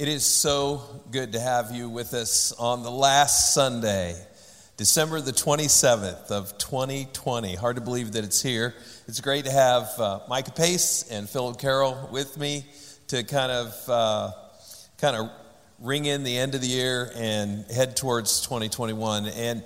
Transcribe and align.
It 0.00 0.08
is 0.08 0.24
so 0.24 1.02
good 1.10 1.32
to 1.32 1.40
have 1.40 1.72
you 1.72 1.90
with 1.90 2.14
us 2.14 2.52
on 2.52 2.82
the 2.82 2.90
last 2.90 3.52
Sunday, 3.52 4.16
December 4.78 5.20
the 5.20 5.30
27th 5.30 6.30
of 6.30 6.56
2020. 6.56 7.54
Hard 7.54 7.76
to 7.76 7.82
believe 7.82 8.12
that 8.12 8.24
it's 8.24 8.40
here. 8.40 8.74
It's 9.08 9.20
great 9.20 9.44
to 9.44 9.50
have 9.50 9.90
uh, 10.00 10.20
Micah 10.26 10.52
Pace 10.52 11.06
and 11.10 11.28
Philip 11.28 11.58
Carroll 11.58 12.08
with 12.10 12.38
me 12.38 12.64
to 13.08 13.24
kind 13.24 13.52
of 13.52 13.90
uh, 13.90 14.32
kind 14.96 15.16
of 15.16 15.30
ring 15.80 16.06
in 16.06 16.24
the 16.24 16.34
end 16.34 16.54
of 16.54 16.62
the 16.62 16.68
year 16.68 17.12
and 17.14 17.70
head 17.70 17.94
towards 17.94 18.40
2021. 18.40 19.26
And 19.26 19.62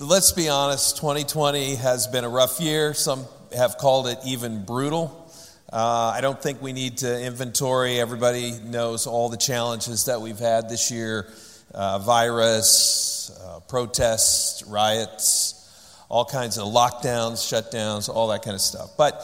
let's 0.00 0.32
be 0.32 0.48
honest, 0.48 0.96
2020 0.96 1.74
has 1.74 2.06
been 2.06 2.24
a 2.24 2.30
rough 2.30 2.62
year. 2.62 2.94
Some 2.94 3.26
have 3.54 3.76
called 3.76 4.06
it 4.06 4.20
even 4.24 4.64
brutal. 4.64 5.19
Uh, 5.72 6.12
I 6.16 6.20
don't 6.20 6.42
think 6.42 6.60
we 6.60 6.72
need 6.72 6.98
to 6.98 7.24
inventory. 7.24 8.00
Everybody 8.00 8.58
knows 8.64 9.06
all 9.06 9.28
the 9.28 9.36
challenges 9.36 10.06
that 10.06 10.20
we've 10.20 10.38
had 10.38 10.68
this 10.68 10.90
year 10.90 11.28
uh, 11.72 12.00
virus, 12.00 13.30
uh, 13.40 13.60
protests, 13.60 14.64
riots, 14.64 16.04
all 16.08 16.24
kinds 16.24 16.58
of 16.58 16.66
lockdowns, 16.66 17.38
shutdowns, 17.38 18.08
all 18.08 18.28
that 18.28 18.42
kind 18.42 18.56
of 18.56 18.60
stuff. 18.60 18.96
But 18.96 19.22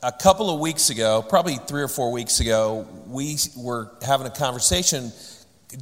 a 0.00 0.12
couple 0.12 0.54
of 0.54 0.60
weeks 0.60 0.90
ago, 0.90 1.24
probably 1.28 1.56
three 1.56 1.82
or 1.82 1.88
four 1.88 2.12
weeks 2.12 2.38
ago, 2.38 2.86
we 3.08 3.36
were 3.56 3.90
having 4.06 4.28
a 4.28 4.30
conversation 4.30 5.10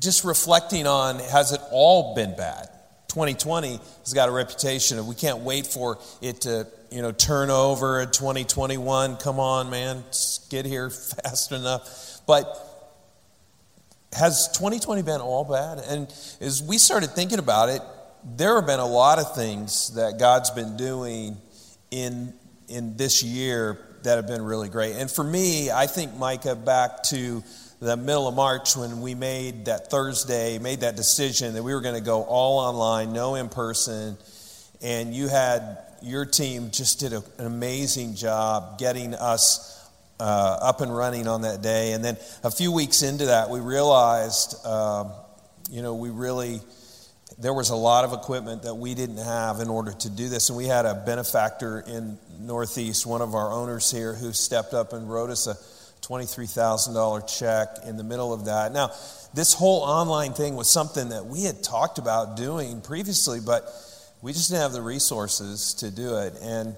just 0.01 0.25
reflecting 0.25 0.87
on 0.87 1.19
has 1.19 1.53
it 1.53 1.61
all 1.71 2.15
been 2.15 2.35
bad? 2.35 2.71
2020 3.09 3.79
has 4.01 4.15
got 4.15 4.31
a 4.31 4.33
reputation 4.33 4.99
of 4.99 5.07
we 5.07 5.15
can't 5.15 5.41
wait 5.41 5.67
for 5.67 5.99
it 6.23 6.41
to 6.43 6.67
you 6.91 7.03
know 7.03 7.13
turn 7.13 7.51
over 7.51 8.01
in 8.01 8.11
2021 8.11 9.17
come 9.17 9.41
on 9.41 9.71
man. 9.71 10.05
Get 10.51 10.67
here 10.67 10.91
fast 11.23 11.53
enough. 11.53 12.21
But 12.27 12.47
has 14.13 14.49
2020 14.49 15.03
been 15.03 15.21
all 15.21 15.45
bad? 15.45 15.79
And 15.79 16.09
as 16.41 16.63
we 16.63 16.79
started 16.79 17.11
thinking 17.11 17.39
about 17.39 17.69
it 17.69 17.83
there 18.25 18.57
have 18.57 18.67
been 18.67 18.81
a 18.81 18.87
lot 18.87 19.19
of 19.21 19.37
things 19.37 19.95
that 19.95 20.19
god's 20.19 20.51
been 20.51 20.77
doing 20.77 21.37
in 21.91 22.33
in 22.69 22.97
this 22.97 23.23
year 23.23 23.79
that 24.03 24.17
have 24.17 24.27
been 24.27 24.43
really 24.43 24.69
great. 24.69 24.97
And 24.97 25.11
for 25.11 25.25
me 25.25 25.71
i 25.71 25.87
think 25.87 26.17
micah 26.17 26.57
back 26.57 27.03
to 27.05 27.43
the 27.81 27.97
middle 27.97 28.27
of 28.27 28.35
March 28.35 28.75
when 28.75 29.03
we 29.03 29.15
made 29.15 29.67
that 29.67 29.91
Thursday, 29.91 30.59
made 30.59 30.81
that 30.81 30.97
decision 30.97 31.55
that 31.55 31.63
we 31.63 31.75
were 31.75 31.83
going 31.83 31.95
to 31.95 32.01
go 32.01 32.23
all 32.23 32.59
online, 32.59 33.13
no 33.13 33.35
in 33.35 33.49
person, 33.49 34.17
and 34.81 35.15
you 35.15 35.29
had 35.29 35.79
your 36.07 36.25
team 36.25 36.71
just 36.71 37.01
did 37.01 37.13
a, 37.13 37.23
an 37.39 37.47
amazing 37.47 38.15
job 38.15 38.79
getting 38.79 39.15
us 39.15 39.73
uh, 40.21 40.59
up 40.63 40.81
and 40.81 40.97
running 40.97 41.27
on 41.27 41.43
that 41.43 41.63
day. 41.63 41.93
And 41.93 42.05
then 42.05 42.17
a 42.45 42.51
few 42.51 42.73
weeks 42.73 43.03
into 43.03 43.27
that, 43.27 43.51
we 43.51 43.61
realized, 43.61 44.57
uh, 44.65 45.05
you 45.71 45.83
know, 45.83 45.95
we 45.95 46.11
really 46.11 46.61
there 47.39 47.53
was 47.53 47.69
a 47.69 47.77
lot 47.77 48.05
of 48.05 48.15
equipment 48.15 48.63
that 48.63 48.75
we 48.75 48.95
didn't 48.95 49.19
have 49.19 49.61
in 49.61 49.69
order 49.69 49.93
to 49.93 50.09
do 50.09 50.29
this. 50.29 50.49
And 50.49 50.57
we 50.57 50.65
had 50.65 50.87
a 50.87 50.95
benefactor 50.95 51.81
in 51.87 52.19
Northeast, 52.41 53.05
one 53.05 53.21
of 53.21 53.35
our 53.35 53.53
owners 53.53 53.91
here, 53.91 54.15
who 54.15 54.33
stepped 54.33 54.73
up 54.73 54.95
and 54.95 55.11
wrote 55.11 55.29
us 55.29 55.47
a 55.47 55.55
$23,000 56.07 57.39
check 57.39 57.85
in 57.87 57.99
the 57.99 58.05
middle 58.05 58.33
of 58.33 58.47
that. 58.47 58.73
Now, 58.73 58.91
this 59.35 59.53
whole 59.53 59.83
online 59.83 60.33
thing 60.33 60.57
was 60.57 60.71
something 60.71 61.11
that 61.11 61.27
we 61.27 61.43
had 61.43 61.63
talked 61.63 61.99
about 61.99 62.39
doing 62.39 62.81
previously, 62.81 63.41
but 63.45 63.71
we 64.27 64.33
just 64.33 64.51
didn't 64.51 64.63
have 64.63 64.73
the 64.73 64.83
resources 64.83 65.75
to 65.75 65.89
do 65.89 66.17
it. 66.17 66.35
And 66.43 66.77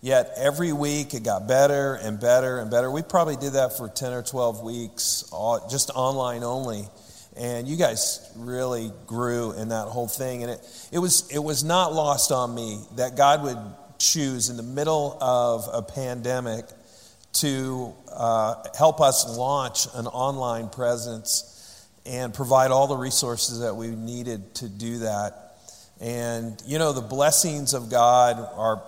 yet, 0.00 0.32
every 0.36 0.72
week 0.72 1.14
it 1.14 1.22
got 1.22 1.46
better 1.46 1.94
and 1.94 2.18
better 2.18 2.58
and 2.58 2.72
better. 2.72 2.90
We 2.90 3.02
probably 3.02 3.36
did 3.36 3.52
that 3.52 3.76
for 3.76 3.88
10 3.88 4.12
or 4.12 4.24
12 4.24 4.62
weeks, 4.62 5.22
just 5.70 5.92
online 5.94 6.42
only. 6.42 6.88
And 7.36 7.68
you 7.68 7.76
guys 7.76 8.28
really 8.34 8.90
grew 9.06 9.52
in 9.52 9.68
that 9.68 9.84
whole 9.84 10.08
thing. 10.08 10.42
And 10.42 10.50
it, 10.50 10.88
it, 10.90 10.98
was, 10.98 11.30
it 11.30 11.38
was 11.38 11.62
not 11.62 11.92
lost 11.92 12.32
on 12.32 12.52
me 12.52 12.80
that 12.96 13.16
God 13.16 13.44
would 13.44 13.58
choose 14.00 14.50
in 14.50 14.56
the 14.56 14.64
middle 14.64 15.16
of 15.20 15.68
a 15.72 15.82
pandemic 15.82 16.64
to 17.34 17.94
uh, 18.12 18.56
help 18.76 19.00
us 19.00 19.38
launch 19.38 19.86
an 19.94 20.08
online 20.08 20.68
presence 20.68 21.86
and 22.04 22.34
provide 22.34 22.72
all 22.72 22.88
the 22.88 22.96
resources 22.96 23.60
that 23.60 23.76
we 23.76 23.86
needed 23.86 24.52
to 24.56 24.68
do 24.68 24.98
that. 24.98 25.47
And, 26.00 26.60
you 26.66 26.78
know, 26.78 26.92
the 26.92 27.00
blessings 27.00 27.74
of 27.74 27.90
God 27.90 28.38
are, 28.54 28.82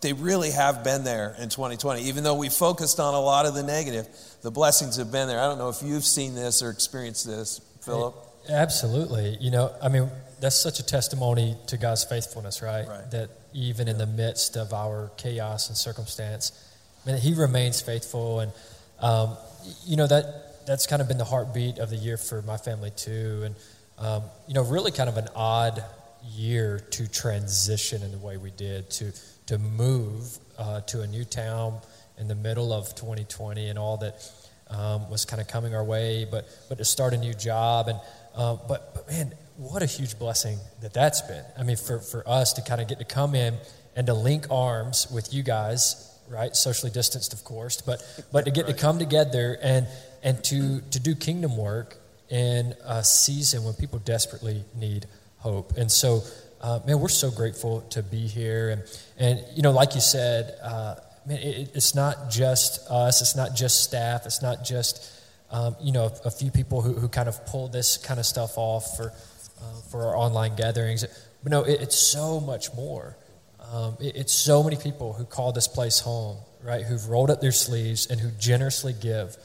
they 0.00 0.12
really 0.12 0.50
have 0.50 0.82
been 0.82 1.04
there 1.04 1.34
in 1.38 1.48
2020. 1.48 2.02
Even 2.02 2.24
though 2.24 2.34
we 2.34 2.48
focused 2.48 3.00
on 3.00 3.14
a 3.14 3.20
lot 3.20 3.46
of 3.46 3.54
the 3.54 3.62
negative, 3.62 4.08
the 4.42 4.50
blessings 4.50 4.96
have 4.96 5.12
been 5.12 5.28
there. 5.28 5.40
I 5.40 5.46
don't 5.46 5.58
know 5.58 5.68
if 5.68 5.82
you've 5.82 6.04
seen 6.04 6.34
this 6.34 6.62
or 6.62 6.70
experienced 6.70 7.26
this, 7.26 7.60
Philip. 7.82 8.14
Absolutely. 8.48 9.36
You 9.40 9.50
know, 9.50 9.74
I 9.82 9.88
mean, 9.88 10.10
that's 10.40 10.60
such 10.60 10.78
a 10.78 10.86
testimony 10.86 11.56
to 11.68 11.76
God's 11.76 12.04
faithfulness, 12.04 12.62
right? 12.62 12.86
right. 12.86 13.10
That 13.10 13.30
even 13.52 13.88
in 13.88 13.98
the 13.98 14.06
midst 14.06 14.56
of 14.56 14.72
our 14.72 15.10
chaos 15.16 15.68
and 15.68 15.76
circumstance, 15.76 16.52
man, 17.06 17.18
he 17.18 17.34
remains 17.34 17.80
faithful. 17.80 18.40
And, 18.40 18.52
um, 19.00 19.36
you 19.86 19.96
know, 19.96 20.06
that, 20.06 20.66
that's 20.66 20.86
kind 20.86 21.02
of 21.02 21.08
been 21.08 21.18
the 21.18 21.24
heartbeat 21.24 21.78
of 21.78 21.90
the 21.90 21.96
year 21.96 22.16
for 22.16 22.42
my 22.42 22.56
family, 22.56 22.90
too. 22.90 23.42
And, 23.44 23.54
um, 23.98 24.22
you 24.48 24.54
know, 24.54 24.62
really 24.64 24.90
kind 24.90 25.08
of 25.08 25.16
an 25.16 25.28
odd 25.34 25.82
year 26.32 26.80
to 26.90 27.10
transition 27.10 28.02
in 28.02 28.12
the 28.12 28.18
way 28.18 28.36
we 28.36 28.50
did, 28.50 28.90
to, 28.90 29.12
to 29.46 29.58
move 29.58 30.38
uh, 30.58 30.80
to 30.82 31.02
a 31.02 31.06
new 31.06 31.24
town 31.24 31.78
in 32.18 32.28
the 32.28 32.34
middle 32.34 32.72
of 32.72 32.94
2020 32.94 33.68
and 33.68 33.78
all 33.78 33.96
that 33.98 34.30
um, 34.70 35.10
was 35.10 35.24
kind 35.24 35.40
of 35.40 35.48
coming 35.48 35.74
our 35.74 35.84
way, 35.84 36.26
but, 36.30 36.48
but 36.68 36.78
to 36.78 36.84
start 36.84 37.12
a 37.12 37.18
new 37.18 37.34
job. 37.34 37.88
And, 37.88 38.00
uh, 38.34 38.56
but, 38.68 38.94
but 38.94 39.08
man, 39.08 39.34
what 39.56 39.82
a 39.82 39.86
huge 39.86 40.18
blessing 40.18 40.58
that 40.82 40.94
that's 40.94 41.22
been. 41.22 41.44
I 41.58 41.62
mean, 41.62 41.76
for, 41.76 42.00
for 42.00 42.28
us 42.28 42.52
to 42.54 42.62
kind 42.62 42.80
of 42.80 42.88
get 42.88 42.98
to 42.98 43.04
come 43.04 43.34
in 43.34 43.56
and 43.96 44.06
to 44.06 44.14
link 44.14 44.46
arms 44.50 45.06
with 45.12 45.32
you 45.32 45.42
guys 45.42 46.10
right? 46.28 46.54
Socially 46.54 46.90
distanced, 46.90 47.32
of 47.32 47.44
course, 47.44 47.80
but 47.80 48.02
but 48.32 48.44
to 48.44 48.50
get 48.50 48.66
right. 48.66 48.76
to 48.76 48.80
come 48.80 48.98
together 48.98 49.58
and 49.62 49.86
and 50.22 50.42
to 50.44 50.80
to 50.90 51.00
do 51.00 51.14
kingdom 51.14 51.56
work 51.56 51.96
in 52.30 52.74
a 52.84 53.04
season 53.04 53.64
when 53.64 53.74
people 53.74 53.98
desperately 53.98 54.64
need 54.74 55.06
hope. 55.44 55.76
And 55.76 55.92
so, 55.92 56.22
uh, 56.62 56.80
man, 56.86 56.98
we're 56.98 57.08
so 57.08 57.30
grateful 57.30 57.82
to 57.90 58.02
be 58.02 58.26
here. 58.26 58.70
And 58.70 58.82
and 59.18 59.44
you 59.54 59.62
know, 59.62 59.72
like 59.72 59.94
you 59.94 60.00
said, 60.00 60.56
uh, 60.62 60.94
man, 61.26 61.38
it, 61.38 61.70
it's 61.74 61.94
not 61.94 62.30
just 62.30 62.90
us. 62.90 63.20
It's 63.20 63.36
not 63.36 63.54
just 63.54 63.84
staff. 63.84 64.24
It's 64.24 64.40
not 64.40 64.64
just 64.64 65.12
um, 65.50 65.76
you 65.80 65.92
know 65.92 66.04
a, 66.06 66.28
a, 66.28 66.30
few 66.30 66.50
people 66.50 66.80
who, 66.80 66.94
who 66.94 67.08
kind 67.08 67.28
of 67.28 67.44
pull 67.46 67.68
this 67.68 67.98
kind 67.98 68.18
of 68.18 68.24
stuff 68.24 68.52
off 68.56 68.96
for 68.96 69.12
uh, 69.60 69.80
for 69.90 70.06
our 70.06 70.16
online 70.16 70.56
gatherings. 70.56 71.04
But 71.42 71.52
no, 71.52 71.62
it, 71.62 71.82
it's 71.82 71.96
so 71.96 72.40
much 72.40 72.72
more. 72.74 73.16
Um, 73.70 73.98
it, 74.00 74.16
it's 74.16 74.32
so 74.32 74.62
many 74.62 74.76
people 74.76 75.12
who 75.12 75.26
call 75.26 75.52
this 75.52 75.68
place 75.68 76.00
home, 76.00 76.38
right? 76.62 76.82
Who've 76.82 77.06
rolled 77.06 77.30
up 77.30 77.42
their 77.42 77.52
sleeves 77.52 78.06
and 78.06 78.18
who 78.18 78.30
generously 78.30 78.94
give, 78.98 79.36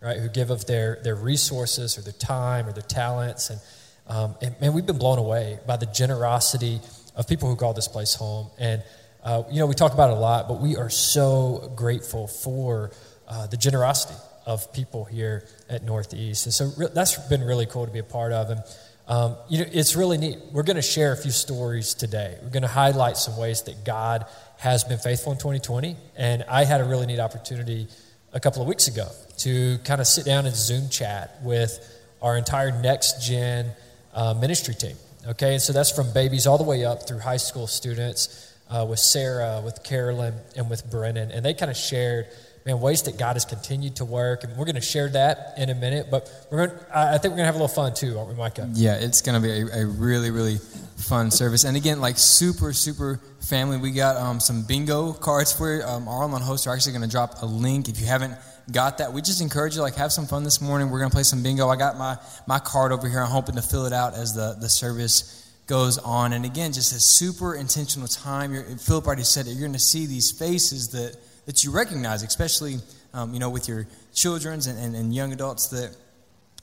right? 0.00 0.18
Who 0.18 0.28
give 0.28 0.50
of 0.50 0.66
their, 0.66 1.00
their 1.02 1.16
resources 1.16 1.98
or 1.98 2.02
their 2.02 2.12
time 2.12 2.68
or 2.68 2.72
their 2.72 2.82
talents. 2.82 3.50
And, 3.50 3.60
um, 4.10 4.34
and 4.42 4.60
man, 4.60 4.72
we've 4.72 4.86
been 4.86 4.98
blown 4.98 5.18
away 5.18 5.60
by 5.68 5.76
the 5.76 5.86
generosity 5.86 6.80
of 7.14 7.28
people 7.28 7.48
who 7.48 7.54
call 7.54 7.74
this 7.74 7.86
place 7.86 8.12
home. 8.12 8.50
And, 8.58 8.82
uh, 9.22 9.44
you 9.50 9.60
know, 9.60 9.66
we 9.66 9.74
talk 9.76 9.94
about 9.94 10.10
it 10.10 10.16
a 10.16 10.20
lot, 10.20 10.48
but 10.48 10.60
we 10.60 10.76
are 10.76 10.90
so 10.90 11.72
grateful 11.76 12.26
for 12.26 12.90
uh, 13.28 13.46
the 13.46 13.56
generosity 13.56 14.18
of 14.46 14.72
people 14.72 15.04
here 15.04 15.46
at 15.68 15.84
Northeast. 15.84 16.46
And 16.46 16.52
so 16.52 16.72
re- 16.76 16.88
that's 16.92 17.16
been 17.28 17.44
really 17.44 17.66
cool 17.66 17.86
to 17.86 17.92
be 17.92 18.00
a 18.00 18.04
part 18.04 18.32
of. 18.32 18.50
And, 18.50 18.60
um, 19.06 19.36
you 19.48 19.58
know, 19.58 19.70
it's 19.70 19.94
really 19.94 20.18
neat. 20.18 20.38
We're 20.50 20.64
going 20.64 20.74
to 20.76 20.82
share 20.82 21.12
a 21.12 21.16
few 21.16 21.30
stories 21.30 21.94
today. 21.94 22.36
We're 22.42 22.50
going 22.50 22.62
to 22.62 22.68
highlight 22.68 23.16
some 23.16 23.36
ways 23.36 23.62
that 23.62 23.84
God 23.84 24.26
has 24.58 24.82
been 24.82 24.98
faithful 24.98 25.30
in 25.30 25.38
2020. 25.38 25.96
And 26.16 26.44
I 26.48 26.64
had 26.64 26.80
a 26.80 26.84
really 26.84 27.06
neat 27.06 27.20
opportunity 27.20 27.86
a 28.32 28.40
couple 28.40 28.60
of 28.60 28.66
weeks 28.66 28.88
ago 28.88 29.06
to 29.38 29.78
kind 29.84 30.00
of 30.00 30.08
sit 30.08 30.24
down 30.24 30.46
and 30.46 30.56
Zoom 30.56 30.88
chat 30.88 31.38
with 31.44 31.78
our 32.20 32.36
entire 32.36 32.72
next 32.72 33.24
gen 33.24 33.70
uh, 34.14 34.34
ministry 34.34 34.74
team. 34.74 34.96
Okay, 35.28 35.52
and 35.52 35.62
so 35.62 35.72
that's 35.72 35.90
from 35.90 36.12
babies 36.12 36.46
all 36.46 36.56
the 36.56 36.64
way 36.64 36.84
up 36.84 37.06
through 37.06 37.18
high 37.18 37.36
school 37.36 37.66
students 37.66 38.54
uh, 38.70 38.86
with 38.88 38.98
Sarah, 38.98 39.60
with 39.62 39.82
Carolyn, 39.82 40.34
and 40.56 40.70
with 40.70 40.90
Brennan. 40.90 41.30
And 41.30 41.44
they 41.44 41.52
kind 41.52 41.70
of 41.70 41.76
shared 41.76 42.26
man, 42.66 42.80
ways 42.80 43.02
that 43.02 43.18
God 43.18 43.34
has 43.34 43.44
continued 43.44 43.96
to 43.96 44.04
work. 44.04 44.44
And 44.44 44.56
we're 44.56 44.64
going 44.64 44.74
to 44.74 44.80
share 44.80 45.08
that 45.10 45.54
in 45.56 45.70
a 45.70 45.74
minute. 45.74 46.08
But 46.10 46.30
we're 46.50 46.66
going 46.66 46.78
to, 46.78 46.98
I 46.98 47.18
think 47.18 47.32
we're 47.32 47.38
going 47.38 47.38
to 47.38 47.44
have 47.46 47.54
a 47.54 47.58
little 47.58 47.68
fun 47.68 47.94
too, 47.94 48.18
aren't 48.18 48.30
we, 48.30 48.34
Micah? 48.34 48.68
Yeah, 48.74 48.94
it's 48.94 49.22
going 49.22 49.40
to 49.40 49.46
be 49.46 49.50
a, 49.50 49.82
a, 49.82 49.86
really, 49.86 50.30
really 50.30 50.58
fun 50.96 51.30
service. 51.30 51.64
And 51.64 51.76
again, 51.76 52.00
like 52.00 52.18
super, 52.18 52.72
super 52.72 53.20
family. 53.40 53.78
We 53.78 53.92
got 53.92 54.16
um, 54.16 54.40
some 54.40 54.62
bingo 54.62 55.12
cards 55.12 55.52
for. 55.52 55.82
Um, 55.86 56.08
our 56.08 56.24
online 56.24 56.42
hosts 56.42 56.66
are 56.66 56.74
actually 56.74 56.92
going 56.92 57.04
to 57.04 57.10
drop 57.10 57.42
a 57.42 57.46
link. 57.46 57.88
If 57.88 57.98
you 57.98 58.06
haven't 58.06 58.34
got 58.70 58.98
that, 58.98 59.12
we 59.12 59.22
just 59.22 59.40
encourage 59.40 59.74
you, 59.74 59.80
like, 59.80 59.96
have 59.96 60.12
some 60.12 60.26
fun 60.26 60.44
this 60.44 60.60
morning. 60.60 60.90
We're 60.90 60.98
going 60.98 61.10
to 61.10 61.14
play 61.14 61.22
some 61.22 61.42
bingo. 61.42 61.68
I 61.68 61.76
got 61.76 61.96
my, 61.96 62.18
my 62.46 62.58
card 62.58 62.92
over 62.92 63.08
here. 63.08 63.20
I'm 63.20 63.30
hoping 63.30 63.56
to 63.56 63.62
fill 63.62 63.86
it 63.86 63.92
out 63.92 64.14
as 64.14 64.34
the, 64.34 64.56
the 64.60 64.68
service 64.68 65.50
goes 65.66 65.98
on. 65.98 66.34
And 66.34 66.44
again, 66.44 66.72
just 66.72 66.92
a 66.92 67.00
super 67.00 67.54
intentional 67.54 68.08
time. 68.08 68.52
You're, 68.52 68.64
Philip 68.64 69.06
already 69.06 69.24
said 69.24 69.46
it. 69.46 69.52
You're 69.52 69.60
going 69.60 69.72
to 69.72 69.78
see 69.78 70.04
these 70.04 70.30
faces 70.30 70.88
that– 70.88 71.16
that 71.50 71.64
you 71.64 71.72
recognize, 71.72 72.22
especially 72.22 72.76
um, 73.12 73.34
you 73.34 73.40
know 73.40 73.50
with 73.50 73.66
your 73.66 73.84
children's 74.14 74.68
and, 74.68 74.78
and, 74.78 74.94
and, 74.94 75.12
young 75.12 75.32
adults 75.32 75.66
that 75.66 75.96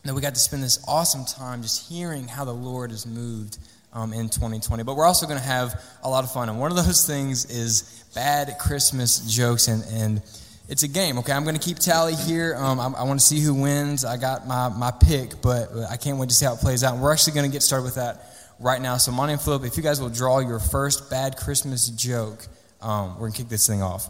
that 0.06 0.14
we 0.14 0.22
got 0.22 0.34
to 0.34 0.40
spend 0.40 0.64
this 0.64 0.82
awesome 0.88 1.26
time 1.26 1.62
just 1.62 1.90
hearing 1.90 2.26
how 2.26 2.46
the 2.46 2.54
Lord 2.54 2.92
has 2.92 3.06
moved 3.06 3.58
um, 3.92 4.14
in 4.14 4.30
2020. 4.30 4.84
But 4.84 4.96
we're 4.96 5.06
also 5.06 5.26
going 5.26 5.40
to 5.40 5.46
have 5.46 5.84
a 6.04 6.10
lot 6.10 6.24
of 6.24 6.32
fun. 6.32 6.48
And 6.48 6.58
one 6.58 6.72
of 6.72 6.78
those 6.78 7.06
things 7.14 7.44
is 7.52 8.06
bad 8.16 8.56
Christmas 8.62 9.20
jokes. 9.30 9.68
And, 9.68 9.84
and 9.92 10.22
it's 10.70 10.84
a 10.84 10.88
game, 10.88 11.18
okay? 11.18 11.34
I'm 11.34 11.44
going 11.44 11.58
to 11.58 11.62
keep 11.62 11.80
tally 11.80 12.16
here. 12.16 12.56
Um, 12.56 12.80
I, 12.80 12.86
I 12.86 13.04
want 13.04 13.20
to 13.20 13.26
see 13.26 13.42
who 13.42 13.54
wins. 13.54 14.06
I 14.06 14.16
got 14.16 14.48
my, 14.48 14.70
my 14.70 14.92
pick, 14.92 15.42
but 15.42 15.68
I 15.92 15.98
can't 15.98 16.18
wait 16.18 16.30
to 16.30 16.36
see 16.36 16.46
how 16.46 16.54
it 16.54 16.62
plays 16.62 16.86
out. 16.86 16.94
And 16.94 17.04
we're 17.04 17.12
actually 17.12 17.34
going 17.34 17.52
to 17.52 17.54
get 17.54 17.62
started 17.62 17.84
with 17.84 17.96
that 17.96 18.24
right 18.62 18.82
now. 18.82 18.96
So, 18.96 19.12
Monty 19.12 19.34
and 19.34 19.42
Philip, 19.42 19.66
if 19.66 19.76
you 19.76 19.84
guys 19.84 20.00
will 20.00 20.08
draw 20.08 20.40
your 20.40 20.60
first 20.60 21.10
bad 21.10 21.36
Christmas 21.36 21.90
joke, 21.90 22.48
um, 22.82 23.16
we're 23.16 23.28
going 23.28 23.34
to 23.34 23.38
kick 23.40 23.50
this 23.50 23.68
thing 23.68 23.82
off. 23.82 24.08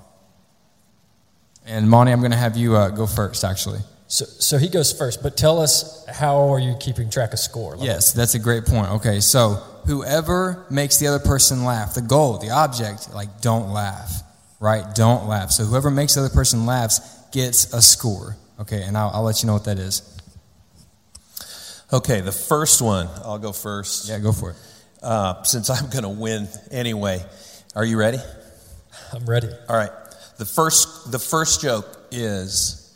And, 1.67 1.89
Monty, 1.89 2.11
I'm 2.11 2.19
going 2.19 2.31
to 2.31 2.37
have 2.37 2.55
you 2.55 2.75
uh, 2.75 2.89
go 2.89 3.05
first, 3.05 3.43
actually. 3.43 3.79
So, 4.07 4.23
so 4.25 4.57
he 4.57 4.69
goes 4.69 4.93
first, 4.93 5.21
but 5.21 5.35
tell 5.35 5.59
us 5.59 6.05
how 6.07 6.53
are 6.53 6.59
you 6.59 6.75
keeping 6.79 7.09
track 7.09 7.33
of 7.33 7.39
score? 7.39 7.75
Like, 7.75 7.85
yes, 7.85 8.13
that's 8.13 8.35
a 8.35 8.39
great 8.39 8.65
point. 8.65 8.89
Okay, 8.91 9.19
so 9.19 9.61
whoever 9.85 10.65
makes 10.69 10.97
the 10.97 11.07
other 11.07 11.19
person 11.19 11.65
laugh, 11.65 11.93
the 11.93 12.01
goal, 12.01 12.37
the 12.37 12.51
object, 12.51 13.13
like 13.13 13.41
don't 13.41 13.73
laugh, 13.73 14.23
right? 14.61 14.85
Don't 14.95 15.27
laugh. 15.27 15.51
So 15.51 15.65
whoever 15.65 15.91
makes 15.91 16.15
the 16.15 16.21
other 16.21 16.33
person 16.33 16.65
laughs 16.65 17.01
gets 17.31 17.73
a 17.73 17.81
score. 17.81 18.37
Okay, 18.61 18.81
and 18.81 18.97
I'll, 18.97 19.11
I'll 19.13 19.23
let 19.23 19.43
you 19.43 19.47
know 19.47 19.53
what 19.53 19.65
that 19.65 19.77
is. 19.77 20.01
Okay, 21.91 22.21
the 22.21 22.31
first 22.31 22.81
one, 22.81 23.09
I'll 23.25 23.39
go 23.39 23.51
first. 23.51 24.07
Yeah, 24.07 24.19
go 24.19 24.31
for 24.31 24.51
it. 24.51 24.55
Uh, 25.03 25.43
since 25.43 25.69
I'm 25.69 25.89
going 25.89 26.03
to 26.03 26.09
win 26.09 26.47
anyway. 26.71 27.25
Are 27.75 27.85
you 27.85 27.97
ready? 27.99 28.19
I'm 29.13 29.25
ready. 29.25 29.49
All 29.69 29.75
right. 29.75 29.91
The 30.37 30.45
first, 30.45 31.11
the 31.11 31.19
first 31.19 31.61
joke 31.61 31.85
is 32.11 32.95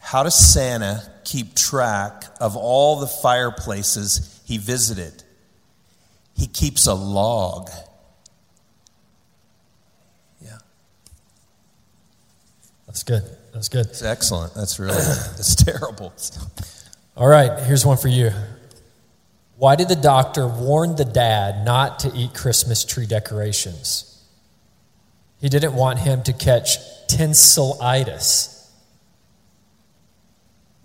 how 0.00 0.22
does 0.22 0.34
Santa 0.34 1.02
keep 1.24 1.54
track 1.54 2.24
of 2.40 2.56
all 2.56 3.00
the 3.00 3.06
fireplaces 3.06 4.40
he 4.44 4.58
visited? 4.58 5.24
He 6.36 6.46
keeps 6.46 6.86
a 6.86 6.94
log. 6.94 7.70
Yeah. 10.40 10.58
That's 12.86 13.02
good. 13.02 13.22
That's 13.52 13.68
good. 13.68 13.86
It's 13.86 14.02
excellent. 14.02 14.54
That's 14.54 14.78
really, 14.78 14.94
it's 15.38 15.54
terrible. 15.54 16.12
All 17.16 17.28
right, 17.28 17.62
here's 17.64 17.86
one 17.86 17.96
for 17.96 18.08
you. 18.08 18.30
Why 19.56 19.76
did 19.76 19.88
the 19.88 19.96
doctor 19.96 20.46
warn 20.46 20.96
the 20.96 21.04
dad 21.04 21.64
not 21.64 22.00
to 22.00 22.12
eat 22.14 22.34
Christmas 22.34 22.84
tree 22.84 23.06
decorations? 23.06 24.13
He 25.44 25.50
didn't 25.50 25.74
want 25.74 25.98
him 25.98 26.22
to 26.22 26.32
catch 26.32 26.78
tinselitis. 27.06 28.66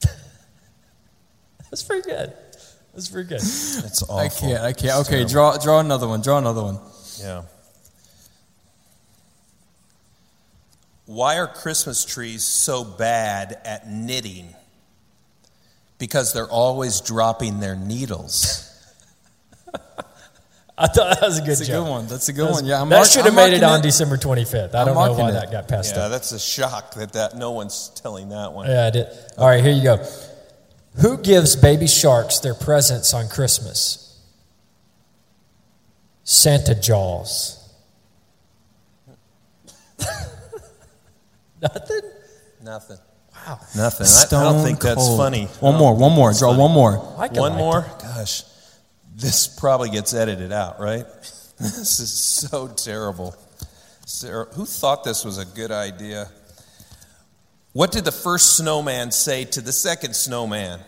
That's 1.70 1.82
pretty 1.82 2.02
good. 2.02 2.34
That's 2.94 3.08
pretty 3.08 3.30
good. 3.30 3.40
That's 3.40 4.04
awful. 4.04 4.18
I 4.18 4.28
can't. 4.28 4.62
I 4.62 4.74
can't. 4.74 5.08
Okay, 5.08 5.24
draw 5.24 5.56
draw 5.56 5.80
another 5.80 6.10
one. 6.10 6.20
Draw 6.22 6.40
another 6.40 6.62
one. 6.62 6.78
Yeah. 7.22 7.44
Why 11.06 11.38
are 11.38 11.48
Christmas 11.48 12.04
trees 12.04 12.44
so 12.44 12.84
bad 12.84 13.62
at 13.64 13.90
knitting? 13.90 14.54
Because 16.00 16.34
they're 16.34 16.52
always 16.52 17.00
dropping 17.00 17.62
their 17.62 17.78
needles. 17.78 18.66
I 20.80 20.88
thought 20.88 21.20
that 21.20 21.28
was 21.28 21.38
a 21.38 21.42
good 21.42 21.50
That's 21.50 21.68
joke. 21.68 21.76
a 21.76 21.84
good 21.84 21.90
one. 21.90 22.08
That's 22.08 22.30
a 22.30 22.34
good 22.34 22.52
one. 22.52 22.66
Yeah, 22.66 22.82
I'm 22.82 22.88
that 22.88 23.00
mark, 23.00 23.10
should 23.10 23.26
have 23.26 23.36
made 23.36 23.54
it 23.54 23.64
on 23.64 23.82
it. 23.82 23.84
December 23.84 24.16
25th. 24.16 24.74
I 24.74 24.86
don't 24.86 24.96
know 24.96 25.14
why 25.14 25.30
it. 25.30 25.34
that 25.34 25.52
got 25.52 25.68
passed 25.68 25.98
yeah, 25.98 26.04
up. 26.04 26.12
that's 26.12 26.32
a 26.32 26.40
shock 26.40 26.94
that, 26.94 27.12
that 27.14 27.36
no 27.36 27.52
one's 27.52 27.90
telling 27.90 28.30
that 28.30 28.54
one. 28.54 28.70
Yeah, 28.70 28.86
I 28.86 28.90
did. 28.90 29.08
All 29.38 29.48
right, 29.48 29.62
here 29.62 29.74
you 29.74 29.84
go. 29.84 29.98
Who 31.02 31.18
gives 31.18 31.58
baby 31.58 31.86
sharks 31.86 32.40
their 32.40 32.54
presents 32.56 33.14
on 33.14 33.28
Christmas? 33.28 34.06
Santa 36.24 36.76
Jaws. 36.76 37.58
Nothing? 41.62 42.02
Nothing. 42.64 42.98
Wow. 43.36 43.60
Nothing. 43.76 44.08
I, 44.08 44.24
I, 44.24 44.28
don't 44.30 44.64
think 44.64 44.80
cold. 44.80 44.98
that's 44.98 45.18
funny. 45.18 45.46
One 45.60 45.76
more, 45.76 45.94
one 45.96 46.14
more. 46.14 46.32
Draw 46.34 46.56
one 46.56 46.72
more. 46.72 46.98
One 46.98 47.56
more? 47.56 47.80
It. 47.80 48.02
Gosh. 48.02 48.44
This 49.20 49.48
probably 49.48 49.90
gets 49.90 50.14
edited 50.14 50.54
out, 50.54 50.80
right? 50.80 51.06
this 51.60 52.00
is 52.00 52.12
so 52.12 52.68
terrible. 52.70 53.36
Sarah, 54.06 54.46
who 54.54 54.66
thought 54.66 55.04
this 55.04 55.26
was 55.26 55.38
a 55.38 55.46
good 55.46 55.72
idea? 55.72 56.30
What 57.74 57.92
did 57.92 58.06
the 58.06 58.12
first 58.12 58.58
snowman 58.58 59.12
say 59.12 59.44
to 59.46 59.62
the 59.62 59.74
second 59.74 60.16
snowman? 60.16 60.80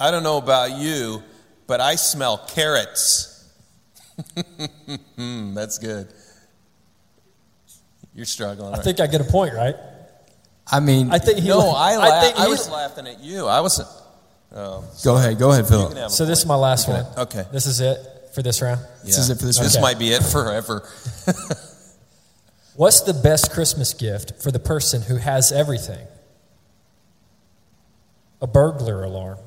I 0.00 0.10
don't 0.10 0.22
know 0.22 0.38
about 0.38 0.72
you, 0.78 1.22
but 1.66 1.80
I 1.80 1.94
smell 1.96 2.38
carrots. 2.38 3.34
Hmm, 5.16 5.54
that's 5.54 5.78
good. 5.78 6.08
You're 8.14 8.26
struggling. 8.26 8.74
I 8.74 8.78
think 8.78 8.98
I 8.98 9.06
get 9.06 9.20
a 9.20 9.24
point, 9.24 9.54
right? 9.54 9.76
I 10.66 10.80
mean, 10.80 11.10
I 11.12 11.18
think 11.18 11.38
he. 11.38 11.48
No, 11.48 11.70
I, 11.70 11.96
la- 11.96 12.04
I, 12.04 12.32
I 12.36 12.48
was 12.48 12.68
laughing 12.68 13.06
at 13.06 13.20
you. 13.20 13.46
I 13.46 13.60
wasn't. 14.50 14.58
Oh, 14.60 14.84
go 15.04 15.16
ahead, 15.16 15.38
go 15.38 15.52
ahead, 15.52 15.66
Philip. 15.66 16.10
So 16.10 16.24
this 16.24 16.40
is 16.40 16.46
my 16.46 16.54
last 16.54 16.88
one. 16.88 17.04
Okay. 17.16 17.44
This 17.52 17.66
is 17.66 17.80
it 17.80 17.98
for 18.34 18.42
this 18.42 18.62
round. 18.62 18.80
Yeah. 18.80 19.06
This 19.06 19.18
is 19.18 19.30
it 19.30 19.38
for 19.38 19.46
this. 19.46 19.58
This 19.58 19.80
might 19.80 19.98
be 19.98 20.12
it 20.12 20.22
forever. 20.22 20.88
What's 22.76 23.00
the 23.00 23.14
best 23.14 23.50
Christmas 23.50 23.92
gift 23.92 24.40
for 24.40 24.52
the 24.52 24.60
person 24.60 25.02
who 25.02 25.16
has 25.16 25.50
everything? 25.50 26.06
A 28.40 28.46
burglar 28.46 29.02
alarm. 29.02 29.38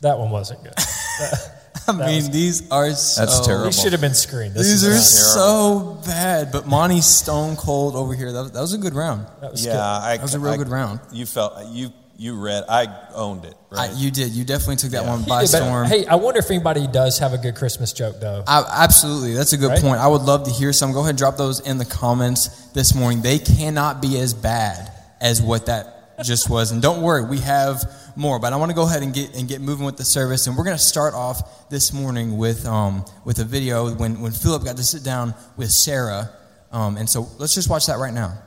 That 0.00 0.18
one 0.18 0.30
wasn't 0.30 0.62
good. 0.62 0.72
I 1.88 1.92
mean, 1.92 2.16
was, 2.16 2.30
these 2.30 2.70
are 2.70 2.90
so. 2.92 3.20
That's 3.24 3.46
terrible. 3.46 3.66
These 3.66 3.80
should 3.80 3.92
have 3.92 4.00
been 4.00 4.14
screened. 4.14 4.54
This 4.54 4.68
these 4.68 4.84
are 4.84 4.98
so 4.98 6.00
bad. 6.04 6.50
But 6.50 6.66
Monty's 6.66 7.06
stone 7.06 7.56
cold 7.56 7.94
over 7.94 8.14
here. 8.14 8.32
That, 8.32 8.52
that 8.52 8.60
was 8.60 8.74
a 8.74 8.78
good 8.78 8.94
round. 8.94 9.26
That 9.40 9.52
was 9.52 9.64
yeah, 9.64 9.72
good. 9.72 9.80
I, 9.80 10.16
that 10.16 10.22
was 10.22 10.34
a 10.34 10.40
real 10.40 10.54
I, 10.54 10.56
good 10.56 10.68
round. 10.68 11.00
You 11.12 11.26
felt 11.26 11.66
you 11.68 11.90
you 12.18 12.34
read. 12.40 12.64
I 12.68 12.86
owned 13.14 13.44
it. 13.44 13.54
Right? 13.70 13.90
I, 13.90 13.92
you 13.92 14.10
did. 14.10 14.32
You 14.32 14.44
definitely 14.44 14.76
took 14.76 14.90
that 14.90 15.04
yeah. 15.04 15.10
one 15.10 15.24
by 15.24 15.42
did, 15.42 15.48
storm. 15.48 15.86
Hey, 15.86 16.06
I 16.06 16.16
wonder 16.16 16.40
if 16.40 16.50
anybody 16.50 16.86
does 16.86 17.18
have 17.18 17.32
a 17.32 17.38
good 17.38 17.54
Christmas 17.54 17.92
joke 17.92 18.16
though. 18.20 18.42
absolutely, 18.46 19.34
that's 19.34 19.52
a 19.52 19.56
good 19.56 19.70
right? 19.70 19.80
point. 19.80 20.00
I 20.00 20.08
would 20.08 20.22
love 20.22 20.44
to 20.44 20.50
hear 20.50 20.72
some. 20.72 20.92
Go 20.92 21.00
ahead 21.00 21.10
and 21.10 21.18
drop 21.18 21.36
those 21.36 21.60
in 21.60 21.78
the 21.78 21.84
comments 21.84 22.48
this 22.72 22.94
morning. 22.94 23.22
They 23.22 23.38
cannot 23.38 24.02
be 24.02 24.18
as 24.18 24.34
bad 24.34 24.92
as 25.20 25.40
what 25.40 25.66
that 25.66 25.95
just 26.24 26.48
was. 26.48 26.72
And 26.72 26.80
don't 26.80 27.02
worry, 27.02 27.24
we 27.24 27.38
have 27.38 27.84
more. 28.16 28.38
But 28.38 28.52
I 28.52 28.56
want 28.56 28.70
to 28.70 28.74
go 28.74 28.86
ahead 28.86 29.02
and 29.02 29.12
get 29.12 29.34
and 29.34 29.48
get 29.48 29.60
moving 29.60 29.84
with 29.84 29.96
the 29.96 30.04
service, 30.04 30.46
and 30.46 30.56
we're 30.56 30.64
going 30.64 30.76
to 30.76 30.82
start 30.82 31.14
off 31.14 31.68
this 31.68 31.92
morning 31.92 32.36
with 32.36 32.66
um, 32.66 33.04
with 33.24 33.38
a 33.38 33.44
video 33.44 33.94
when 33.94 34.20
when 34.20 34.32
Philip 34.32 34.64
got 34.64 34.76
to 34.76 34.84
sit 34.84 35.02
down 35.02 35.34
with 35.56 35.70
Sarah, 35.70 36.30
um, 36.72 36.96
and 36.96 37.08
so 37.08 37.28
let's 37.38 37.54
just 37.54 37.68
watch 37.68 37.86
that 37.86 37.98
right 37.98 38.14
now. 38.14 38.38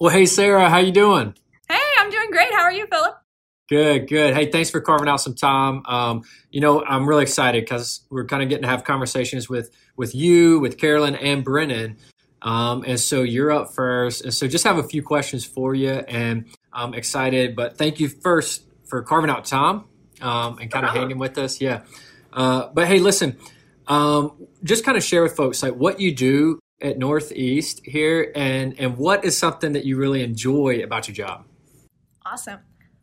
Well, 0.00 0.10
hey 0.10 0.26
Sarah, 0.26 0.68
how 0.68 0.78
you 0.78 0.92
doing? 0.92 1.34
Hey, 1.68 1.78
I'm 1.98 2.10
doing 2.10 2.30
great. 2.30 2.52
How 2.52 2.62
are 2.62 2.72
you, 2.72 2.86
Philip? 2.86 3.16
Good, 3.68 4.08
good. 4.08 4.34
Hey, 4.34 4.50
thanks 4.50 4.68
for 4.68 4.82
carving 4.82 5.08
out 5.08 5.20
some 5.20 5.34
time. 5.34 5.82
Um, 5.86 6.24
you 6.50 6.60
know, 6.60 6.84
I'm 6.84 7.08
really 7.08 7.22
excited 7.22 7.64
because 7.64 8.00
we're 8.10 8.26
kind 8.26 8.42
of 8.42 8.50
getting 8.50 8.64
to 8.64 8.68
have 8.68 8.84
conversations 8.84 9.48
with 9.48 9.70
with 9.96 10.14
you, 10.14 10.60
with 10.60 10.76
Carolyn, 10.76 11.14
and 11.14 11.42
Brennan. 11.44 11.96
Um, 12.42 12.84
and 12.86 12.98
so 12.98 13.22
you're 13.22 13.52
up 13.52 13.72
first. 13.72 14.22
And 14.24 14.34
so 14.34 14.48
just 14.48 14.64
have 14.64 14.78
a 14.78 14.82
few 14.82 15.02
questions 15.02 15.44
for 15.44 15.74
you. 15.74 15.90
And 15.90 16.46
I'm 16.72 16.92
excited, 16.94 17.54
but 17.54 17.78
thank 17.78 18.00
you 18.00 18.08
first 18.08 18.64
for 18.84 19.02
carving 19.02 19.30
out 19.30 19.44
time 19.44 19.84
um, 20.20 20.58
and 20.58 20.70
kind 20.70 20.84
of 20.84 20.92
hanging 20.92 21.18
with 21.18 21.38
us. 21.38 21.60
Yeah. 21.60 21.82
Uh, 22.32 22.68
but 22.74 22.86
hey, 22.86 22.98
listen, 22.98 23.38
um, 23.86 24.32
just 24.64 24.84
kind 24.84 24.96
of 24.96 25.04
share 25.04 25.22
with 25.22 25.36
folks 25.36 25.62
like 25.62 25.74
what 25.74 26.00
you 26.00 26.14
do 26.14 26.58
at 26.80 26.98
Northeast 26.98 27.80
here 27.84 28.32
and, 28.34 28.78
and 28.78 28.96
what 28.96 29.24
is 29.24 29.38
something 29.38 29.72
that 29.72 29.84
you 29.84 29.96
really 29.96 30.22
enjoy 30.22 30.82
about 30.82 31.06
your 31.06 31.14
job? 31.14 31.44
Awesome. 32.26 32.58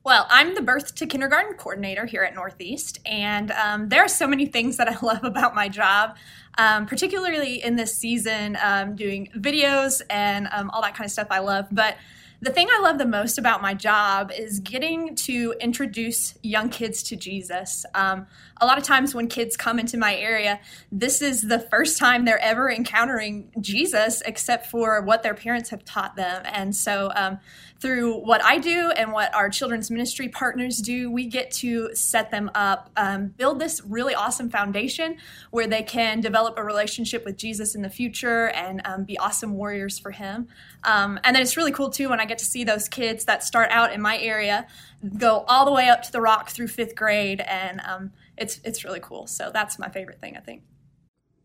Well, 0.06 0.28
I'm 0.30 0.56
the 0.56 0.62
birth 0.62 0.96
to 0.96 1.06
kindergarten 1.06 1.58
coordinator 1.58 2.06
here 2.06 2.24
at 2.24 2.34
Northeast, 2.34 3.00
and 3.06 3.52
um, 3.52 3.90
there 3.90 4.02
are 4.02 4.08
so 4.08 4.28
many 4.28 4.46
things 4.46 4.78
that 4.78 4.88
I 4.88 4.98
love 5.06 5.26
about 5.26 5.56
my 5.56 5.68
job, 5.68 6.16
um, 6.58 6.86
particularly 6.86 7.62
in 7.62 7.76
this 7.76 7.98
season, 7.98 8.58
um, 8.64 8.96
doing 8.96 9.28
videos 9.36 10.02
and 10.10 10.48
um, 10.54 10.70
all 10.70 10.82
that 10.84 10.96
kind 10.96 11.06
of 11.06 11.12
stuff 11.12 11.28
I 11.30 11.40
love. 11.40 11.68
But 11.70 11.98
the 12.42 12.52
thing 12.52 12.70
I 12.72 12.80
love 12.80 12.98
the 12.98 13.06
most 13.06 13.38
about 13.38 13.62
my 13.62 13.74
job 13.74 14.32
is 14.32 14.62
getting 14.62 15.14
to 15.16 15.54
introduce 15.60 16.38
young 16.42 16.70
kids 16.70 17.04
to 17.04 17.18
Jesus. 17.18 17.86
Um, 17.94 18.28
a 18.62 18.66
lot 18.66 18.78
of 18.78 18.86
times 18.86 19.14
when 19.14 19.28
kids 19.28 19.58
come 19.58 19.78
into 19.78 19.98
my 19.98 20.16
area, 20.16 20.62
this 20.90 21.22
is 21.22 21.42
the 21.42 21.60
first 21.60 21.98
time 21.98 22.24
they're 22.24 22.40
ever 22.40 22.72
encountering 22.72 23.52
Jesus, 23.60 24.22
except 24.26 24.68
for 24.68 25.02
what 25.02 25.22
their 25.22 25.34
parents 25.34 25.70
have 25.72 25.84
taught 25.84 26.16
them. 26.16 26.44
And 26.46 26.74
so, 26.74 27.12
um, 27.14 27.40
through 27.80 28.20
what 28.20 28.44
I 28.44 28.58
do 28.58 28.92
and 28.92 29.14
what 29.14 29.34
our 29.34 29.50
children's 29.50 29.90
ministry 29.90 30.28
partners 30.28 30.78
do, 30.78 31.10
we 31.10 31.28
get 31.28 31.52
to 31.52 31.96
set 31.96 32.30
them 32.30 32.52
up, 32.54 32.90
um, 32.98 33.28
build 33.28 33.60
this 33.60 33.82
really 33.86 34.14
awesome 34.14 34.50
foundation 34.50 35.18
where 35.52 35.68
they 35.68 35.84
can 35.84 36.20
develop 36.20 36.58
a 36.58 36.64
relationship 36.64 37.24
with 37.24 37.38
Jesus 37.38 37.76
in 37.76 37.82
the 37.82 37.90
future 37.90 38.50
and 38.50 38.82
um, 38.86 39.04
be 39.06 39.18
awesome 39.18 39.54
warriors 39.54 39.98
for 39.98 40.12
Him. 40.12 40.48
Um, 40.84 41.20
and 41.24 41.36
then 41.36 41.42
it's 41.42 41.56
really 41.56 41.72
cool 41.72 41.90
too 41.90 42.10
when 42.10 42.20
I 42.20 42.26
get 42.26 42.40
to 42.40 42.46
see 42.46 42.64
those 42.64 42.90
kids 42.90 43.26
that 43.26 43.44
start 43.44 43.72
out 43.72 43.94
in 43.94 44.02
my 44.02 44.18
area 44.18 44.68
go 45.18 45.46
all 45.48 45.66
the 45.66 45.72
way 45.72 45.90
up 45.90 46.04
to 46.04 46.12
the 46.12 46.22
rock 46.22 46.50
through 46.50 46.68
fifth 46.68 46.96
grade, 46.96 47.42
and 47.42 47.82
um, 47.82 48.12
it's 48.38 48.60
it's 48.64 48.84
really 48.84 49.00
cool. 49.00 49.28
So 49.28 49.52
that's 49.54 49.80
my 49.80 49.90
favorite 49.90 50.20
thing, 50.20 50.36
I 50.36 50.42
think. 50.42 50.64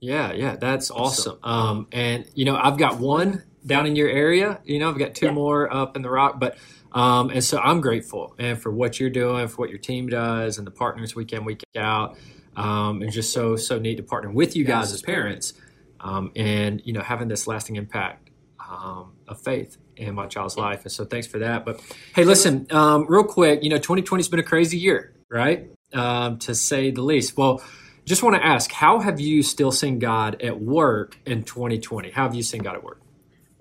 Yeah, 0.01 0.33
yeah, 0.33 0.57
that's 0.57 0.91
awesome. 0.91 1.39
Um, 1.43 1.87
and 1.93 2.27
you 2.35 2.45
know, 2.45 2.57
I've 2.57 2.79
got 2.79 2.99
one 2.99 3.43
down 3.67 3.87
in 3.87 3.97
your 3.97 4.09
area. 4.09 4.61
You 4.65 4.79
know, 4.79 4.89
I've 4.89 4.99
got 4.99 5.15
two 5.15 5.27
yeah. 5.27 5.33
more 5.33 5.73
up 5.73 5.97
in 5.97 6.03
the 6.03 6.11
rock, 6.11 6.39
but 6.39 6.57
um, 6.93 7.31
and 7.31 7.43
so 7.43 7.59
I'm 7.59 7.81
grateful 7.81 8.35
and 8.39 8.61
for 8.61 8.71
what 8.71 9.01
you're 9.01 9.11
doing, 9.11 9.49
for 9.49 9.57
what 9.57 9.71
your 9.71 9.79
team 9.79 10.09
does, 10.09 10.59
and 10.59 10.67
the 10.67 10.71
partners 10.71 11.15
week 11.15 11.33
in 11.33 11.45
week 11.45 11.63
out, 11.77 12.17
um, 12.57 13.03
and 13.03 13.11
just 13.11 13.33
so 13.33 13.57
so 13.57 13.79
neat 13.79 13.97
to 13.97 14.03
partner 14.03 14.31
with 14.31 14.55
you 14.55 14.65
guys 14.65 14.93
as 14.93 15.03
parents, 15.03 15.55
um, 16.01 16.31
and 16.37 16.83
you 16.85 16.93
know 16.93 17.03
having 17.03 17.29
this 17.29 17.47
lasting 17.47 17.77
impact 17.77 18.31
um, 18.61 19.13
of 19.27 19.41
faith 19.41 19.77
in 19.97 20.15
my 20.15 20.27
child's 20.27 20.57
life. 20.57 20.83
And 20.83 20.93
so 20.93 21.05
thanks 21.05 21.27
for 21.27 21.39
that. 21.41 21.65
But 21.65 21.81
hey, 22.15 22.25
listen, 22.25 22.67
um, 22.71 23.07
real 23.09 23.25
quick, 23.25 23.63
you 23.63 23.71
know, 23.71 23.77
2020 23.77 24.21
has 24.21 24.29
been 24.29 24.41
a 24.41 24.45
crazy 24.45 24.79
year, 24.79 25.13
right? 25.29 25.71
Um, 25.93 26.39
to 26.41 26.55
say 26.55 26.91
the 26.91 27.03
least. 27.03 27.37
Well. 27.37 27.63
Just 28.07 28.23
want 28.23 28.37
to 28.37 28.45
ask, 28.45 28.71
how 28.71 28.99
have 28.99 29.19
you 29.19 29.43
still 29.43 29.73
seen 29.73 29.99
God 29.99 30.43
at 30.43 30.61
work 30.61 31.17
in 31.25 31.43
2020? 31.43 32.11
How 32.11 32.25
have 32.25 32.35
you 32.35 32.43
seen 32.43 32.63
God 32.63 32.75
at 32.75 32.85
work? 32.85 33.01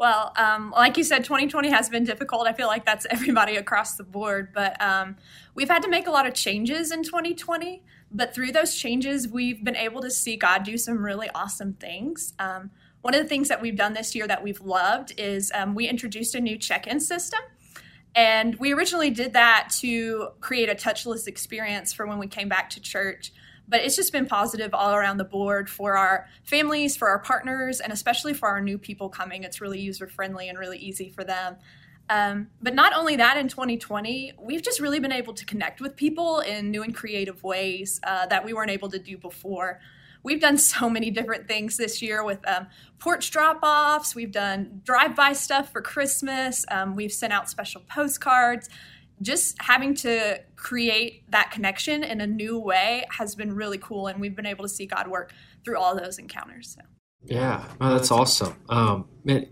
Well, 0.03 0.33
um, 0.35 0.71
like 0.71 0.97
you 0.97 1.05
said, 1.05 1.23
2020 1.23 1.69
has 1.69 1.87
been 1.87 2.03
difficult. 2.03 2.45
I 2.45 2.51
feel 2.51 2.67
like 2.67 2.85
that's 2.85 3.07
everybody 3.09 3.55
across 3.55 3.95
the 3.95 4.03
board. 4.03 4.49
But 4.53 4.75
um, 4.81 5.15
we've 5.55 5.69
had 5.69 5.81
to 5.83 5.87
make 5.87 6.07
a 6.07 6.11
lot 6.11 6.27
of 6.27 6.33
changes 6.33 6.91
in 6.91 7.03
2020. 7.03 7.81
But 8.11 8.35
through 8.35 8.51
those 8.51 8.75
changes, 8.75 9.29
we've 9.29 9.63
been 9.63 9.77
able 9.77 10.01
to 10.01 10.11
see 10.11 10.35
God 10.35 10.65
do 10.65 10.77
some 10.77 11.05
really 11.05 11.29
awesome 11.33 11.75
things. 11.75 12.33
Um, 12.37 12.69
one 13.01 13.15
of 13.15 13.21
the 13.21 13.29
things 13.29 13.47
that 13.47 13.61
we've 13.61 13.77
done 13.77 13.93
this 13.93 14.13
year 14.13 14.27
that 14.27 14.43
we've 14.43 14.59
loved 14.59 15.13
is 15.17 15.53
um, 15.55 15.73
we 15.73 15.87
introduced 15.87 16.35
a 16.35 16.41
new 16.41 16.57
check 16.57 16.85
in 16.85 16.99
system. 16.99 17.39
And 18.13 18.55
we 18.55 18.73
originally 18.73 19.09
did 19.09 19.31
that 19.31 19.69
to 19.79 20.31
create 20.41 20.67
a 20.67 20.75
touchless 20.75 21.27
experience 21.27 21.93
for 21.93 22.05
when 22.05 22.19
we 22.19 22.27
came 22.27 22.49
back 22.49 22.69
to 22.71 22.81
church 22.81 23.31
but 23.67 23.81
it's 23.81 23.95
just 23.95 24.11
been 24.11 24.25
positive 24.25 24.73
all 24.73 24.93
around 24.93 25.17
the 25.17 25.23
board 25.23 25.69
for 25.69 25.97
our 25.97 26.27
families, 26.43 26.95
for 26.95 27.09
our 27.09 27.19
partners, 27.19 27.79
and 27.79 27.93
especially 27.93 28.33
for 28.33 28.49
our 28.49 28.61
new 28.61 28.77
people 28.77 29.09
coming. 29.09 29.43
It's 29.43 29.61
really 29.61 29.79
user 29.79 30.07
friendly 30.07 30.49
and 30.49 30.59
really 30.59 30.77
easy 30.77 31.09
for 31.09 31.23
them. 31.23 31.55
Um, 32.09 32.47
but 32.61 32.75
not 32.75 32.93
only 32.93 33.15
that, 33.15 33.37
in 33.37 33.47
2020, 33.47 34.33
we've 34.39 34.61
just 34.61 34.79
really 34.79 34.99
been 34.99 35.13
able 35.13 35.33
to 35.33 35.45
connect 35.45 35.79
with 35.79 35.95
people 35.95 36.39
in 36.39 36.69
new 36.69 36.83
and 36.83 36.93
creative 36.93 37.43
ways 37.43 37.99
uh, 38.03 38.25
that 38.27 38.43
we 38.43 38.53
weren't 38.53 38.71
able 38.71 38.89
to 38.89 38.99
do 38.99 39.17
before. 39.17 39.79
We've 40.23 40.41
done 40.41 40.57
so 40.57 40.89
many 40.89 41.11
different 41.11 41.47
things 41.47 41.77
this 41.77 42.01
year 42.01 42.23
with 42.23 42.47
um, 42.47 42.67
porch 42.99 43.31
drop 43.31 43.59
offs. 43.63 44.15
We've 44.15 44.31
done 44.31 44.81
drive 44.85 45.15
by 45.15 45.33
stuff 45.33 45.71
for 45.71 45.81
Christmas. 45.81 46.65
Um, 46.69 46.95
we've 46.95 47.11
sent 47.11 47.33
out 47.33 47.49
special 47.49 47.81
postcards 47.89 48.69
just 49.23 49.59
having 49.61 49.95
to 49.95 50.39
create 50.55 51.29
that 51.31 51.51
connection 51.51 52.03
in 52.03 52.21
a 52.21 52.27
new 52.27 52.59
way 52.59 53.05
has 53.09 53.35
been 53.35 53.53
really 53.55 53.77
cool 53.77 54.07
and 54.07 54.19
we've 54.19 54.35
been 54.35 54.45
able 54.45 54.63
to 54.63 54.69
see 54.69 54.85
god 54.85 55.07
work 55.07 55.33
through 55.65 55.77
all 55.77 55.95
those 55.95 56.19
encounters 56.19 56.75
so. 56.77 56.81
yeah 57.25 57.65
oh, 57.81 57.93
that's 57.93 58.11
awesome 58.11 58.55
um, 58.69 59.07
man, 59.23 59.47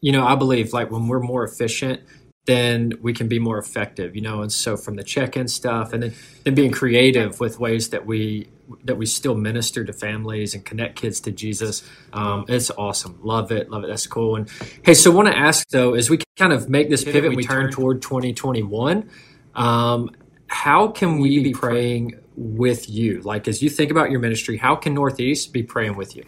you 0.00 0.12
know 0.12 0.26
i 0.26 0.34
believe 0.34 0.72
like 0.72 0.90
when 0.90 1.08
we're 1.08 1.20
more 1.20 1.44
efficient 1.44 2.00
then 2.46 2.92
we 3.00 3.12
can 3.12 3.28
be 3.28 3.38
more 3.38 3.58
effective 3.58 4.14
you 4.14 4.22
know 4.22 4.42
and 4.42 4.52
so 4.52 4.76
from 4.76 4.96
the 4.96 5.04
check-in 5.04 5.48
stuff 5.48 5.92
and 5.92 6.02
then, 6.02 6.14
then 6.44 6.54
being 6.54 6.70
creative 6.70 7.40
with 7.40 7.58
ways 7.58 7.90
that 7.90 8.04
we 8.06 8.48
that 8.84 8.96
we 8.96 9.06
still 9.06 9.34
minister 9.34 9.84
to 9.84 9.92
families 9.92 10.54
and 10.54 10.64
connect 10.64 10.96
kids 10.96 11.20
to 11.20 11.32
Jesus. 11.32 11.82
Um, 12.12 12.44
it's 12.48 12.70
awesome. 12.70 13.18
Love 13.22 13.52
it. 13.52 13.70
Love 13.70 13.84
it. 13.84 13.88
That's 13.88 14.06
cool. 14.06 14.36
And 14.36 14.48
hey, 14.82 14.94
so 14.94 15.12
I 15.12 15.14
want 15.14 15.28
to 15.28 15.36
ask 15.36 15.68
though, 15.68 15.94
as 15.94 16.10
we 16.10 16.18
kind 16.36 16.52
of 16.52 16.68
make 16.68 16.90
this 16.90 17.04
pivot, 17.04 17.34
we 17.34 17.44
turn 17.44 17.70
toward 17.70 18.02
2021, 18.02 19.08
um, 19.54 20.10
how 20.48 20.88
can 20.88 21.18
we 21.18 21.42
be 21.42 21.52
praying 21.52 22.18
with 22.36 22.88
you? 22.88 23.20
Like, 23.22 23.48
as 23.48 23.62
you 23.62 23.70
think 23.70 23.90
about 23.90 24.10
your 24.10 24.20
ministry, 24.20 24.56
how 24.56 24.76
can 24.76 24.94
Northeast 24.94 25.52
be 25.52 25.62
praying 25.62 25.96
with 25.96 26.16
you? 26.16 26.24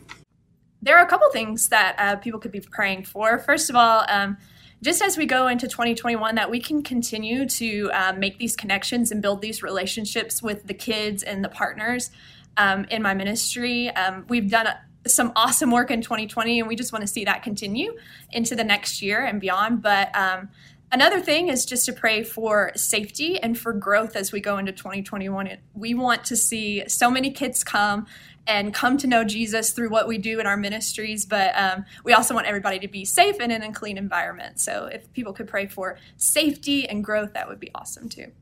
There 0.82 0.96
are 0.96 1.04
a 1.04 1.08
couple 1.08 1.28
things 1.30 1.68
that 1.68 1.96
uh, 1.99 2.16
people 2.16 2.38
could 2.38 2.52
be 2.52 2.61
praying 2.61 3.04
for. 3.04 3.38
First 3.38 3.70
of 3.70 3.76
all, 3.76 4.04
um, 4.08 4.37
just 4.83 5.02
as 5.02 5.16
we 5.16 5.26
go 5.26 5.49
into 5.49 5.66
2021, 5.68 6.35
that 6.35 6.50
we 6.50 6.61
can 6.61 6.83
continue 6.83 7.47
to 7.47 7.90
um, 7.92 8.21
make 8.21 8.38
these 8.38 8.54
connections 8.54 9.11
and 9.11 9.23
build 9.23 9.40
these 9.40 9.62
relationships 9.62 10.42
with 10.42 10.66
the 10.66 10.75
kids 10.75 11.23
and 11.23 11.42
the 11.42 11.49
partners 11.49 12.11
um, 12.56 12.85
in 12.90 13.02
my 13.02 13.14
ministry. 13.14 13.88
Um, 13.90 14.26
we've 14.28 14.50
done 14.50 14.66
a, 14.66 14.78
some 15.09 15.33
awesome 15.37 15.71
work 15.71 15.90
in 15.90 16.02
2020, 16.02 16.61
and 16.61 16.68
we 16.68 16.76
just 16.76 16.92
want 16.92 17.02
to 17.02 17.06
see 17.06 17.25
that 17.25 17.42
continue 17.42 17.97
into 18.33 18.54
the 18.54 18.64
next 18.64 19.00
year 19.00 19.25
and 19.25 19.40
beyond. 19.40 19.83
But 19.83 20.14
um, 20.14 20.50
another 20.92 21.21
thing 21.21 21.49
is 21.49 21.64
just 21.64 21.87
to 21.87 21.92
pray 21.92 22.23
for 22.23 22.73
safety 22.76 23.40
and 23.40 23.59
for 23.59 23.73
growth 23.73 24.14
as 24.14 24.30
we 24.30 24.40
go 24.40 24.59
into 24.59 24.73
2021. 24.73 25.56
We 25.75 25.95
want 25.95 26.25
to 26.26 26.37
see 26.37 26.85
so 26.88 27.11
many 27.11 27.30
kids 27.30 27.64
come 27.64 28.06
and 28.46 28.72
come 28.72 28.96
to 28.98 29.06
know 29.06 29.24
Jesus 29.24 29.72
through 29.72 29.90
what 29.90 30.08
we 30.08 30.18
do 30.18 30.40
in 30.40 30.46
our 30.46 30.56
ministries. 30.56 31.24
But 31.24 31.56
um, 31.56 31.84
we 32.04 32.12
also 32.12 32.34
want 32.34 32.46
everybody 32.46 32.78
to 32.80 32.88
be 32.88 33.04
safe 33.04 33.36
and 33.40 33.52
in 33.52 33.62
a 33.62 33.72
clean 33.72 33.98
environment. 33.98 34.60
So 34.60 34.86
if 34.86 35.12
people 35.12 35.32
could 35.32 35.48
pray 35.48 35.66
for 35.66 35.98
safety 36.16 36.88
and 36.88 37.04
growth, 37.04 37.32
that 37.34 37.48
would 37.48 37.60
be 37.60 37.70
awesome 37.74 38.08
too. 38.08 38.32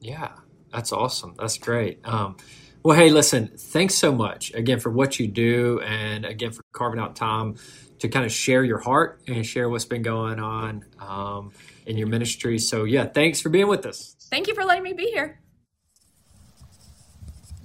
Yeah, 0.00 0.32
that's 0.72 0.92
awesome. 0.92 1.34
That's 1.38 1.58
great. 1.58 2.00
Um, 2.04 2.36
well, 2.82 2.96
hey, 2.96 3.10
listen, 3.10 3.48
thanks 3.48 3.96
so 3.96 4.12
much 4.12 4.54
again 4.54 4.78
for 4.78 4.90
what 4.90 5.18
you 5.18 5.26
do 5.26 5.80
and 5.80 6.24
again 6.24 6.52
for 6.52 6.62
carving 6.72 7.00
out 7.00 7.16
time 7.16 7.56
to 7.98 8.08
kind 8.08 8.24
of 8.24 8.30
share 8.30 8.62
your 8.62 8.78
heart 8.78 9.22
and 9.26 9.44
share 9.44 9.68
what's 9.68 9.84
been 9.84 10.02
going 10.02 10.38
on 10.38 10.84
um, 11.00 11.50
in 11.86 11.96
your 11.96 12.06
ministry. 12.06 12.58
So, 12.58 12.84
yeah, 12.84 13.06
thanks 13.06 13.40
for 13.40 13.48
being 13.48 13.66
with 13.66 13.86
us. 13.86 14.14
Thank 14.30 14.46
you 14.46 14.54
for 14.54 14.64
letting 14.64 14.84
me 14.84 14.92
be 14.92 15.06
here. 15.06 15.40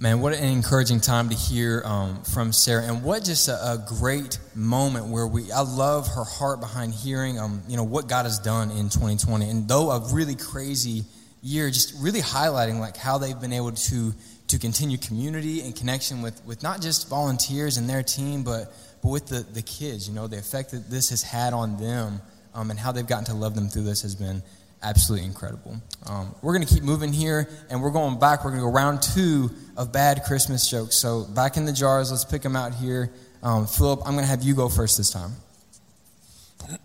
Man, 0.02 0.20
what 0.20 0.32
an 0.32 0.42
encouraging 0.42 0.98
time 0.98 1.28
to 1.28 1.36
hear 1.36 1.80
um, 1.84 2.24
from 2.24 2.52
Sarah, 2.52 2.82
and 2.82 3.04
what 3.04 3.22
just 3.22 3.46
a, 3.46 3.52
a, 3.52 3.84
great 3.86 4.40
moment 4.52 5.06
where 5.06 5.28
we. 5.28 5.52
I 5.52 5.60
love 5.60 6.08
her 6.08 6.24
heart 6.24 6.58
behind 6.58 6.92
hearing, 6.92 7.38
um, 7.38 7.62
you 7.68 7.76
know, 7.76 7.84
what 7.84 8.08
God 8.08 8.24
has 8.24 8.40
done 8.40 8.72
in 8.72 8.88
2020, 8.88 9.48
and 9.48 9.68
though 9.68 9.92
a 9.92 10.12
really 10.12 10.34
crazy 10.34 11.04
year, 11.40 11.70
just 11.70 11.94
really 12.02 12.18
highlighting 12.18 12.80
like 12.80 12.96
how 12.96 13.18
they've 13.18 13.40
been 13.40 13.52
able 13.52 13.70
to 13.70 14.12
to 14.48 14.58
continue 14.58 14.98
community 14.98 15.60
and 15.60 15.76
connection 15.76 16.20
with 16.20 16.44
with 16.44 16.64
not 16.64 16.80
just 16.80 17.08
volunteers 17.08 17.76
and 17.76 17.88
their 17.88 18.02
team, 18.02 18.42
but 18.42 18.74
but 19.04 19.08
with 19.10 19.28
the 19.28 19.46
the 19.54 19.62
kids. 19.62 20.08
You 20.08 20.16
know, 20.16 20.26
the 20.26 20.36
effect 20.36 20.72
that 20.72 20.90
this 20.90 21.10
has 21.10 21.22
had 21.22 21.52
on 21.52 21.76
them, 21.78 22.20
um, 22.54 22.72
and 22.72 22.80
how 22.80 22.90
they've 22.90 23.06
gotten 23.06 23.26
to 23.26 23.34
love 23.34 23.54
them 23.54 23.68
through 23.68 23.84
this 23.84 24.02
has 24.02 24.16
been 24.16 24.42
absolutely 24.82 25.26
incredible. 25.26 25.80
Um, 26.06 26.34
we're 26.42 26.54
going 26.54 26.66
to 26.66 26.72
keep 26.72 26.82
moving 26.82 27.12
here, 27.12 27.48
and 27.70 27.82
we're 27.82 27.90
going 27.90 28.18
back. 28.18 28.44
We're 28.44 28.50
going 28.50 28.62
to 28.62 28.66
go 28.66 28.72
round 28.72 29.02
two 29.02 29.50
of 29.76 29.92
bad 29.92 30.22
Christmas 30.24 30.68
jokes. 30.68 30.96
So 30.96 31.24
back 31.24 31.56
in 31.56 31.64
the 31.64 31.72
jars, 31.72 32.10
let's 32.10 32.24
pick 32.24 32.42
them 32.42 32.56
out 32.56 32.74
here. 32.74 33.12
Um, 33.42 33.66
Philip, 33.66 34.00
I'm 34.04 34.12
going 34.12 34.24
to 34.24 34.30
have 34.30 34.42
you 34.42 34.54
go 34.54 34.68
first 34.68 34.96
this 34.96 35.10
time. 35.10 35.32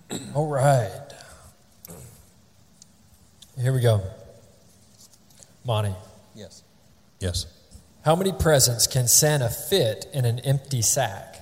All 0.33 0.47
right. 0.47 0.91
Here 3.59 3.73
we 3.73 3.81
go. 3.81 4.01
Monty. 5.65 5.93
Yes. 6.35 6.63
Yes. 7.19 7.47
How 8.05 8.15
many 8.15 8.31
presents 8.31 8.87
can 8.87 9.07
Santa 9.07 9.49
fit 9.49 10.05
in 10.13 10.25
an 10.25 10.39
empty 10.39 10.81
sack? 10.81 11.35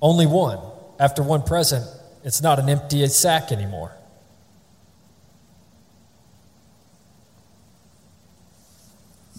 Only 0.00 0.26
one. 0.26 0.60
After 0.98 1.22
one 1.22 1.42
present, 1.42 1.86
it's 2.24 2.42
not 2.42 2.58
an 2.58 2.68
empty 2.68 3.06
sack 3.06 3.52
anymore. 3.52 3.92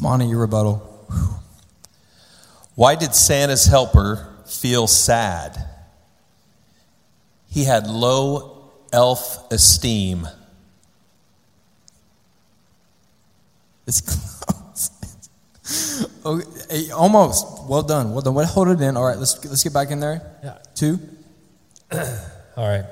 Monty, 0.01 0.25
your 0.25 0.39
rebuttal. 0.39 0.77
Why 2.73 2.95
did 2.95 3.13
Santa's 3.13 3.65
helper 3.65 4.27
feel 4.47 4.87
sad? 4.87 5.63
He 7.47 7.65
had 7.65 7.85
low 7.87 8.71
elf 8.91 9.51
esteem. 9.51 10.27
It's 13.85 14.01
close. 14.01 14.89
okay, 16.25 16.45
eh, 16.71 16.91
almost. 16.91 17.45
Well 17.69 17.83
done. 17.83 18.11
Well 18.11 18.21
done. 18.21 18.33
Well, 18.33 18.45
hold 18.47 18.69
it 18.69 18.81
in. 18.81 18.97
All 18.97 19.05
right, 19.05 19.17
let's 19.17 19.43
let's 19.45 19.63
get 19.63 19.73
back 19.73 19.91
in 19.91 19.99
there. 19.99 20.21
Yeah. 20.43 20.57
Two. 20.73 20.99
All 21.91 22.67
right. 22.67 22.85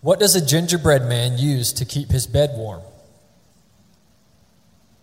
What 0.00 0.18
does 0.20 0.34
a 0.36 0.44
gingerbread 0.44 1.02
man 1.02 1.36
use 1.36 1.74
to 1.74 1.84
keep 1.84 2.10
his 2.10 2.26
bed 2.26 2.52
warm? 2.54 2.80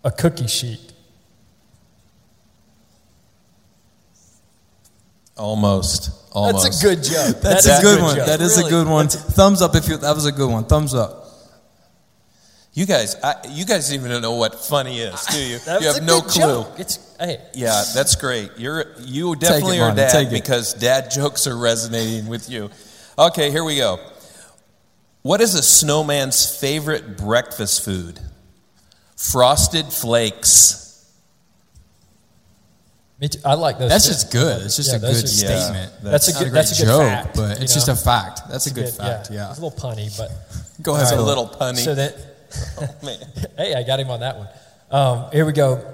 A 0.08 0.10
cookie 0.10 0.46
sheet. 0.46 0.80
Almost. 5.36 6.10
Almost. 6.32 6.64
That's 6.64 6.82
a 6.82 6.86
good 6.86 7.02
joke. 7.04 7.40
That's 7.42 7.66
That 7.66 7.74
a 7.74 7.76
is 7.78 7.82
good 7.94 8.02
one. 8.02 8.16
joke. 8.16 8.26
That 8.26 8.40
is 8.40 8.58
a 8.58 8.68
good 8.68 8.86
one. 8.88 9.08
Thumbs 9.08 9.62
up 9.62 9.74
if 9.76 9.88
you. 9.88 9.96
That 9.98 10.14
was 10.14 10.26
a 10.26 10.32
good 10.32 10.50
one. 10.50 10.64
Thumbs 10.64 10.94
up. 10.94 11.26
You 12.74 12.86
guys, 12.86 13.16
I, 13.24 13.34
you 13.50 13.64
guys 13.64 13.92
even 13.92 14.20
know 14.22 14.34
what 14.36 14.54
funny 14.54 15.00
is, 15.00 15.24
do 15.26 15.38
you? 15.38 15.58
You 15.80 15.86
have 15.88 15.96
a 15.96 16.00
no 16.00 16.20
good 16.20 16.30
clue. 16.30 16.42
joke. 16.42 16.74
It's 16.78 17.16
hey, 17.18 17.38
Yeah, 17.54 17.82
that's 17.94 18.14
great. 18.14 18.50
You're 18.56 18.94
you 19.00 19.34
definitely 19.34 19.78
it, 19.78 19.82
are 19.82 19.94
dad 19.94 20.10
take 20.12 20.28
it. 20.28 20.32
because 20.32 20.74
dad 20.74 21.10
jokes 21.18 21.46
are 21.48 21.56
resonating 21.56 22.28
with 22.28 22.48
you. 22.48 22.70
Okay, 23.18 23.50
here 23.50 23.64
we 23.64 23.76
go. 23.78 23.98
What 25.22 25.40
is 25.40 25.54
a 25.56 25.62
snowman's 25.62 26.46
favorite 26.60 27.16
breakfast 27.16 27.84
food? 27.84 28.20
Frosted 29.18 29.86
flakes. 29.86 30.76
I 33.44 33.54
like 33.54 33.80
those. 33.80 33.90
That's 33.90 34.06
just 34.06 34.30
good. 34.30 34.62
It's 34.62 34.76
just 34.76 34.90
Yeah, 34.90 34.96
a 34.96 35.00
good 35.00 35.16
are- 35.16 35.18
Yeah. 35.18 35.60
statement. 35.60 35.92
That's 36.04 36.28
a 36.28 36.32
good. 36.44 36.52
That's 36.52 36.70
a 36.78 36.82
good 36.84 36.88
joke, 36.88 37.02
fact. 37.08 37.34
but 37.36 37.60
it's 37.60 37.72
know? 37.72 37.74
just 37.74 37.88
a 37.88 37.96
fact. 37.96 38.42
That's 38.48 38.66
a 38.68 38.70
good 38.70 38.84
Good- 38.84 38.94
fact. 38.94 39.30
Yeah. 39.32 39.50
It's 39.50 39.58
a 39.58 39.62
little 39.62 39.76
punny, 39.76 40.16
but 40.16 40.30
Go 40.82 40.94
It's 40.94 41.10
ahead. 41.10 41.18
a 41.18 41.22
little 41.22 41.48
punny. 41.48 41.78
so 41.84 41.96
that 41.96 42.14
Man. 43.02 43.18
hey, 43.58 43.74
I 43.74 43.82
got 43.82 43.98
him 43.98 44.08
on 44.10 44.20
that 44.20 44.38
one. 44.38 44.48
Um, 44.92 45.30
here 45.32 45.44
we 45.44 45.52
go. 45.52 45.84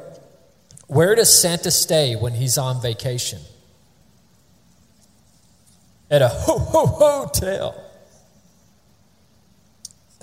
Where 0.87 1.15
does 1.15 1.33
Santa 1.41 1.71
stay 1.71 2.15
when 2.17 2.35
he's 2.35 2.59
on 2.59 2.83
vacation? 2.83 3.41
At 6.11 6.21
a 6.21 6.29
ho 6.29 6.59
ho 6.59 6.87
hotel. 6.87 7.75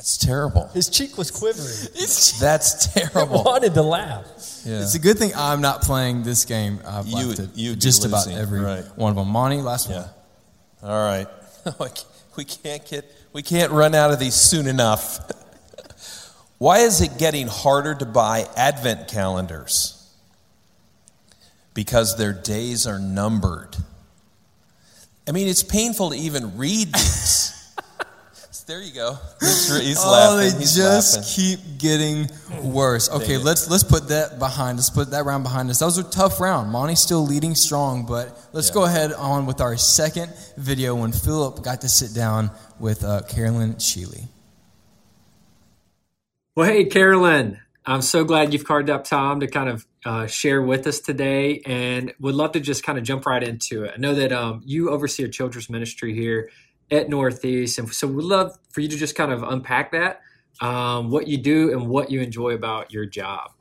That's 0.01 0.17
terrible. 0.17 0.67
His 0.73 0.89
cheek 0.89 1.15
was 1.15 1.29
quivering. 1.29 1.67
That's 2.39 2.87
terrible. 2.91 3.41
I 3.41 3.43
wanted 3.43 3.75
to 3.75 3.83
laugh. 3.83 4.25
Yeah. 4.65 4.81
It's 4.81 4.95
a 4.95 4.99
good 4.99 5.19
thing 5.19 5.31
I'm 5.35 5.61
not 5.61 5.83
playing 5.83 6.23
this 6.23 6.43
game. 6.45 6.79
I've 6.87 7.05
You- 7.05 7.27
left 7.27 7.39
it 7.39 7.49
you'd 7.53 7.75
be 7.75 7.79
just 7.81 8.03
about 8.03 8.27
every 8.27 8.61
right. 8.61 8.83
one 8.97 9.11
of 9.11 9.15
them. 9.15 9.27
Monty, 9.27 9.57
last 9.61 9.91
Yeah. 9.91 10.07
one. 10.81 10.91
All 10.91 11.05
right. 11.05 11.27
we 12.35 12.45
can't 12.45 12.83
get 12.89 13.05
we 13.31 13.43
can't 13.43 13.71
run 13.71 13.93
out 13.93 14.09
of 14.09 14.17
these 14.17 14.33
soon 14.33 14.65
enough. 14.65 15.19
Why 16.57 16.79
is 16.79 17.01
it 17.01 17.19
getting 17.19 17.45
harder 17.45 17.93
to 17.93 18.05
buy 18.05 18.47
advent 18.57 19.07
calendars? 19.07 20.03
Because 21.75 22.17
their 22.17 22.33
days 22.33 22.87
are 22.87 22.97
numbered. 22.97 23.77
I 25.27 25.31
mean, 25.31 25.47
it's 25.47 25.61
painful 25.61 26.09
to 26.09 26.15
even 26.17 26.57
read 26.57 26.91
these. 26.91 27.60
There 28.71 28.81
you 28.81 28.93
go. 28.93 29.17
He's, 29.41 29.81
he's 29.81 29.97
Oh, 30.01 30.11
laughing. 30.11 30.53
they 30.53 30.59
He's 30.59 30.75
just 30.77 31.17
laughing. 31.17 31.29
keep 31.57 31.59
getting 31.77 32.29
worse. 32.63 33.09
Okay, 33.09 33.37
let's 33.37 33.69
let's 33.69 33.83
put 33.83 34.07
that 34.07 34.39
behind 34.39 34.79
us. 34.79 34.89
Put 34.89 35.11
that 35.11 35.25
round 35.25 35.43
behind 35.43 35.69
us. 35.69 35.79
That 35.79 35.87
was 35.87 35.97
a 35.97 36.09
tough 36.09 36.39
round. 36.39 36.71
Monty's 36.71 37.01
still 37.01 37.25
leading 37.25 37.53
strong, 37.53 38.05
but 38.05 38.39
let's 38.53 38.69
Yeah. 38.69 38.73
go 38.75 38.85
ahead 38.85 39.11
on 39.11 39.45
with 39.45 39.59
our 39.59 39.75
second 39.75 40.31
video 40.55 40.95
when 40.95 41.11
Philip 41.11 41.61
got 41.63 41.81
to 41.81 41.89
sit 41.89 42.13
down 42.15 42.49
with 42.79 43.03
uh, 43.03 43.23
Carolyn 43.23 43.73
Sheely. 43.75 44.29
Well, 46.55 46.67
hey, 46.69 46.85
Carolyn, 46.85 47.59
I'm 47.85 48.01
so 48.01 48.23
glad 48.23 48.53
you've 48.53 48.65
carved 48.65 48.89
up 48.89 49.03
time 49.03 49.41
to 49.41 49.47
kind 49.47 49.67
of 49.69 49.85
uh, 50.05 50.27
share 50.27 50.61
with 50.61 50.87
us 50.87 50.99
today 51.01 51.61
and 51.65 52.13
would 52.21 52.35
love 52.35 52.53
to 52.53 52.61
just 52.61 52.83
kind 52.83 52.97
of 52.97 53.03
jump 53.03 53.25
right 53.25 53.43
into 53.43 53.83
it. 53.83 53.91
I 53.95 53.99
know 53.99 54.13
that 54.15 54.31
um, 54.31 54.61
you 54.65 54.89
oversee 54.91 55.23
a 55.23 55.29
children's 55.29 55.69
ministry 55.69 56.13
here 56.15 56.49
at 56.91 57.09
Northeast, 57.09 57.79
and 57.79 57.91
so 57.93 58.07
we'd 58.07 58.23
love 58.23 58.57
for 58.69 58.81
you 58.81 58.87
to 58.89 58.97
just 58.97 59.15
kind 59.15 59.31
of 59.31 59.43
unpack 59.43 59.91
that, 59.93 60.21
um, 60.61 61.09
what 61.09 61.27
you 61.27 61.37
do 61.37 61.71
and 61.71 61.87
what 61.87 62.11
you 62.11 62.21
enjoy 62.21 62.53
about 62.53 62.91
your 62.91 63.05
job. 63.05 63.51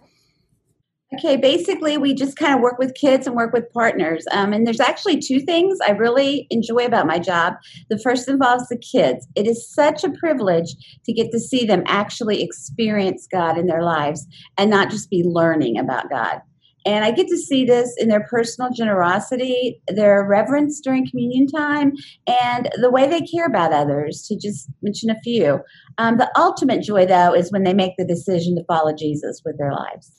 Okay, 1.19 1.37
basically, 1.37 1.99
we 1.99 2.15
just 2.15 2.37
kind 2.37 2.55
of 2.55 2.61
work 2.61 2.79
with 2.79 2.95
kids 2.95 3.27
and 3.27 3.35
work 3.35 3.53
with 3.53 3.73
partners. 3.73 4.25
Um, 4.31 4.53
and 4.53 4.65
there's 4.65 4.79
actually 4.79 5.19
two 5.19 5.41
things 5.41 5.77
I 5.85 5.91
really 5.91 6.47
enjoy 6.51 6.85
about 6.87 7.09
my 7.09 7.19
job. 7.19 7.55
The 7.89 7.99
first 7.99 8.29
involves 8.29 8.69
the 8.69 8.79
kids. 8.79 9.27
It 9.35 9.49
is 9.49 9.69
such 9.69 10.05
a 10.05 10.13
privilege 10.13 10.73
to 11.05 11.13
get 11.13 11.33
to 11.33 11.41
see 11.41 11.65
them 11.67 11.83
actually 11.87 12.43
experience 12.43 13.27
God 13.31 13.59
in 13.59 13.67
their 13.67 13.83
lives 13.83 14.25
and 14.57 14.71
not 14.71 14.89
just 14.89 15.11
be 15.11 15.25
learning 15.25 15.81
about 15.81 16.09
God. 16.11 16.43
And 16.87 17.05
I 17.05 17.11
get 17.11 17.29
to 17.29 17.37
see 17.37 17.65
this 17.65 17.95
in 17.99 18.09
their 18.09 18.27
personal 18.29 18.71
generosity, 18.73 19.81
their 19.89 20.27
reverence 20.27 20.81
during 20.81 21.09
communion 21.09 21.47
time, 21.47 21.93
and 22.27 22.71
the 22.81 22.91
way 22.91 23.07
they 23.07 23.21
care 23.21 23.47
about 23.47 23.73
others, 23.73 24.25
to 24.29 24.37
just 24.37 24.69
mention 24.83 25.11
a 25.11 25.21
few. 25.23 25.61
Um, 25.99 26.17
the 26.17 26.31
ultimate 26.37 26.83
joy, 26.83 27.07
though, 27.07 27.35
is 27.35 27.53
when 27.53 27.65
they 27.65 27.75
make 27.75 27.93
the 27.99 28.07
decision 28.07 28.57
to 28.57 28.65
follow 28.65 28.95
Jesus 28.95 29.43
with 29.45 29.59
their 29.59 29.73
lives. 29.73 30.11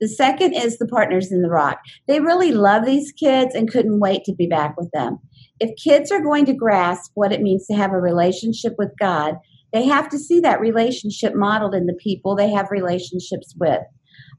The 0.00 0.08
second 0.08 0.54
is 0.54 0.78
the 0.78 0.88
partners 0.88 1.30
in 1.30 1.42
the 1.42 1.48
rock. 1.48 1.78
They 2.08 2.18
really 2.18 2.50
love 2.50 2.84
these 2.84 3.12
kids 3.12 3.54
and 3.54 3.70
couldn't 3.70 4.00
wait 4.00 4.24
to 4.24 4.34
be 4.34 4.48
back 4.48 4.76
with 4.76 4.90
them. 4.92 5.20
If 5.60 5.76
kids 5.80 6.10
are 6.10 6.20
going 6.20 6.44
to 6.46 6.54
grasp 6.54 7.12
what 7.14 7.32
it 7.32 7.40
means 7.40 7.68
to 7.68 7.74
have 7.74 7.92
a 7.92 8.00
relationship 8.00 8.74
with 8.78 8.90
God, 8.98 9.36
they 9.72 9.86
have 9.86 10.08
to 10.08 10.18
see 10.18 10.40
that 10.40 10.60
relationship 10.60 11.34
modeled 11.36 11.74
in 11.74 11.86
the 11.86 11.94
people 11.94 12.34
they 12.34 12.50
have 12.50 12.66
relationships 12.72 13.54
with. 13.56 13.80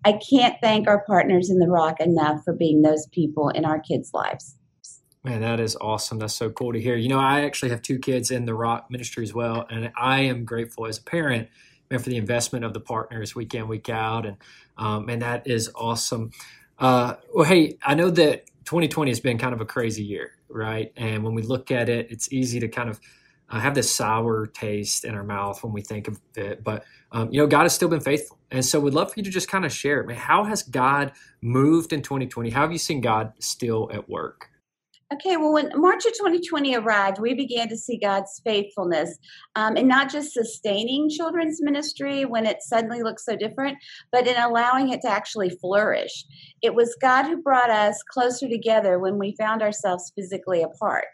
I 0.06 0.14
can't 0.14 0.56
thank 0.62 0.88
our 0.88 1.04
partners 1.06 1.50
in 1.50 1.60
the 1.60 1.70
rock 1.70 2.00
enough 2.00 2.44
for 2.44 2.54
being 2.54 2.82
those 2.82 3.08
people 3.08 3.50
in 3.50 3.66
our 3.66 3.80
kids' 3.80 4.14
lives. 4.14 4.56
Man, 5.24 5.40
that 5.40 5.62
is 5.62 5.78
awesome. 5.80 6.20
That's 6.20 6.34
so 6.34 6.50
cool 6.50 6.74
to 6.74 6.82
hear. 6.82 6.98
You 6.98 7.08
know, 7.08 7.20
I 7.20 7.42
actually 7.42 7.70
have 7.70 7.82
two 7.82 7.98
kids 7.98 8.30
in 8.30 8.46
the 8.46 8.54
rock 8.54 8.92
ministry 8.92 9.24
as 9.24 9.34
well, 9.34 9.66
and 9.70 9.92
I 9.98 10.22
am 10.22 10.44
grateful 10.44 10.86
as 10.86 10.98
a 10.98 11.04
parent 11.04 11.48
man, 11.90 12.00
for 12.00 12.10
the 12.10 12.18
investment 12.18 12.66
of 12.66 12.74
the 12.74 12.82
partners 12.82 13.34
week 13.34 13.54
in, 13.56 13.70
week 13.70 13.88
out, 13.88 14.26
and 14.26 14.38
um, 14.78 15.08
and 15.08 15.22
that 15.22 15.48
is 15.48 15.72
awesome. 15.76 16.32
Uh, 16.78 17.16
well, 17.34 17.46
hey, 17.46 17.78
I 17.84 17.96
know 17.96 18.10
that 18.10 18.48
2020 18.66 19.12
has 19.12 19.20
been 19.22 19.38
kind 19.38 19.54
of 19.54 19.62
a 19.62 19.66
crazy 19.66 20.04
year, 20.04 20.32
right? 20.50 20.92
And 20.98 21.24
when 21.24 21.36
we 21.36 21.42
look 21.42 21.72
at 21.72 21.88
it, 21.88 22.08
it's 22.10 22.32
easy 22.34 22.60
to 22.60 22.68
kind 22.68 22.90
of 22.90 23.00
uh, 23.50 23.60
have 23.60 23.76
this 23.76 23.92
sour 23.92 24.48
taste 24.48 25.06
in 25.06 25.16
our 25.16 25.24
mouth 25.24 25.64
when 25.64 25.74
we 25.74 25.82
think 25.82 26.08
of 26.08 26.20
it. 26.36 26.64
But 26.64 26.86
um, 27.12 27.30
you 27.32 27.40
know, 27.40 27.48
God 27.48 27.64
has 27.64 27.74
still 27.76 27.90
been 27.90 28.02
faithful, 28.02 28.40
and 28.52 28.66
so 28.66 28.80
we'd 28.80 28.94
love 28.94 29.14
for 29.14 29.20
you 29.20 29.24
to 29.24 29.32
just 29.32 29.50
kind 29.50 29.66
of 29.66 29.72
share. 29.72 30.04
Man, 30.04 30.18
how 30.18 30.46
has 30.46 30.64
God 30.64 31.14
moved 31.42 31.94
in 31.94 32.02
2020? 32.02 32.50
How 32.50 32.62
have 32.62 32.72
you 32.72 32.78
seen 32.78 33.02
God 33.02 33.34
still 33.40 33.90
at 33.94 34.10
work? 34.10 34.50
Okay, 35.14 35.38
well, 35.38 35.54
when 35.54 35.70
March 35.76 36.06
of 36.08 36.14
2020 36.14 36.76
arrived, 36.76 37.20
we 37.20 37.36
began 37.36 37.70
to 37.70 37.78
see 37.78 38.00
God's 38.00 38.42
faithfulness 38.44 39.20
um, 39.56 39.78
in 39.78 39.88
not 39.88 40.10
just 40.10 40.34
sustaining 40.34 41.08
children's 41.08 41.62
ministry 41.62 42.26
when 42.26 42.48
it 42.48 42.64
suddenly 42.64 43.04
looked 43.04 43.20
so 43.20 43.36
different, 43.36 43.78
but 44.12 44.26
in 44.26 44.38
allowing 44.38 44.90
it 44.90 45.02
to 45.02 45.12
actually 45.12 45.52
flourish. 45.52 46.26
It 46.64 46.74
was 46.74 46.98
God 47.00 47.26
who 47.26 47.44
brought 47.44 47.70
us 47.70 48.02
closer 48.10 48.50
together 48.50 48.98
when 48.98 49.20
we 49.20 49.36
found 49.38 49.62
ourselves 49.62 50.12
physically 50.16 50.64
apart. 50.64 51.06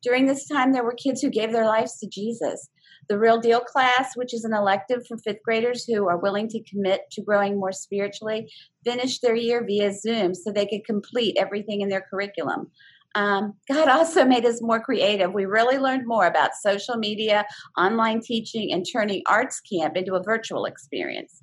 During 0.00 0.26
this 0.26 0.46
time, 0.46 0.72
there 0.72 0.84
were 0.84 0.94
kids 0.94 1.20
who 1.20 1.28
gave 1.30 1.50
their 1.50 1.66
lives 1.66 1.98
to 1.98 2.08
Jesus. 2.08 2.68
The 3.08 3.18
Real 3.18 3.40
Deal 3.40 3.60
class, 3.60 4.12
which 4.14 4.32
is 4.32 4.44
an 4.44 4.54
elective 4.54 5.04
for 5.08 5.18
fifth 5.18 5.42
graders 5.44 5.84
who 5.84 6.08
are 6.08 6.18
willing 6.18 6.46
to 6.50 6.62
commit 6.62 7.10
to 7.10 7.22
growing 7.22 7.58
more 7.58 7.72
spiritually, 7.72 8.52
finished 8.84 9.22
their 9.22 9.34
year 9.34 9.64
via 9.66 9.92
Zoom 9.92 10.36
so 10.36 10.52
they 10.52 10.66
could 10.66 10.84
complete 10.84 11.36
everything 11.36 11.80
in 11.80 11.88
their 11.88 12.06
curriculum. 12.08 12.70
Um, 13.14 13.54
God 13.68 13.88
also 13.88 14.24
made 14.24 14.44
us 14.44 14.62
more 14.62 14.80
creative. 14.80 15.32
We 15.32 15.44
really 15.44 15.78
learned 15.78 16.06
more 16.06 16.26
about 16.26 16.50
social 16.60 16.96
media, 16.96 17.44
online 17.76 18.20
teaching, 18.20 18.72
and 18.72 18.86
turning 18.90 19.22
Arts 19.26 19.60
Camp 19.60 19.96
into 19.96 20.14
a 20.14 20.22
virtual 20.22 20.64
experience. 20.64 21.42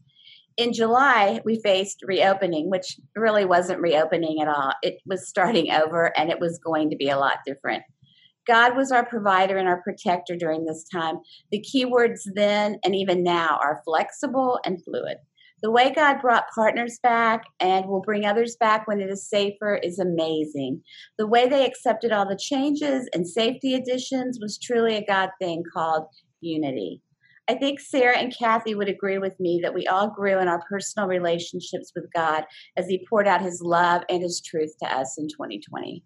In 0.56 0.73
July, 0.73 1.39
we 1.45 1.62
faced 1.62 1.99
reopening, 2.03 2.69
which 2.69 2.97
really 3.15 3.45
wasn't 3.45 3.80
reopening 3.80 4.41
at 4.41 4.47
all. 4.47 4.71
It 4.82 4.95
was 5.06 5.27
starting 5.27 5.71
over 5.71 6.17
and 6.17 6.32
it 6.32 6.39
was 6.39 6.58
going 6.58 6.89
to 6.89 6.95
be 6.95 7.10
a 7.10 7.19
lot 7.19 7.39
different. 7.45 7.84
God 8.47 8.75
was 8.75 8.91
our 8.91 9.06
provider 9.06 9.58
and 9.58 9.67
our 9.67 9.84
protector 9.84 10.36
during 10.36 10.65
this 10.65 10.86
time. 10.91 11.19
The 11.51 11.63
keywords 11.63 12.21
then 12.34 12.80
and 12.84 12.95
even 12.95 13.21
now 13.21 13.60
are 13.62 13.82
flexible 13.86 14.60
and 14.65 14.84
fluid. 14.84 15.17
The 15.63 15.72
way 15.72 15.91
God 15.91 16.22
brought 16.22 16.52
partners 16.54 17.00
back 17.02 17.43
and 17.60 17.88
will 17.88 18.02
bring 18.02 18.26
others 18.26 18.56
back 18.60 18.88
when 18.88 19.00
it 19.00 19.10
is 19.10 19.28
safer 19.28 19.76
is 19.76 19.98
amazing. 19.98 20.84
The 21.17 21.26
way 21.26 21.50
they 21.50 21.65
accepted 21.65 22.12
all 22.12 22.28
the 22.28 22.38
changes 22.39 23.10
and 23.12 23.28
safety 23.28 23.74
additions 23.74 24.38
was 24.39 24.60
truly 24.60 24.96
a 24.96 25.06
God 25.06 25.30
thing 25.41 25.63
called 25.74 26.06
unity. 26.41 27.02
I 27.50 27.56
think 27.56 27.80
Sarah 27.80 28.17
and 28.17 28.36
Kathy 28.38 28.76
would 28.76 28.89
agree 28.89 29.17
with 29.17 29.39
me 29.39 29.60
that 29.63 29.74
we 29.74 29.88
all 29.88 30.10
grew 30.10 30.38
in 30.39 30.48
our 30.48 30.62
personal 30.70 31.08
relationships 31.08 31.91
with 31.96 32.06
God 32.13 32.43
as 32.76 32.88
He 32.88 33.06
poured 33.10 33.28
out 33.28 33.41
His 33.41 33.62
love 33.62 34.04
and 34.10 34.22
His 34.22 34.41
truth 34.41 34.74
to 34.84 34.93
us 34.93 35.17
in 35.17 35.28
2020. 35.28 36.04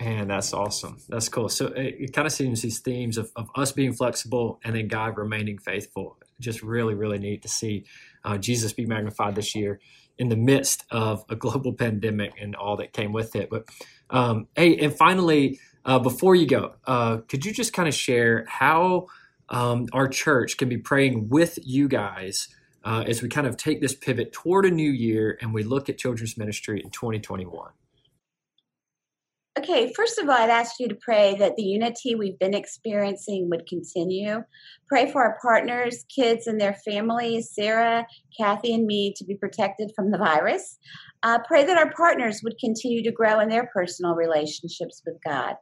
Man, 0.00 0.28
that's 0.28 0.52
awesome. 0.52 0.98
That's 1.08 1.28
cool. 1.28 1.48
So 1.48 1.66
it, 1.68 1.96
it 1.98 2.12
kind 2.12 2.26
of 2.26 2.32
seems 2.32 2.60
these 2.62 2.80
themes 2.80 3.18
of, 3.18 3.30
of 3.36 3.48
us 3.54 3.72
being 3.72 3.92
flexible 3.92 4.60
and 4.64 4.74
then 4.74 4.88
God 4.88 5.16
remaining 5.16 5.58
faithful. 5.58 6.18
Just 6.42 6.62
really, 6.62 6.94
really 6.94 7.18
neat 7.18 7.42
to 7.42 7.48
see 7.48 7.84
uh, 8.24 8.38
Jesus 8.38 8.72
be 8.72 8.86
magnified 8.86 9.34
this 9.34 9.54
year 9.54 9.80
in 10.18 10.28
the 10.28 10.36
midst 10.36 10.84
of 10.90 11.24
a 11.28 11.36
global 11.36 11.72
pandemic 11.84 12.32
and 12.40 12.54
all 12.54 12.76
that 12.76 12.92
came 12.92 13.12
with 13.12 13.34
it. 13.36 13.50
But 13.50 13.68
um, 14.10 14.48
hey, 14.56 14.76
and 14.76 14.94
finally, 14.94 15.58
uh, 15.84 15.98
before 15.98 16.34
you 16.34 16.46
go, 16.46 16.74
uh, 16.86 17.18
could 17.28 17.44
you 17.44 17.52
just 17.52 17.72
kind 17.72 17.88
of 17.88 17.94
share 17.94 18.44
how 18.46 19.06
um, 19.48 19.86
our 19.92 20.08
church 20.08 20.56
can 20.56 20.68
be 20.68 20.78
praying 20.78 21.28
with 21.28 21.58
you 21.62 21.88
guys 21.88 22.48
uh, 22.84 23.04
as 23.06 23.22
we 23.22 23.28
kind 23.28 23.46
of 23.46 23.56
take 23.56 23.80
this 23.80 23.94
pivot 23.94 24.32
toward 24.32 24.64
a 24.64 24.70
new 24.70 24.90
year 24.90 25.38
and 25.40 25.52
we 25.52 25.62
look 25.62 25.88
at 25.88 25.98
children's 25.98 26.36
ministry 26.36 26.80
in 26.82 26.90
2021? 26.90 27.70
Okay, 29.58 29.92
first 29.94 30.18
of 30.18 30.26
all, 30.30 30.34
I'd 30.34 30.48
ask 30.48 30.80
you 30.80 30.88
to 30.88 30.94
pray 30.94 31.36
that 31.38 31.56
the 31.56 31.62
unity 31.62 32.14
we've 32.14 32.38
been 32.38 32.54
experiencing 32.54 33.50
would 33.50 33.66
continue. 33.66 34.42
Pray 34.88 35.12
for 35.12 35.22
our 35.22 35.38
partners, 35.42 36.06
kids, 36.14 36.46
and 36.46 36.58
their 36.58 36.72
families, 36.72 37.50
Sarah, 37.52 38.06
Kathy, 38.38 38.72
and 38.72 38.86
me, 38.86 39.12
to 39.14 39.24
be 39.26 39.34
protected 39.34 39.92
from 39.94 40.10
the 40.10 40.16
virus. 40.16 40.78
Uh, 41.22 41.38
pray 41.46 41.64
that 41.64 41.76
our 41.76 41.92
partners 41.92 42.40
would 42.42 42.58
continue 42.58 43.02
to 43.02 43.12
grow 43.12 43.40
in 43.40 43.50
their 43.50 43.68
personal 43.74 44.14
relationships 44.14 45.02
with 45.04 45.16
God. 45.22 45.56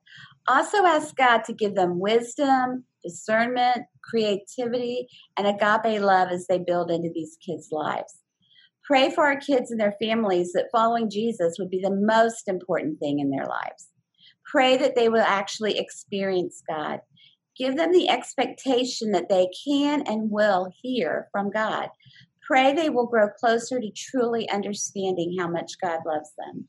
Also, 0.47 0.85
ask 0.87 1.17
God 1.17 1.43
to 1.47 1.53
give 1.53 1.75
them 1.75 1.99
wisdom, 1.99 2.85
discernment, 3.03 3.87
creativity, 4.05 5.09
and 5.37 5.49
agape 5.49 6.01
love 6.01 6.29
as 6.31 6.47
they 6.47 6.59
build 6.59 6.93
into 6.93 7.11
these 7.13 7.37
kids' 7.45 7.71
lives. 7.73 8.21
Pray 8.91 9.09
for 9.09 9.25
our 9.25 9.39
kids 9.39 9.71
and 9.71 9.79
their 9.79 9.95
families 10.03 10.51
that 10.53 10.69
following 10.73 11.09
Jesus 11.09 11.59
would 11.61 11.71
be 11.71 11.81
the 11.81 11.95
most 11.95 12.49
important 12.49 12.99
thing 12.99 13.21
in 13.21 13.31
their 13.31 13.47
lives. 13.47 13.87
Pray 14.45 14.77
that 14.79 14.97
they 14.97 15.09
will 15.09 15.23
actually 15.25 15.79
experience 15.79 16.61
God. 16.69 16.99
Give 17.57 17.77
them 17.77 17.93
the 17.93 18.09
expectation 18.09 19.13
that 19.13 19.29
they 19.29 19.49
can 19.65 20.03
and 20.09 20.29
will 20.33 20.73
hear 20.83 21.29
from 21.31 21.53
God. 21.53 21.91
Pray 22.45 22.73
they 22.73 22.91
will 22.91 23.07
grow 23.07 23.29
closer 23.29 23.79
to 23.79 23.93
truly 23.95 24.51
understanding 24.51 25.37
how 25.39 25.47
much 25.47 25.75
God 25.81 26.01
loves 26.05 26.33
them. 26.37 26.67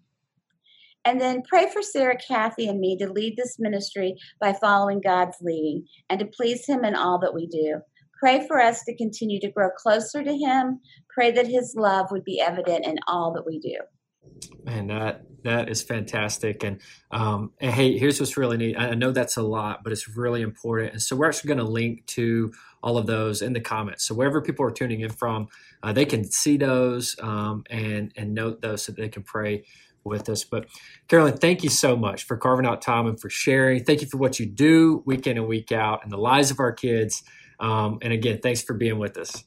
And 1.03 1.19
then 1.19 1.41
pray 1.41 1.71
for 1.73 1.81
Sarah, 1.81 2.19
Kathy, 2.19 2.67
and 2.67 2.79
me 2.79 2.97
to 2.97 3.11
lead 3.11 3.35
this 3.35 3.57
ministry 3.57 4.13
by 4.39 4.53
following 4.53 5.01
God's 5.01 5.37
leading 5.41 5.87
and 6.07 6.19
to 6.19 6.27
please 6.27 6.67
Him 6.67 6.85
in 6.85 6.93
all 6.93 7.17
that 7.17 7.33
we 7.33 7.47
do. 7.47 7.81
Pray 8.21 8.45
for 8.47 8.61
us 8.61 8.83
to 8.83 8.95
continue 8.95 9.39
to 9.39 9.49
grow 9.49 9.69
closer 9.71 10.23
to 10.23 10.37
Him. 10.37 10.79
Pray 11.13 11.31
that 11.31 11.47
His 11.47 11.73
love 11.75 12.07
would 12.11 12.23
be 12.23 12.39
evident 12.39 12.85
in 12.85 12.97
all 13.07 13.33
that 13.33 13.45
we 13.45 13.59
do. 13.59 13.77
Man, 14.63 14.87
that 14.87 15.23
that 15.43 15.69
is 15.69 15.81
fantastic. 15.81 16.63
And, 16.63 16.79
um, 17.09 17.51
and 17.59 17.73
hey, 17.73 17.97
here's 17.97 18.19
what's 18.19 18.37
really 18.37 18.57
neat. 18.57 18.77
I 18.77 18.93
know 18.93 19.11
that's 19.11 19.37
a 19.37 19.41
lot, 19.41 19.83
but 19.83 19.91
it's 19.91 20.15
really 20.15 20.41
important. 20.41 20.93
And 20.93 21.01
so 21.01 21.15
we're 21.15 21.27
actually 21.27 21.47
going 21.47 21.57
to 21.57 21.63
link 21.63 22.05
to 22.07 22.53
all 22.83 22.97
of 22.97 23.07
those 23.07 23.41
in 23.41 23.53
the 23.53 23.59
comments. 23.59 24.05
So 24.05 24.13
wherever 24.13 24.41
people 24.41 24.65
are 24.65 24.71
tuning 24.71 25.01
in 25.01 25.09
from, 25.09 25.47
uh, 25.81 25.93
they 25.93 26.05
can 26.05 26.29
see 26.29 26.57
those 26.57 27.15
um, 27.21 27.63
and 27.69 28.11
and 28.15 28.33
note 28.33 28.61
those 28.61 28.83
so 28.83 28.91
they 28.91 29.09
can 29.09 29.23
pray 29.23 29.65
with 30.03 30.29
us. 30.29 30.43
But 30.43 30.67
Carolyn, 31.07 31.37
thank 31.37 31.63
you 31.63 31.69
so 31.69 31.95
much 31.95 32.23
for 32.23 32.37
carving 32.37 32.65
out 32.65 32.81
time 32.81 33.07
and 33.07 33.19
for 33.19 33.29
sharing. 33.29 33.83
Thank 33.83 34.01
you 34.01 34.07
for 34.07 34.17
what 34.17 34.39
you 34.39 34.45
do 34.45 35.03
week 35.05 35.27
in 35.27 35.37
and 35.37 35.47
week 35.47 35.71
out 35.71 36.03
and 36.03 36.11
the 36.11 36.17
lives 36.17 36.51
of 36.51 36.59
our 36.59 36.71
kids. 36.71 37.23
Um, 37.61 37.99
and 38.01 38.11
again, 38.11 38.39
thanks 38.41 38.61
for 38.61 38.73
being 38.73 38.99
with 38.99 39.17
us. 39.17 39.43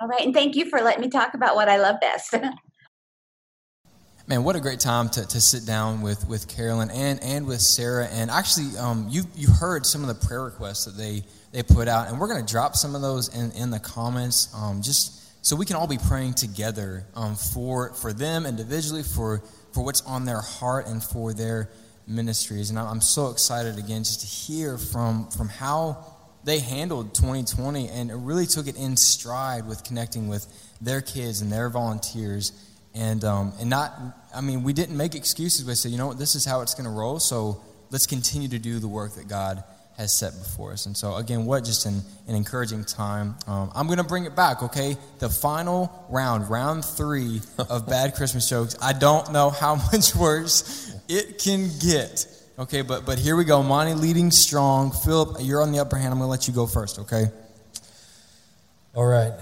All 0.00 0.06
right, 0.06 0.20
and 0.20 0.32
thank 0.32 0.54
you 0.54 0.70
for 0.70 0.80
letting 0.80 1.00
me 1.00 1.08
talk 1.08 1.34
about 1.34 1.56
what 1.56 1.68
I 1.68 1.78
love 1.78 1.96
best. 2.00 2.34
Man, 4.28 4.44
what 4.44 4.54
a 4.56 4.60
great 4.60 4.78
time 4.78 5.08
to, 5.08 5.26
to 5.26 5.40
sit 5.40 5.64
down 5.64 6.02
with, 6.02 6.28
with 6.28 6.46
Carolyn 6.48 6.90
and, 6.90 7.18
and 7.22 7.46
with 7.46 7.62
Sarah. 7.62 8.06
And 8.08 8.30
actually, 8.30 8.76
um, 8.78 9.06
you, 9.08 9.24
you 9.34 9.48
heard 9.48 9.86
some 9.86 10.02
of 10.02 10.08
the 10.08 10.26
prayer 10.26 10.44
requests 10.44 10.84
that 10.84 10.98
they, 10.98 11.24
they 11.50 11.62
put 11.62 11.88
out, 11.88 12.08
and 12.08 12.20
we're 12.20 12.28
going 12.28 12.44
to 12.44 12.52
drop 12.52 12.76
some 12.76 12.94
of 12.94 13.00
those 13.00 13.34
in, 13.34 13.50
in 13.52 13.70
the 13.70 13.80
comments 13.80 14.54
um, 14.54 14.82
just 14.82 15.44
so 15.44 15.56
we 15.56 15.64
can 15.64 15.76
all 15.76 15.86
be 15.86 15.96
praying 15.96 16.34
together 16.34 17.06
um, 17.14 17.36
for, 17.36 17.94
for 17.94 18.12
them 18.12 18.44
individually, 18.44 19.02
for, 19.02 19.42
for 19.72 19.82
what's 19.82 20.02
on 20.02 20.26
their 20.26 20.42
heart, 20.42 20.86
and 20.86 21.02
for 21.02 21.32
their 21.32 21.70
ministries. 22.06 22.68
And 22.68 22.78
I'm 22.78 23.00
so 23.00 23.30
excited 23.30 23.78
again 23.78 24.04
just 24.04 24.20
to 24.20 24.26
hear 24.26 24.76
from, 24.76 25.30
from 25.30 25.48
how 25.48 26.04
they 26.44 26.60
handled 26.60 27.14
2020 27.14 27.88
and 27.88 28.26
really 28.26 28.46
took 28.46 28.66
it 28.66 28.76
in 28.76 28.96
stride 28.96 29.66
with 29.66 29.84
connecting 29.84 30.28
with 30.28 30.46
their 30.80 31.00
kids 31.00 31.40
and 31.40 31.50
their 31.50 31.68
volunteers 31.68 32.52
and 32.94 33.24
um, 33.24 33.52
and 33.60 33.70
not 33.70 33.92
I 34.34 34.40
mean 34.40 34.62
we 34.62 34.72
didn't 34.72 34.96
make 34.96 35.14
excuses. 35.14 35.64
We 35.64 35.74
said 35.74 35.92
you 35.92 35.98
know 35.98 36.08
what 36.08 36.18
this 36.18 36.34
is 36.34 36.44
how 36.44 36.60
it's 36.62 36.74
going 36.74 36.84
to 36.84 36.90
roll. 36.90 37.18
So 37.18 37.60
let's 37.90 38.06
continue 38.06 38.48
to 38.48 38.58
do 38.58 38.78
the 38.78 38.88
work 38.88 39.14
that 39.14 39.28
God 39.28 39.62
has 39.96 40.16
set 40.16 40.32
before 40.32 40.72
us. 40.72 40.86
And 40.86 40.96
so 40.96 41.16
again, 41.16 41.44
what 41.44 41.64
just 41.64 41.84
an, 41.84 42.02
an 42.28 42.36
encouraging 42.36 42.84
time. 42.84 43.34
Um, 43.48 43.70
I'm 43.74 43.86
going 43.86 43.98
to 43.98 44.04
bring 44.04 44.26
it 44.26 44.36
back. 44.36 44.62
Okay, 44.62 44.96
the 45.18 45.28
final 45.28 46.06
round, 46.08 46.48
round 46.48 46.84
three 46.84 47.40
of 47.58 47.86
bad 47.88 48.14
Christmas 48.14 48.48
jokes. 48.48 48.76
I 48.80 48.92
don't 48.92 49.32
know 49.32 49.50
how 49.50 49.74
much 49.92 50.14
worse 50.14 50.94
it 51.08 51.38
can 51.38 51.68
get. 51.80 52.26
Okay, 52.58 52.82
but 52.82 53.06
but 53.06 53.20
here 53.20 53.36
we 53.36 53.44
go. 53.44 53.62
Monty 53.62 53.94
leading 53.94 54.32
strong. 54.32 54.90
Philip, 54.90 55.36
you're 55.40 55.62
on 55.62 55.70
the 55.70 55.78
upper 55.78 55.96
hand. 55.96 56.12
I'm 56.12 56.18
going 56.18 56.26
to 56.26 56.30
let 56.30 56.48
you 56.48 56.54
go 56.54 56.66
first. 56.66 56.98
Okay. 56.98 57.26
All 58.94 59.06
right, 59.06 59.32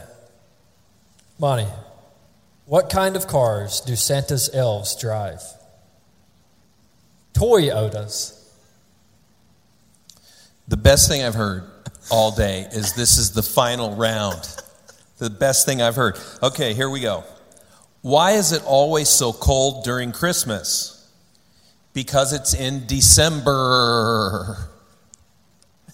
Monty. 1.39 1.67
What 2.67 2.91
kind 2.91 3.17
of 3.17 3.27
cars 3.27 3.81
do 3.81 3.97
Santa's 3.97 4.51
elves 4.53 4.97
drive? 5.01 5.41
Toyotas. 7.33 8.35
The 10.69 10.77
best 10.77 11.09
thing 11.09 11.23
I've 11.23 11.35
heard 11.35 11.63
all 12.11 12.33
day 12.33 12.67
is 12.73 12.95
this 12.95 13.17
is 13.17 13.31
the 13.31 13.43
final 13.43 13.95
round. 13.95 14.43
The 15.19 15.31
best 15.31 15.65
thing 15.65 15.81
I've 15.81 15.97
heard. 15.97 16.19
Okay, 16.43 16.75
here 16.75 16.91
we 16.91 17.01
go. 17.01 17.25
Why 18.03 18.33
is 18.33 18.53
it 18.53 18.63
always 18.67 19.09
so 19.09 19.33
cold 19.33 19.85
during 19.85 20.13
Christmas? 20.13 20.96
Because 21.97 22.35
it's 22.35 22.53
in 22.53 22.87
December. 22.87 24.59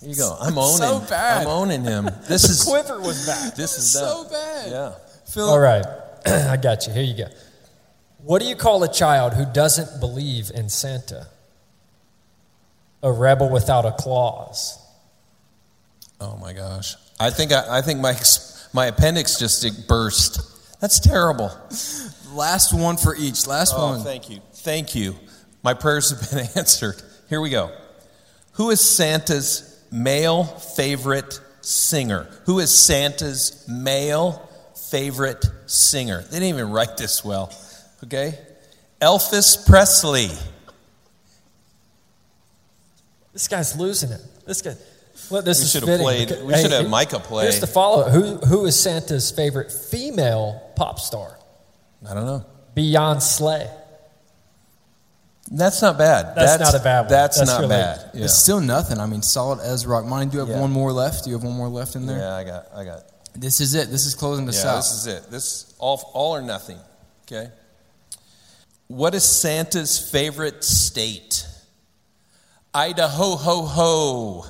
There 0.01 0.11
you 0.11 0.17
go. 0.17 0.37
I'm 0.41 0.59
owning. 0.59 0.77
so 0.79 0.99
bad. 1.09 1.43
I'm 1.43 1.47
owning 1.47 1.85
him. 1.85 2.11
This 2.29 2.43
is 2.51 2.65
Quiver 2.65 3.01
was 3.01 3.25
back. 3.25 3.55
this 3.57 3.79
is 3.79 3.93
so 3.93 4.25
done. 4.25 4.33
bad. 4.33 4.71
Yeah. 4.73 4.95
Philip, 5.33 5.51
All 5.51 5.61
right, 5.61 5.87
I 6.27 6.57
got 6.57 6.89
you. 6.89 6.93
Here 6.93 7.05
you 7.05 7.17
go. 7.17 7.29
What 8.19 8.43
do 8.43 8.49
you 8.49 8.57
call 8.57 8.83
a 8.83 8.93
child 8.93 9.35
who 9.35 9.45
doesn't 9.47 10.01
believe 10.01 10.51
in 10.53 10.69
Santa? 10.69 11.29
A 13.05 13.13
rebel 13.13 13.49
without 13.49 13.85
a 13.87 13.93
clause. 13.93 14.79
Oh 16.21 16.37
my 16.37 16.53
gosh. 16.53 16.97
I 17.21 17.31
think 17.31 17.53
I, 17.53 17.79
I 17.79 17.83
think 17.83 18.01
my 18.01 18.15
my 18.73 18.87
appendix 18.87 19.39
just 19.39 19.87
burst. 19.87 20.41
That's 20.81 20.99
terrible. 20.99 21.53
last 22.33 22.75
one 22.75 22.97
for 22.97 23.15
each. 23.15 23.47
Last 23.47 23.73
Oh, 23.77 23.91
one. 23.93 24.01
thank 24.03 24.29
you. 24.29 24.41
Thank 24.53 24.97
you. 24.97 25.15
My 25.63 25.75
prayers 25.75 26.11
have 26.11 26.31
been 26.31 26.49
answered. 26.57 27.01
Here 27.29 27.41
we 27.41 27.51
go. 27.51 27.71
Who 28.55 28.71
is 28.71 28.81
Santa's 28.81 29.83
male 29.91 30.45
favorite 30.45 31.41
singer? 31.61 32.29
Who 32.47 32.59
is 32.59 32.73
Santa's 32.73 33.65
male 33.69 34.49
favorite 34.91 35.45
singer? 35.67 36.23
They 36.23 36.39
didn't 36.41 36.49
even 36.49 36.71
write 36.71 36.97
this 36.97 37.25
well. 37.25 37.53
Okay? 38.05 38.39
Elvis 39.01 39.67
Presley. 39.67 40.29
This 43.33 43.49
guy's 43.49 43.77
losing 43.79 44.11
it. 44.11 44.21
This 44.47 44.61
guy. 44.63 44.75
Well, 45.31 45.43
this 45.43 45.61
We 45.61 45.67
should 45.67 45.89
have 45.89 46.01
played- 46.01 46.43
we 46.43 46.55
should 46.61 46.73
have 46.73 46.89
Micah 46.89 47.21
play. 47.21 47.45
Here's 47.45 47.61
the 47.61 47.67
follow. 47.67 48.09
Who 48.11 48.37
who 48.39 48.67
is 48.67 48.79
Santa's 48.79 49.31
favorite 49.31 49.71
female 49.73 50.61
pop 50.77 50.99
star? 51.01 51.39
I 52.09 52.13
don't 52.15 52.27
know. 52.27 52.45
Beyonce. 52.77 53.71
That's 55.51 55.83
not 55.83 55.99
bad. 55.99 56.35
That's 56.35 56.61
not 56.73 56.81
a 56.81 56.83
bad 56.85 57.01
one. 57.03 57.09
That's, 57.11 57.39
That's 57.39 57.51
not 57.51 57.57
really- 57.63 57.69
bad. 57.71 58.11
Yeah. 58.15 58.25
It's 58.25 58.35
still 58.35 58.61
nothing. 58.61 58.99
I 58.99 59.07
mean, 59.07 59.23
solid 59.23 59.61
as 59.61 59.85
rock. 59.87 60.05
Monty, 60.05 60.31
do 60.31 60.35
you 60.35 60.41
have 60.41 60.49
Yeah. 60.49 60.61
one 60.61 60.71
more 60.71 60.93
left? 60.93 61.25
Do 61.25 61.31
you 61.31 61.37
have 61.37 61.45
one 61.45 61.57
more 61.57 61.69
left 61.69 61.97
in 61.97 62.07
there? 62.07 62.19
yeah, 62.19 62.35
I 62.35 62.45
got 62.45 62.67
I 62.75 62.85
got 62.85 63.03
This 63.35 63.61
is 63.61 63.75
it. 63.75 63.91
This 63.91 64.07
is 64.07 64.15
closing 64.15 64.49
us 64.49 64.63
Yeah, 64.63 64.71
out. 64.73 64.77
this 64.77 64.93
is 64.93 65.07
it. 65.07 65.31
This 65.31 65.75
all 65.79 66.11
all 66.15 66.35
or 66.37 66.43
nothing. 66.43 66.79
Okay. 67.27 67.51
What 68.89 69.15
is 69.15 69.25
Santa's 69.25 69.99
favorite 69.99 70.63
state? 70.65 71.47
Idaho 72.75 73.37
ho 73.37 73.63
ho. 73.63 74.47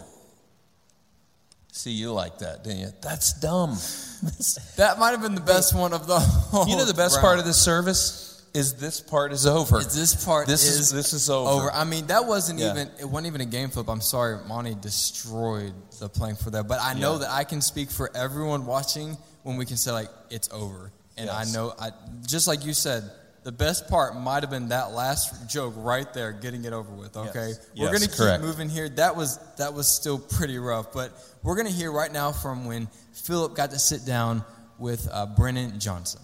See, 1.73 1.91
you 1.93 2.13
like 2.13 2.39
that, 2.39 2.63
didn't 2.65 2.79
you? 2.81 2.93
That's 3.01 3.33
dumb. 3.41 3.71
that 4.77 4.99
might 4.99 5.11
have 5.11 5.23
been 5.23 5.35
the 5.35 5.41
best 5.41 5.75
one 5.75 5.93
of 5.93 6.07
the 6.07 6.21
whole. 6.21 6.67
You 6.69 6.77
know 6.77 6.85
the 6.85 6.95
best 6.95 7.17
round. 7.17 7.25
part 7.25 7.39
of 7.39 7.45
this 7.45 7.57
service 7.57 8.32
is 8.55 8.75
this 8.75 9.01
part 9.01 9.33
is 9.33 9.47
over. 9.47 9.79
Is 9.79 9.95
this 9.95 10.25
part 10.25 10.47
This 10.47 10.65
is, 10.67 10.79
is- 10.79 10.91
this 10.93 11.13
is 11.15 11.31
over. 11.31 11.73
I 11.73 11.85
mean, 11.85 12.07
that 12.09 12.27
wasn't 12.27 12.59
Yeah. 12.61 12.73
even 12.73 12.91
it 13.01 13.05
wasn't 13.07 13.29
even 13.29 13.41
a 13.41 13.47
game 13.47 13.71
flip. 13.71 13.89
I'm 13.89 14.01
sorry, 14.03 14.39
Monty 14.47 14.75
destroyed 14.75 15.73
the 16.01 16.09
playing 16.09 16.37
for 16.37 16.51
that. 16.51 16.69
But 16.69 16.81
I 16.83 16.95
know 16.95 17.13
Yeah. 17.15 17.19
that 17.21 17.31
I 17.31 17.45
can 17.45 17.61
speak 17.63 17.91
for 17.91 18.11
everyone 18.15 18.67
watching 18.67 19.17
when 19.43 19.57
we 19.57 19.65
can 19.67 19.77
say 19.77 19.91
like 19.93 20.09
it's 20.31 20.49
over. 20.53 20.93
And 21.17 21.31
I 21.31 21.45
know 21.45 21.75
I 21.79 21.91
just 22.27 22.47
like 22.47 22.65
you 22.67 22.75
said, 22.75 23.11
the 23.45 23.53
best 23.53 23.89
part 23.89 24.17
might 24.17 24.43
have 24.43 24.51
been 24.51 24.69
that 24.69 24.93
last 24.93 25.49
joke 25.49 25.75
right 25.77 26.13
there, 26.15 26.33
getting 26.33 26.65
it 26.65 26.73
over 26.73 26.93
with. 26.93 27.17
Okay, 27.17 27.49
Yes. 27.49 27.59
we're 27.77 27.85
Yes, 27.85 27.93
gonna 27.93 28.07
keep 28.07 28.17
correct. 28.17 28.43
moving 28.43 28.69
here. 28.69 28.89
That 28.89 29.17
was 29.17 29.39
that 29.57 29.75
was 29.75 29.89
still 29.89 30.19
pretty 30.19 30.59
rough, 30.59 30.93
but 30.93 31.13
we're 31.43 31.57
gonna 31.57 31.71
hear 31.71 31.91
right 31.91 32.13
now 32.13 32.33
from 32.33 32.67
when 32.67 32.89
Philip 33.13 33.55
got 33.57 33.71
to 33.73 33.79
sit 33.79 34.05
down 34.05 34.45
with 34.79 35.09
uh, 35.11 35.27
Brennan 35.27 35.79
Johnson. 35.81 36.21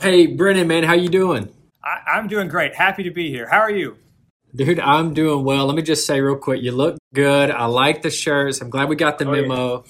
Hey, 0.00 0.26
Brennan, 0.26 0.66
man, 0.66 0.82
how 0.84 0.94
you 0.94 1.08
doing? 1.08 1.50
I, 1.84 2.12
I'm 2.12 2.26
doing 2.28 2.48
great. 2.48 2.74
Happy 2.74 3.02
to 3.02 3.10
be 3.10 3.28
here. 3.30 3.46
How 3.48 3.58
are 3.58 3.70
you? 3.70 3.96
Dude, 4.54 4.80
I'm 4.80 5.14
doing 5.14 5.44
well. 5.44 5.66
Let 5.66 5.76
me 5.76 5.82
just 5.82 6.06
say 6.06 6.20
real 6.20 6.36
quick, 6.36 6.62
you 6.62 6.72
look 6.72 6.98
good. 7.14 7.50
I 7.50 7.66
like 7.66 8.02
the 8.02 8.10
shirts. 8.10 8.60
I'm 8.60 8.70
glad 8.70 8.88
we 8.88 8.96
got 8.96 9.18
the 9.18 9.28
Oh, 9.28 9.34
yeah. 9.34 9.42
memo. 9.42 9.84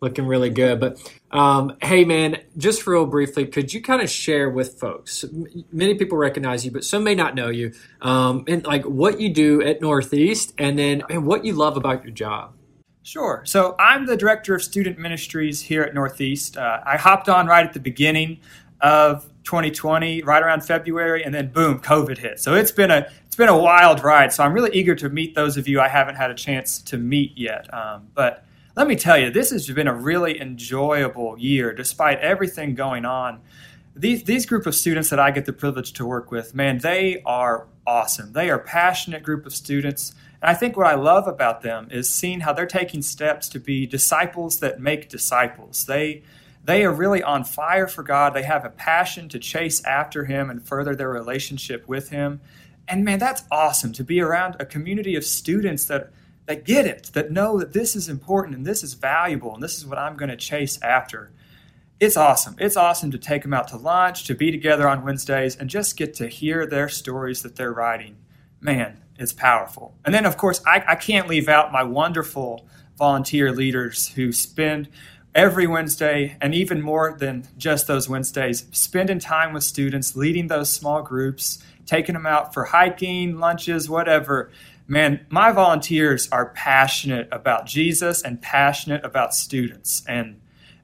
looking 0.00 0.26
really 0.26 0.50
good. 0.50 0.80
But 0.80 0.98
um, 1.30 1.76
hey, 1.80 2.04
man, 2.04 2.38
just 2.58 2.86
real 2.86 3.06
briefly, 3.06 3.46
could 3.46 3.72
you 3.72 3.80
kind 3.80 4.02
of 4.02 4.10
share 4.10 4.50
with 4.50 4.78
folks? 4.78 5.24
Many 5.72 5.94
people 5.94 6.18
recognize 6.18 6.62
you, 6.66 6.70
but 6.70 6.84
some 6.84 7.02
may 7.04 7.14
not 7.14 7.34
know 7.34 7.48
you, 7.48 7.72
um, 8.02 8.44
and 8.46 8.66
like 8.66 8.84
what 8.84 9.18
you 9.18 9.32
do 9.32 9.62
at 9.62 9.80
Northeast, 9.80 10.52
and 10.58 10.78
then 10.78 11.02
and 11.08 11.24
what 11.26 11.44
you 11.46 11.54
love 11.54 11.78
about 11.78 12.04
your 12.04 12.12
job. 12.12 12.52
Sure. 13.02 13.42
So 13.46 13.76
I'm 13.78 14.04
the 14.06 14.16
director 14.16 14.54
of 14.54 14.62
student 14.62 14.98
ministries 14.98 15.60
here 15.62 15.82
at 15.82 15.94
Northeast. 15.94 16.56
Uh, 16.58 16.80
I 16.86 16.96
hopped 16.98 17.28
on 17.30 17.46
right 17.46 17.64
at 17.66 17.72
the 17.72 17.80
beginning 17.80 18.40
of 18.84 19.24
2020, 19.44 20.22
right 20.22 20.42
around 20.42 20.60
February, 20.62 21.24
and 21.24 21.34
then 21.34 21.48
boom, 21.48 21.80
COVID 21.80 22.18
hit. 22.18 22.38
So 22.38 22.54
it's 22.54 22.70
been 22.70 22.90
a 22.90 23.10
it's 23.26 23.36
been 23.36 23.48
a 23.48 23.58
wild 23.58 24.04
ride. 24.04 24.32
So 24.32 24.44
I'm 24.44 24.52
really 24.52 24.70
eager 24.72 24.94
to 24.96 25.08
meet 25.08 25.34
those 25.34 25.56
of 25.56 25.66
you 25.66 25.80
I 25.80 25.88
haven't 25.88 26.14
had 26.16 26.30
a 26.30 26.34
chance 26.34 26.78
to 26.82 26.98
meet 26.98 27.36
yet. 27.36 27.72
Um, 27.72 28.08
but 28.14 28.44
let 28.76 28.86
me 28.86 28.94
tell 28.94 29.18
you, 29.18 29.30
this 29.30 29.50
has 29.50 29.68
been 29.70 29.88
a 29.88 29.94
really 29.94 30.40
enjoyable 30.40 31.38
year, 31.38 31.72
despite 31.72 32.20
everything 32.20 32.74
going 32.74 33.04
on. 33.04 33.40
These 33.96 34.24
these 34.24 34.44
group 34.44 34.66
of 34.66 34.74
students 34.74 35.08
that 35.10 35.18
I 35.18 35.30
get 35.30 35.46
the 35.46 35.52
privilege 35.52 35.94
to 35.94 36.06
work 36.06 36.30
with, 36.30 36.54
man, 36.54 36.78
they 36.78 37.22
are 37.24 37.66
awesome. 37.86 38.32
They 38.32 38.50
are 38.50 38.58
passionate 38.58 39.22
group 39.22 39.46
of 39.46 39.54
students. 39.54 40.14
And 40.42 40.50
I 40.50 40.54
think 40.54 40.76
what 40.76 40.86
I 40.86 40.94
love 40.94 41.26
about 41.26 41.62
them 41.62 41.88
is 41.90 42.10
seeing 42.10 42.40
how 42.40 42.52
they're 42.52 42.66
taking 42.66 43.00
steps 43.00 43.48
to 43.50 43.58
be 43.58 43.86
disciples 43.86 44.60
that 44.60 44.78
make 44.78 45.08
disciples. 45.08 45.86
They 45.86 46.22
they 46.64 46.84
are 46.84 46.92
really 46.92 47.22
on 47.22 47.44
fire 47.44 47.86
for 47.86 48.02
God. 48.02 48.34
They 48.34 48.42
have 48.42 48.64
a 48.64 48.70
passion 48.70 49.28
to 49.30 49.38
chase 49.38 49.84
after 49.84 50.24
Him 50.24 50.50
and 50.50 50.66
further 50.66 50.94
their 50.94 51.10
relationship 51.10 51.86
with 51.86 52.08
Him. 52.08 52.40
And 52.88 53.04
man, 53.04 53.18
that's 53.18 53.44
awesome 53.50 53.92
to 53.94 54.04
be 54.04 54.20
around 54.20 54.56
a 54.58 54.66
community 54.66 55.14
of 55.14 55.24
students 55.24 55.84
that 55.86 56.10
that 56.46 56.64
get 56.64 56.86
it, 56.86 57.04
that 57.14 57.30
know 57.30 57.58
that 57.58 57.72
this 57.72 57.96
is 57.96 58.08
important 58.08 58.54
and 58.54 58.66
this 58.66 58.82
is 58.82 58.92
valuable 58.94 59.54
and 59.54 59.62
this 59.62 59.78
is 59.78 59.86
what 59.86 59.98
I'm 59.98 60.16
going 60.16 60.28
to 60.28 60.36
chase 60.36 60.78
after. 60.82 61.30
It's 62.00 62.18
awesome. 62.18 62.56
It's 62.58 62.76
awesome 62.76 63.10
to 63.12 63.18
take 63.18 63.42
them 63.42 63.54
out 63.54 63.68
to 63.68 63.78
lunch, 63.78 64.24
to 64.24 64.34
be 64.34 64.50
together 64.50 64.86
on 64.86 65.04
Wednesdays, 65.04 65.56
and 65.56 65.70
just 65.70 65.96
get 65.96 66.12
to 66.14 66.26
hear 66.26 66.66
their 66.66 66.90
stories 66.90 67.42
that 67.42 67.56
they're 67.56 67.72
writing. 67.72 68.16
Man, 68.60 68.98
it's 69.18 69.32
powerful. 69.32 69.94
And 70.04 70.14
then, 70.14 70.26
of 70.26 70.36
course, 70.36 70.60
I, 70.66 70.84
I 70.86 70.94
can't 70.96 71.28
leave 71.28 71.48
out 71.48 71.72
my 71.72 71.82
wonderful 71.82 72.66
volunteer 72.98 73.52
leaders 73.52 74.08
who 74.08 74.32
spend 74.32 74.88
every 75.34 75.66
Wednesday, 75.66 76.36
and 76.40 76.54
even 76.54 76.80
more 76.80 77.16
than 77.18 77.46
just 77.58 77.86
those 77.86 78.08
Wednesdays, 78.08 78.66
spending 78.70 79.18
time 79.18 79.52
with 79.52 79.64
students, 79.64 80.14
leading 80.14 80.46
those 80.46 80.70
small 80.70 81.02
groups, 81.02 81.62
taking 81.86 82.14
them 82.14 82.26
out 82.26 82.54
for 82.54 82.64
hiking, 82.64 83.38
lunches, 83.38 83.88
whatever. 83.88 84.50
Man, 84.86 85.26
my 85.30 85.50
volunteers 85.50 86.28
are 86.30 86.50
passionate 86.50 87.28
about 87.32 87.66
Jesus 87.66 88.22
and 88.22 88.40
passionate 88.40 89.04
about 89.04 89.34
students. 89.34 90.04
And 90.06 90.40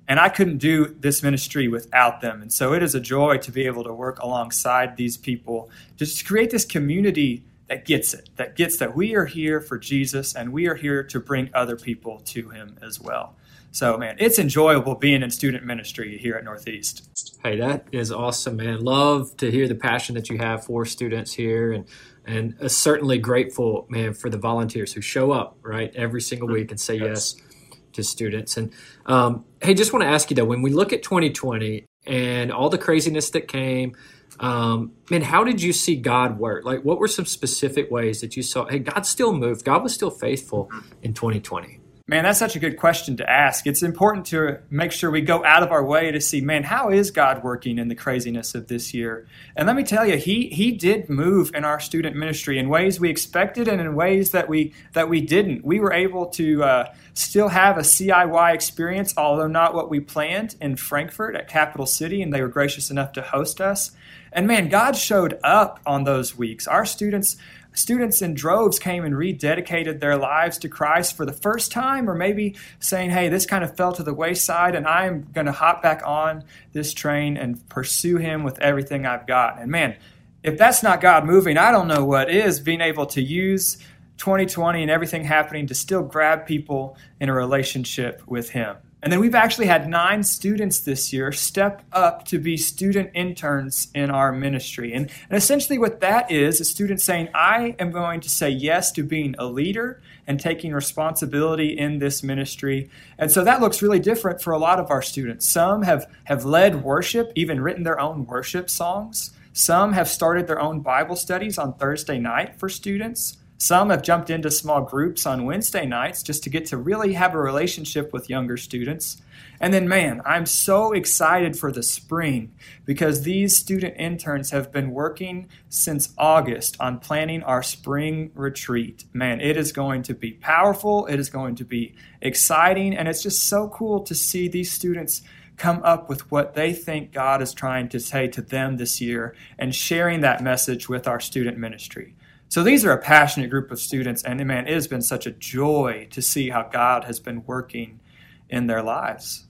and 0.09 0.19
I 0.19 0.29
couldn't 0.29 0.59
do 0.59 0.97
this 0.99 1.23
ministry 1.23 1.69
without 1.69 2.21
them. 2.21 2.43
And 2.43 2.53
so 2.53 2.73
it 2.73 2.83
is 2.83 2.97
a 2.97 3.01
joy 3.01 3.39
to 3.39 3.53
be 3.53 3.67
able 3.67 3.85
to 3.85 3.95
work 3.95 4.19
alongside 4.19 4.97
these 4.97 5.17
people, 5.17 5.71
just 5.97 6.19
to 6.19 6.25
create 6.25 6.51
this 6.51 6.65
community 6.65 7.45
that 7.69 7.85
gets 7.85 8.13
it, 8.13 8.29
that 8.35 8.57
gets 8.57 8.79
that 8.79 8.97
we 8.97 9.15
are 9.15 9.27
here 9.27 9.61
for 9.61 9.79
Jesus 9.79 10.35
and 10.35 10.53
we 10.53 10.67
are 10.67 10.75
here 10.75 11.05
to 11.05 11.21
bring 11.21 11.49
other 11.55 11.77
people 11.77 12.19
to 12.25 12.49
him 12.49 12.77
as 12.83 13.01
well. 13.01 13.37
So, 13.73 13.97
man, 13.97 14.17
it's 14.19 14.39
enjoyable 14.39 14.97
being 14.97 15.23
in 15.23 15.31
student 15.31 15.65
ministry 15.65 16.19
here 16.19 16.35
at 16.35 16.45
Northeast. 16.45 17.39
Hey, 17.43 17.57
that 17.59 17.87
is 17.93 18.11
awesome, 18.11 18.57
man. 18.57 18.81
Love 18.81 19.37
to 19.39 19.51
hear 19.51 19.69
the 19.69 19.75
passion 19.75 20.15
that 20.17 20.29
you 20.29 20.39
have 20.39 20.65
for 20.65 20.85
students 20.85 21.33
here 21.33 21.73
and 21.73 21.85
and 22.27 22.55
uh, 22.61 22.69
certainly 22.69 23.19
grateful, 23.19 23.87
man, 23.89 24.13
for 24.13 24.29
the 24.29 24.37
volunteers 24.37 24.93
who 24.93 25.01
show 25.01 25.33
up, 25.33 25.57
right, 25.63 25.93
every 25.97 26.21
single 26.21 26.49
mm-hmm. 26.49 26.57
week 26.57 26.71
and 26.71 26.79
say 26.79 26.95
yes, 26.95 27.35
yes 27.37 27.51
to 27.95 28.03
students. 28.03 28.57
And 28.57 28.73
um, 29.07 29.45
hey, 29.63 29.75
just 29.75 29.93
want 29.93 30.03
to 30.03 30.09
ask 30.09 30.31
you 30.31 30.37
though, 30.37 30.45
when 30.45 30.63
we 30.63 30.71
look 30.71 30.93
at 30.93 31.03
2020 31.03 31.85
and 32.07 32.53
all 32.53 32.69
the 32.69 32.79
craziness 32.79 33.31
that 33.31 33.49
came, 33.49 33.97
um, 34.39 34.93
man, 35.11 35.23
how 35.23 35.45
did 35.45 35.61
you 35.61 35.73
see 35.73 35.97
God 35.97 36.39
work? 36.39 36.65
Like, 36.65 36.83
what 36.85 36.99
were 36.99 37.09
some 37.09 37.27
specific 37.27 37.91
ways 37.91 38.21
that 38.23 38.37
you 38.37 38.43
saw? 38.43 38.67
Hey, 38.67 38.79
God 38.79 39.05
still 39.05 39.33
moved. 39.33 39.65
God 39.65 39.83
was 39.83 39.93
still 39.93 40.11
faithful 40.11 40.71
in 41.03 41.13
2020. 41.13 41.80
Man, 42.11 42.25
that's 42.25 42.41
such 42.41 42.57
a 42.57 42.59
good 42.59 42.77
question 42.77 43.17
to 43.19 43.31
ask. 43.31 43.69
It's 43.69 43.85
important 43.85 44.27
to 44.27 44.59
make 44.69 44.91
sure 44.91 45.13
we 45.13 45.21
go 45.21 45.45
out 45.45 45.63
of 45.63 45.71
our 45.71 45.85
way 45.85 46.11
to 46.11 46.21
see, 46.21 46.41
man, 46.41 46.65
how 46.65 46.91
is 46.91 47.13
God 47.13 47.45
working 47.45 47.79
in 47.79 47.87
the 47.87 47.95
craziness 47.95 48.53
of 48.57 48.67
this 48.67 48.93
year? 48.93 49.29
And 49.55 49.69
let 49.69 49.77
me 49.77 49.85
tell 49.85 50.05
you, 50.05 50.17
he 50.17 50.49
he 50.49 50.73
did 50.73 51.09
move 51.09 51.55
in 51.55 51.65
our 51.65 51.79
student 51.79 52.17
ministry 52.17 52.59
in 52.59 52.69
ways 52.69 52.99
we 52.99 53.11
expected 53.11 53.69
and 53.69 53.81
in 53.81 53.95
ways 53.95 54.33
that 54.33 54.49
we 54.49 54.75
that 54.93 55.09
we 55.09 55.21
didn't. 55.21 55.65
We 55.65 55.79
were 55.79 55.93
able 55.93 56.27
to 56.31 56.65
uh, 56.65 56.95
still 57.15 57.47
have 57.47 57.79
a 57.79 57.83
CIY 57.83 58.55
experience, 58.55 59.15
although 59.17 59.47
not 59.47 59.77
what 59.77 59.89
we 59.89 60.01
planned 60.01 60.57
in 60.61 60.75
Frankfort 60.75 61.37
at 61.37 61.47
Capital 61.47 61.87
City, 61.87 62.23
and 62.23 62.35
they 62.35 62.43
were 62.43 62.49
gracious 62.49 62.91
enough 62.91 63.13
to 63.13 63.23
host 63.23 63.61
us. 63.61 63.93
And 64.33 64.49
man, 64.49 64.69
God 64.69 64.97
showed 64.97 65.39
up 65.45 65.79
on 65.87 66.03
those 66.03 66.37
weeks. 66.37 66.67
Our 66.67 66.85
students 66.85 67.37
students 67.73 68.23
in 68.23 68.35
droves 68.35 68.79
came 68.79 69.05
and 69.05 69.15
rededicated 69.15 70.01
their 70.01 70.17
lives 70.17 70.59
to 70.59 70.69
Christ 70.69 71.17
for 71.17 71.25
the 71.25 71.33
first 71.33 71.71
time, 71.73 72.09
or 72.09 72.15
maybe 72.15 72.57
saying, 72.79 73.11
hey, 73.11 73.29
this 73.29 73.47
kind 73.47 73.65
of 73.65 73.77
fell 73.77 73.93
to 73.93 74.03
the 74.03 74.15
wayside, 74.15 74.75
and 74.75 74.87
I'm 74.87 75.29
going 75.33 75.47
to 75.47 75.53
hop 75.53 75.83
back 75.83 76.03
on 76.05 76.45
this 76.73 76.93
train 76.93 77.37
and 77.37 77.69
pursue 77.69 78.17
Him 78.17 78.43
with 78.43 78.59
everything 78.59 79.07
I've 79.07 79.27
got. 79.27 79.61
And 79.61 79.71
man, 79.71 79.97
if 80.43 80.57
that's 80.57 80.83
not 80.83 81.01
God 81.01 81.25
moving, 81.25 81.59
I 81.59 81.71
don't 81.71 81.89
know 81.89 82.05
what 82.05 82.31
is 82.31 82.61
being 82.61 82.81
able 82.81 83.07
to 83.07 83.23
use 83.23 83.77
2020 84.19 84.83
and 84.83 84.91
everything 84.91 85.25
happening 85.25 85.67
to 85.67 85.75
still 85.75 86.03
grab 86.03 86.47
people 86.47 86.97
in 87.21 87.29
a 87.29 87.35
relationship 87.35 88.23
with 88.27 88.51
Him. 88.51 88.77
And 89.03 89.11
then 89.11 89.21
we've 89.21 89.35
actually 89.35 89.67
had 89.67 89.89
nine 89.89 90.23
students 90.23 90.81
this 90.81 91.13
year 91.13 91.33
step 91.33 91.83
up 91.93 92.27
to 92.27 92.39
be 92.39 92.57
student 92.57 93.11
interns 93.15 93.89
in 93.95 94.11
our 94.11 94.31
ministry. 94.31 94.93
And, 94.93 95.11
and 95.31 95.39
essentially, 95.39 95.79
what 95.79 96.01
that 96.01 96.31
is, 96.31 96.61
a 96.61 96.65
student 96.65 97.01
saying, 97.01 97.29
I 97.35 97.77
am 97.79 97.93
going 97.93 98.21
to 98.21 98.29
say 98.29 98.51
yes 98.51 98.93
to 98.93 99.03
being 99.03 99.35
a 99.39 99.47
leader 99.47 100.03
and 100.27 100.39
taking 100.39 100.73
responsibility 100.73 101.69
in 101.77 101.99
this 101.99 102.23
ministry. 102.23 102.91
And 103.19 103.31
so 103.31 103.43
that 103.43 103.61
looks 103.61 103.81
really 103.81 104.01
different 104.01 104.43
for 104.43 104.53
a 104.53 104.59
lot 104.59 104.79
of 104.79 104.91
our 104.91 105.03
students. 105.03 105.47
Some 105.47 105.83
have, 105.83 106.07
have 106.25 106.45
led 106.45 106.85
worship, 106.85 107.33
even 107.35 107.61
written 107.61 107.85
their 107.85 107.99
own 107.99 108.27
worship 108.27 108.69
songs. 108.69 109.31
Some 109.53 109.95
have 109.95 110.09
started 110.09 110.47
their 110.47 110.61
own 110.61 110.81
Bible 110.81 111.17
studies 111.17 111.59
on 111.59 111.75
Thursday 111.75 112.19
night 112.19 112.59
for 112.59 112.69
students. 112.69 113.39
Some 113.63 113.91
have 113.91 114.01
jumped 114.01 114.31
into 114.31 114.51
small 114.51 114.81
groups 114.81 115.27
on 115.27 115.45
Wednesday 115.45 115.85
nights 115.85 116.23
just 116.23 116.43
to 116.45 116.51
get 116.51 116.65
to 116.67 116.79
really 116.79 117.13
have 117.13 117.35
a 117.35 117.39
relationship 117.39 118.11
with 118.11 118.31
younger 118.31 118.57
students. 118.57 119.21
And 119.61 119.75
then, 119.75 119.87
man, 119.87 120.23
I'm 120.25 120.47
so 120.47 120.93
excited 120.93 121.59
for 121.59 121.71
the 121.71 121.83
spring 121.83 122.55
because 122.87 123.21
these 123.21 123.55
student 123.55 123.97
interns 123.99 124.51
have 124.53 124.73
been 124.73 124.93
working 124.93 125.47
since 125.69 126.15
August 126.17 126.79
on 126.81 127.01
planning 127.01 127.43
our 127.43 127.63
spring 127.63 128.31
retreat. 128.35 129.05
Man, 129.13 129.43
it 129.43 129.59
is 129.59 129.73
going 129.73 130.05
to 130.05 130.15
be 130.15 130.33
powerful, 130.33 131.05
it 131.05 131.21
is 131.21 131.29
going 131.29 131.57
to 131.57 131.65
be 131.65 131.95
exciting, 132.23 132.97
and 132.97 133.09
it's 133.09 133.23
just 133.23 133.45
so 133.45 133.69
cool 133.69 134.01
to 134.05 134.15
see 134.15 134.49
these 134.49 134.73
students 134.73 135.21
come 135.59 135.83
up 135.85 136.09
with 136.09 136.31
what 136.31 136.55
they 136.55 136.73
think 136.73 137.13
God 137.13 137.43
is 137.43 137.53
trying 137.53 137.91
to 137.91 138.01
say 138.01 138.27
to 138.29 138.41
them 138.41 138.79
this 138.79 139.03
year 139.03 139.37
and 139.59 139.75
sharing 139.75 140.23
that 140.23 140.43
message 140.43 140.89
with 140.89 141.07
our 141.07 141.21
student 141.21 141.59
ministry. 141.59 142.15
So 142.51 142.65
these 142.65 142.85
are 142.85 142.91
a 142.91 142.99
passionate 142.99 143.49
group 143.49 143.71
of 143.71 143.79
students, 143.79 144.25
and 144.25 144.45
man, 144.45 144.67
it 144.67 144.75
has 144.75 144.89
been 144.89 145.03
such 145.03 145.25
a 145.25 145.31
joy 145.31 146.09
to 146.11 146.21
see 146.21 146.51
how 146.51 146.65
God 146.65 147.05
has 147.05 147.21
been 147.21 147.45
working 147.47 148.01
in 148.49 148.67
their 148.67 148.83
lives. 148.83 149.47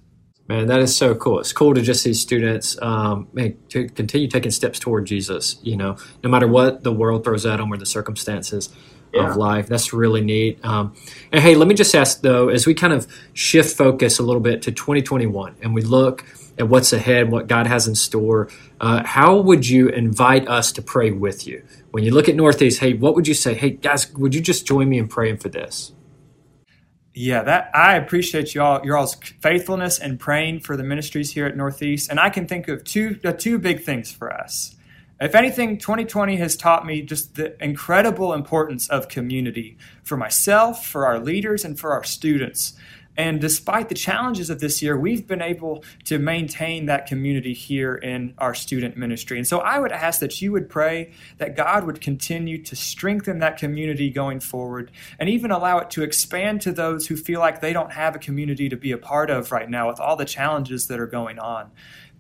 Man, 0.49 0.67
that 0.67 0.81
is 0.81 0.95
so 0.95 1.15
cool. 1.15 1.41
It's 1.41 1.55
cool 1.55 1.73
to 1.73 1.81
just 1.81 2.03
see 2.03 2.13
students 2.13 2.77
um, 2.83 3.29
to 3.71 3.89
continue 3.89 4.29
taking 4.29 4.51
steps 4.51 4.79
toward 4.79 5.07
Jesus. 5.07 5.59
You 5.63 5.79
know, 5.79 5.97
no 6.23 6.29
matter 6.29 6.47
what 6.47 6.83
the 6.83 6.93
world 6.93 7.25
throws 7.25 7.47
at 7.47 7.57
them 7.57 7.73
or 7.73 7.79
the 7.79 7.87
circumstances 7.87 8.69
yeah. 9.15 9.31
of 9.31 9.37
life. 9.37 9.67
That's 9.67 9.93
really 9.93 10.21
neat. 10.21 10.63
Um, 10.63 10.95
and 11.33 11.41
hey, 11.41 11.55
let 11.55 11.69
me 11.69 11.75
just 11.75 11.95
ask 11.95 12.21
though, 12.21 12.49
as 12.49 12.67
we 12.67 12.75
kind 12.75 12.93
of 12.93 13.07
shift 13.33 13.77
focus 13.77 14.19
a 14.19 14.23
little 14.23 14.43
bit 14.43 14.63
to 14.63 14.73
2021, 14.73 15.57
and 15.63 15.75
we 15.75 15.83
look 15.83 16.25
at 16.61 16.69
what's 16.69 16.93
ahead, 16.93 17.31
what 17.31 17.49
God 17.49 17.67
has 17.67 17.89
in 17.89 17.95
store, 17.95 18.49
uh, 18.81 19.03
how 19.05 19.41
would 19.41 19.67
you 19.67 19.89
invite 19.89 20.47
us 20.47 20.71
to 20.73 20.83
pray 20.83 21.11
with 21.11 21.47
you? 21.47 21.65
When 21.91 22.05
you 22.05 22.13
look 22.13 22.29
at 22.29 22.37
Northeast, 22.37 22.79
hey, 22.79 22.93
what 22.93 23.17
would 23.17 23.27
you 23.27 23.35
say? 23.35 23.55
Hey, 23.55 23.71
guys, 23.71 24.13
would 24.15 24.35
you 24.35 24.41
just 24.41 24.67
join 24.67 24.89
me 24.89 24.99
in 24.99 25.09
praying 25.09 25.39
for 25.39 25.49
this? 25.49 25.93
Yeah, 27.13 27.43
that 27.43 27.71
I 27.75 27.97
appreciate 27.97 28.55
y'all 28.55 28.85
your 28.85 28.97
all's 28.97 29.15
faithfulness 29.15 29.99
and 29.99 30.21
praying 30.21 30.61
for 30.61 30.77
the 30.77 30.85
ministries 30.85 31.33
here 31.33 31.47
at 31.47 31.57
Northeast, 31.57 32.09
and 32.09 32.21
I 32.21 32.31
can 32.31 32.47
think 32.47 32.69
of 32.69 32.85
two 32.85 33.19
uh, 33.25 33.33
two 33.33 33.59
big 33.59 33.83
things 33.83 34.13
for 34.13 34.33
us. 34.33 34.77
If 35.21 35.35
anything, 35.35 35.77
2020 35.77 36.37
has 36.37 36.57
taught 36.57 36.87
me 36.87 37.03
just 37.03 37.35
the 37.35 37.63
incredible 37.63 38.33
importance 38.33 38.89
of 38.89 39.09
community 39.09 39.77
for 40.03 40.17
myself, 40.17 40.87
for 40.87 41.05
our 41.05 41.19
leaders, 41.19 41.65
and 41.65 41.79
for 41.79 41.93
our 41.93 42.05
students. 42.05 42.75
And 43.21 43.39
despite 43.39 43.91
the 43.91 43.95
challenges 43.95 44.49
of 44.49 44.61
this 44.61 44.81
year, 44.81 44.99
we've 44.99 45.27
been 45.27 45.43
able 45.43 45.85
to 46.05 46.19
maintain 46.19 46.87
that 46.87 47.05
community 47.05 47.53
here 47.53 47.95
in 47.95 48.33
our 48.39 48.55
student 48.55 48.97
ministry. 48.97 49.37
And 49.37 49.47
so 49.47 49.59
I 49.59 49.79
would 49.79 49.93
ask 49.93 50.21
that 50.21 50.41
you 50.41 50.53
would 50.53 50.71
pray 50.71 51.13
that 51.37 51.55
God 51.55 51.85
would 51.85 52.01
continue 52.01 52.57
to 52.63 52.75
strengthen 52.75 53.39
that 53.41 53.59
community 53.59 54.09
going 54.09 54.41
forward 54.41 54.91
and 55.19 55.29
even 55.29 55.51
allow 55.51 55.77
it 55.81 55.91
to 55.91 56.03
expand 56.03 56.63
to 56.63 56.73
those 56.73 57.09
who 57.09 57.17
feel 57.17 57.41
like 57.41 57.61
they 57.61 57.75
don't 57.75 57.93
have 57.93 58.17
a 58.17 58.19
community 58.19 58.71
to 58.71 58.77
be 58.77 58.91
a 58.91 58.97
part 58.97 59.29
of 59.29 59.53
right 59.53 59.69
now 59.69 59.87
with 59.87 60.01
all 60.01 60.17
the 60.17 60.25
challenges 60.25 60.87
that 60.87 60.99
are 60.99 61.07
going 61.07 61.39
on. 61.39 61.71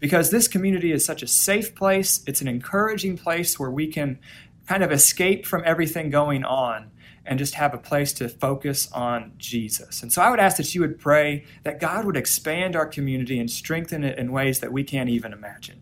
Because 0.00 0.30
this 0.30 0.48
community 0.48 0.92
is 0.92 1.02
such 1.02 1.22
a 1.22 1.26
safe 1.26 1.74
place, 1.74 2.22
it's 2.26 2.42
an 2.42 2.48
encouraging 2.48 3.16
place 3.16 3.58
where 3.58 3.70
we 3.70 3.86
can 3.86 4.18
kind 4.66 4.84
of 4.84 4.92
escape 4.92 5.46
from 5.46 5.62
everything 5.64 6.10
going 6.10 6.44
on 6.44 6.90
and 7.30 7.38
just 7.38 7.54
have 7.54 7.72
a 7.72 7.78
place 7.78 8.12
to 8.12 8.28
focus 8.28 8.90
on 8.90 9.32
Jesus. 9.38 10.02
And 10.02 10.12
so 10.12 10.20
I 10.20 10.30
would 10.30 10.40
ask 10.40 10.56
that 10.56 10.74
you 10.74 10.80
would 10.80 10.98
pray 10.98 11.44
that 11.62 11.78
God 11.78 12.04
would 12.04 12.16
expand 12.16 12.74
our 12.74 12.86
community 12.86 13.38
and 13.38 13.48
strengthen 13.48 14.02
it 14.02 14.18
in 14.18 14.32
ways 14.32 14.58
that 14.58 14.72
we 14.72 14.82
can't 14.82 15.08
even 15.08 15.32
imagine. 15.32 15.80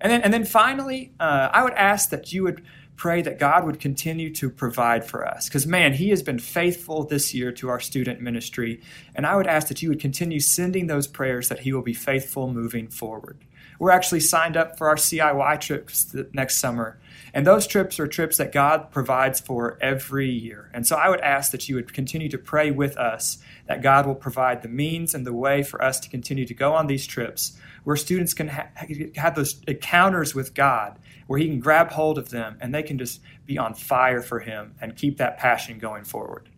And 0.00 0.10
then, 0.10 0.22
and 0.22 0.32
then 0.32 0.46
finally, 0.46 1.12
uh, 1.20 1.50
I 1.52 1.62
would 1.62 1.74
ask 1.74 2.08
that 2.08 2.32
you 2.32 2.44
would 2.44 2.64
pray 2.96 3.20
that 3.20 3.38
God 3.38 3.66
would 3.66 3.78
continue 3.78 4.32
to 4.34 4.48
provide 4.48 5.04
for 5.04 5.26
us. 5.28 5.48
Because, 5.48 5.66
man, 5.66 5.92
He 5.92 6.08
has 6.08 6.22
been 6.22 6.38
faithful 6.38 7.04
this 7.04 7.34
year 7.34 7.52
to 7.52 7.68
our 7.68 7.80
student 7.80 8.22
ministry. 8.22 8.80
And 9.14 9.26
I 9.26 9.36
would 9.36 9.46
ask 9.46 9.68
that 9.68 9.82
you 9.82 9.90
would 9.90 10.00
continue 10.00 10.40
sending 10.40 10.86
those 10.86 11.06
prayers 11.06 11.50
that 11.50 11.60
He 11.60 11.74
will 11.74 11.82
be 11.82 11.92
faithful 11.92 12.50
moving 12.50 12.88
forward. 12.88 13.44
We're 13.78 13.90
actually 13.90 14.20
signed 14.20 14.56
up 14.56 14.78
for 14.78 14.88
our 14.88 14.96
CIY 14.96 15.60
trips 15.60 16.14
next 16.32 16.56
summer. 16.56 16.98
And 17.32 17.46
those 17.46 17.66
trips 17.66 18.00
are 18.00 18.06
trips 18.06 18.36
that 18.38 18.52
God 18.52 18.90
provides 18.90 19.40
for 19.40 19.78
every 19.80 20.28
year. 20.28 20.70
And 20.74 20.86
so 20.86 20.96
I 20.96 21.08
would 21.08 21.20
ask 21.20 21.52
that 21.52 21.68
you 21.68 21.76
would 21.76 21.92
continue 21.92 22.28
to 22.28 22.38
pray 22.38 22.70
with 22.70 22.96
us 22.96 23.38
that 23.66 23.82
God 23.82 24.06
will 24.06 24.14
provide 24.14 24.62
the 24.62 24.68
means 24.68 25.14
and 25.14 25.26
the 25.26 25.32
way 25.32 25.62
for 25.62 25.82
us 25.82 26.00
to 26.00 26.08
continue 26.08 26.44
to 26.46 26.54
go 26.54 26.74
on 26.74 26.86
these 26.86 27.06
trips 27.06 27.58
where 27.84 27.96
students 27.96 28.34
can 28.34 28.48
ha- 28.48 28.68
have 29.16 29.34
those 29.34 29.62
encounters 29.66 30.34
with 30.34 30.54
God, 30.54 30.98
where 31.26 31.38
He 31.38 31.46
can 31.46 31.60
grab 31.60 31.92
hold 31.92 32.18
of 32.18 32.30
them 32.30 32.58
and 32.60 32.74
they 32.74 32.82
can 32.82 32.98
just 32.98 33.20
be 33.46 33.58
on 33.58 33.74
fire 33.74 34.22
for 34.22 34.40
Him 34.40 34.74
and 34.80 34.96
keep 34.96 35.18
that 35.18 35.38
passion 35.38 35.78
going 35.78 36.04
forward. 36.04 36.48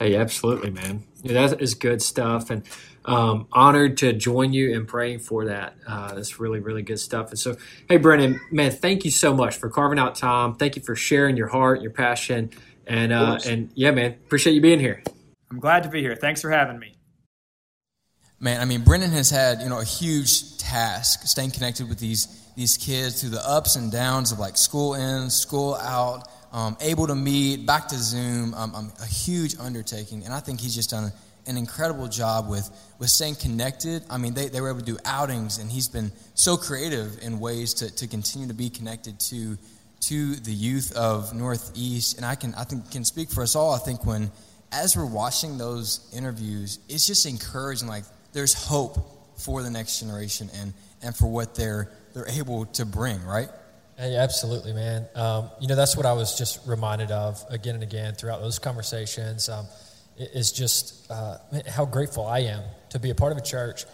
Hey, 0.00 0.16
absolutely, 0.16 0.70
man. 0.70 1.04
Yeah, 1.22 1.46
that 1.46 1.62
is 1.62 1.74
good 1.74 2.02
stuff. 2.02 2.50
And 2.50 2.64
um, 3.04 3.46
honored 3.52 3.98
to 3.98 4.12
join 4.12 4.52
you 4.52 4.72
in 4.72 4.86
praying 4.86 5.18
for 5.20 5.46
that. 5.46 5.74
Uh, 5.86 6.14
that's 6.14 6.40
really, 6.40 6.60
really 6.60 6.82
good 6.82 7.00
stuff. 7.00 7.30
And 7.30 7.38
so, 7.38 7.56
hey, 7.88 7.98
Brennan, 7.98 8.40
man, 8.50 8.70
thank 8.70 9.04
you 9.04 9.10
so 9.10 9.34
much 9.34 9.56
for 9.56 9.68
carving 9.68 9.98
out 9.98 10.14
time. 10.14 10.54
Thank 10.54 10.76
you 10.76 10.82
for 10.82 10.96
sharing 10.96 11.36
your 11.36 11.48
heart, 11.48 11.82
your 11.82 11.90
passion, 11.90 12.50
and 12.86 13.12
uh, 13.12 13.38
and 13.46 13.70
yeah, 13.74 13.90
man, 13.90 14.12
appreciate 14.12 14.54
you 14.54 14.60
being 14.60 14.80
here. 14.80 15.02
I'm 15.50 15.60
glad 15.60 15.82
to 15.84 15.88
be 15.88 16.00
here. 16.00 16.16
Thanks 16.16 16.40
for 16.40 16.50
having 16.50 16.78
me. 16.78 16.94
Man, 18.40 18.60
I 18.60 18.64
mean, 18.64 18.82
Brennan 18.82 19.12
has 19.12 19.30
had 19.30 19.60
you 19.60 19.68
know 19.68 19.80
a 19.80 19.84
huge 19.84 20.58
task 20.58 21.26
staying 21.26 21.52
connected 21.52 21.88
with 21.88 21.98
these 21.98 22.40
these 22.56 22.76
kids 22.76 23.20
through 23.20 23.30
the 23.30 23.48
ups 23.48 23.76
and 23.76 23.90
downs 23.90 24.32
of 24.32 24.38
like 24.38 24.56
school 24.56 24.94
in, 24.94 25.28
school 25.28 25.74
out, 25.76 26.28
um, 26.52 26.76
able 26.80 27.06
to 27.06 27.14
meet, 27.14 27.66
back 27.66 27.88
to 27.88 27.96
Zoom, 27.96 28.54
um, 28.54 28.74
um, 28.74 28.92
a 29.00 29.06
huge 29.06 29.56
undertaking, 29.58 30.24
and 30.24 30.32
I 30.32 30.40
think 30.40 30.60
he's 30.60 30.74
just 30.74 30.90
done 30.90 31.12
an 31.46 31.56
incredible 31.56 32.08
job 32.08 32.48
with, 32.48 32.70
with 32.98 33.10
staying 33.10 33.36
connected. 33.36 34.02
I 34.08 34.16
mean, 34.18 34.34
they, 34.34 34.48
they 34.48 34.60
were 34.60 34.70
able 34.70 34.80
to 34.80 34.84
do 34.84 34.98
outings, 35.04 35.58
and 35.58 35.70
he's 35.70 35.88
been 35.88 36.10
so 36.34 36.56
creative 36.56 37.18
in 37.22 37.38
ways 37.38 37.74
to, 37.74 37.94
to 37.96 38.06
continue 38.06 38.48
to 38.48 38.54
be 38.54 38.70
connected 38.70 39.20
to, 39.20 39.58
to 40.02 40.34
the 40.36 40.52
youth 40.52 40.96
of 40.96 41.34
Northeast. 41.34 42.16
And 42.16 42.24
I 42.24 42.34
can, 42.34 42.54
I 42.54 42.64
think, 42.64 42.90
can 42.90 43.04
speak 43.04 43.30
for 43.30 43.42
us 43.42 43.54
all. 43.54 43.72
I 43.74 43.78
think 43.78 44.06
when, 44.06 44.30
as 44.72 44.96
we're 44.96 45.06
watching 45.06 45.58
those 45.58 46.10
interviews, 46.16 46.78
it's 46.88 47.06
just 47.06 47.26
encouraging. 47.26 47.88
Like, 47.88 48.04
there's 48.32 48.54
hope 48.54 48.98
for 49.38 49.62
the 49.62 49.70
next 49.70 50.00
generation 50.00 50.48
and, 50.54 50.72
and 51.02 51.14
for 51.14 51.26
what 51.26 51.54
they're, 51.54 51.90
they're 52.14 52.28
able 52.28 52.66
to 52.66 52.86
bring, 52.86 53.22
right? 53.24 53.48
Hey, 53.96 54.16
absolutely, 54.16 54.72
man. 54.72 55.06
Um, 55.14 55.50
you 55.60 55.68
know, 55.68 55.76
that's 55.76 55.96
what 55.96 56.04
I 56.04 56.14
was 56.14 56.36
just 56.36 56.66
reminded 56.66 57.12
of 57.12 57.40
again 57.48 57.74
and 57.74 57.84
again 57.84 58.14
throughout 58.14 58.40
those 58.40 58.58
conversations. 58.58 59.48
Um, 59.48 59.66
is 60.16 60.52
just 60.52 61.10
uh, 61.10 61.38
how 61.68 61.84
grateful 61.84 62.26
I 62.26 62.40
am 62.40 62.62
to 62.90 62.98
be 62.98 63.10
a 63.10 63.14
part 63.14 63.32
of 63.32 63.38
a 63.38 63.42
church 63.42 63.84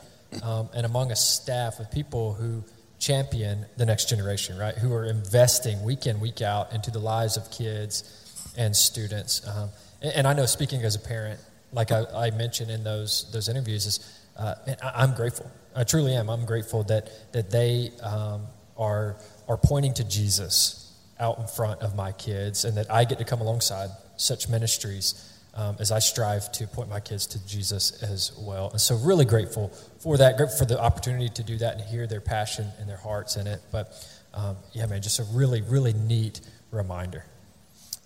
um, 0.43 0.69
and 0.75 0.85
among 0.87 1.11
a 1.11 1.17
staff 1.17 1.81
of 1.81 1.91
people 1.91 2.35
who 2.35 2.63
champion 2.99 3.65
the 3.77 3.87
next 3.87 4.09
generation, 4.09 4.59
right? 4.59 4.75
Who 4.75 4.93
are 4.93 5.07
investing 5.07 5.83
week 5.83 6.07
in, 6.07 6.21
week 6.21 6.43
out 6.43 6.73
into 6.73 6.91
the 6.91 6.99
lives 6.99 7.37
of 7.37 7.51
kids 7.51 8.53
and 8.57 8.77
students. 8.77 9.47
Um, 9.49 9.71
and, 10.03 10.13
and, 10.13 10.27
I 10.29 10.35
know, 10.35 10.47
speaking 10.47 10.83
as 10.83 10.95
a 10.95 11.01
parent, 11.01 11.41
like 11.73 11.91
I, 11.93 12.05
I 12.15 12.31
mentioned 12.31 12.71
in 12.71 12.85
those 12.85 13.31
those 13.33 13.49
interviews, 13.49 13.87
is 13.87 14.23
uh, 14.37 14.55
I, 14.83 15.05
am 15.05 15.15
grateful. 15.15 15.51
I 15.75 15.85
truly 15.85 16.15
am. 16.15 16.29
I'm 16.29 16.45
grateful 16.45 16.83
that 16.85 17.33
that 17.33 17.51
they 17.51 17.93
um, 18.03 18.47
are 18.77 19.17
are 19.49 19.57
pointing 19.57 19.95
to 19.95 20.05
Jesus 20.05 20.93
out 21.19 21.39
in 21.39 21.47
front 21.47 21.81
of 21.81 21.95
my 21.95 22.13
kids, 22.13 22.65
and 22.65 22.77
that 22.77 22.91
I 22.91 23.05
get 23.05 23.19
to 23.19 23.25
come 23.25 23.41
alongside 23.41 23.91
such 24.17 24.49
ministries 24.49 25.40
um, 25.55 25.77
as 25.79 25.91
I 25.91 25.99
strive 25.99 26.51
to 26.53 26.67
point 26.67 26.89
my 26.89 27.01
kids 27.01 27.27
to 27.29 27.47
Jesus 27.47 28.03
as 28.03 28.33
well. 28.39 28.71
And 28.71 28.81
so, 28.81 28.97
really 28.97 29.25
grateful 29.25 29.69
for 29.99 30.17
that, 30.19 30.59
for 30.59 30.65
the 30.65 30.81
opportunity 30.81 31.29
to 31.29 31.43
do 31.43 31.59
that 31.59 31.75
and 31.75 31.85
hear 31.85 32.07
their 32.07 32.21
passion 32.21 32.69
and 32.79 32.89
their 32.89 32.97
hearts 32.97 33.37
in 33.37 33.47
it. 33.47 33.61
But 33.73 33.93
um, 34.33 34.57
yeah, 34.73 34.87
man, 34.87 35.03
just 35.03 35.19
a 35.19 35.25
really, 35.33 35.63
really 35.63 35.93
neat 35.93 36.41
reminder. 36.71 37.25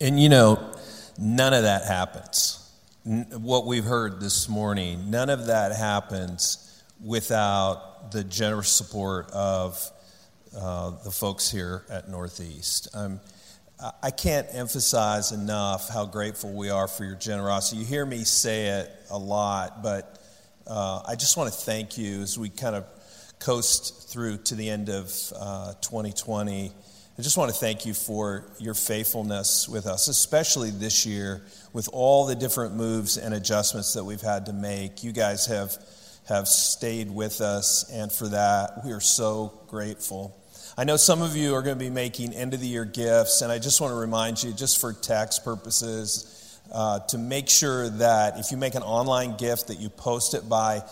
And 0.01 0.21
you 0.21 0.29
know, 0.29 0.75
none 1.19 1.53
of 1.53 1.63
that 1.63 1.85
happens. 1.85 2.61
What 3.05 3.67
we've 3.67 3.85
heard 3.85 4.21
this 4.21 4.49
morning, 4.49 5.11
none 5.11 5.29
of 5.29 5.47
that 5.47 5.73
happens 5.73 6.83
without 7.03 8.13
the 8.13 8.25
generous 8.25 8.71
support 8.71 9.31
of 9.31 9.91
uh, 10.57 10.93
the 11.05 11.11
folks 11.11 11.51
here 11.51 11.85
at 11.91 12.09
Northeast. 12.09 12.89
Um, 12.95 13.21
I 14.03 14.11
can't 14.11 14.47
emphasize 14.53 15.33
enough 15.33 15.91
how 15.91 16.07
grateful 16.07 16.55
we 16.55 16.71
are 16.71 16.89
for 16.89 17.05
your 17.05 17.17
generosity. 17.17 17.83
You 17.83 17.85
hear 17.85 18.07
me 18.07 18.25
say 18.25 18.67
it 18.81 18.91
a 19.11 19.19
lot, 19.19 19.83
but 19.83 20.19
uh, 20.67 21.03
I 21.07 21.17
just 21.17 21.37
want 21.37 21.53
to 21.53 21.59
thank 21.59 21.99
you 21.99 22.23
as 22.23 22.39
we 22.39 22.49
kind 22.49 22.77
of 22.77 22.87
coast 23.41 24.09
through 24.09 24.39
to 24.39 24.55
the 24.55 24.71
end 24.71 24.89
of 24.89 25.13
uh, 25.37 25.75
2020. 25.83 26.73
I 27.19 27.23
just 27.23 27.37
want 27.37 27.53
to 27.53 27.57
thank 27.57 27.85
you 27.85 27.93
for 27.93 28.47
your 28.59 28.73
faithfulness 28.73 29.69
with 29.69 29.87
us, 29.87 30.09
especially 30.09 30.71
this 30.71 31.05
year 31.05 31.43
with 31.75 31.91
all 31.93 32.25
the 32.25 32.35
different 32.35 32.75
moves 32.77 33.19
and 33.19 33.35
adjustments 33.35 33.93
that 33.95 34.05
we've 34.05 34.23
had 34.23 34.47
to 34.47 34.55
make. 34.55 35.05
You 35.05 35.13
guys 35.13 35.45
have, 35.47 35.77
have 36.27 36.49
stayed 36.49 37.11
with 37.11 37.43
us, 37.43 37.91
and 37.93 38.11
for 38.11 38.29
that, 38.29 38.83
we 38.83 38.93
are 38.93 39.01
so 39.01 39.53
grateful. 39.69 40.35
I 40.77 40.83
know 40.83 40.97
some 40.97 41.23
of 41.23 41.37
you 41.37 41.55
are 41.55 41.63
going 41.63 41.79
to 41.79 41.85
be 41.85 41.89
making 41.89 42.35
end 42.35 42.53
of 42.53 42.59
the 42.59 42.67
year 42.67 42.85
gifts, 42.85 43.43
and 43.43 43.53
I 43.53 43.61
just 43.61 43.81
want 43.81 43.93
to 43.93 43.97
remind 43.97 44.43
you, 44.43 44.53
just 44.53 44.81
for 44.81 44.93
tax 44.93 45.39
purposes, 45.39 46.59
uh, 46.73 46.99
to 46.99 47.17
make 47.17 47.49
sure 47.49 47.89
that 47.91 48.41
if 48.41 48.51
you 48.51 48.57
make 48.57 48.75
an 48.75 48.83
online 48.83 49.37
gift, 49.37 49.69
that 49.69 49.79
you 49.79 49.89
post 49.89 50.35
it 50.35 50.49
by 50.49 50.83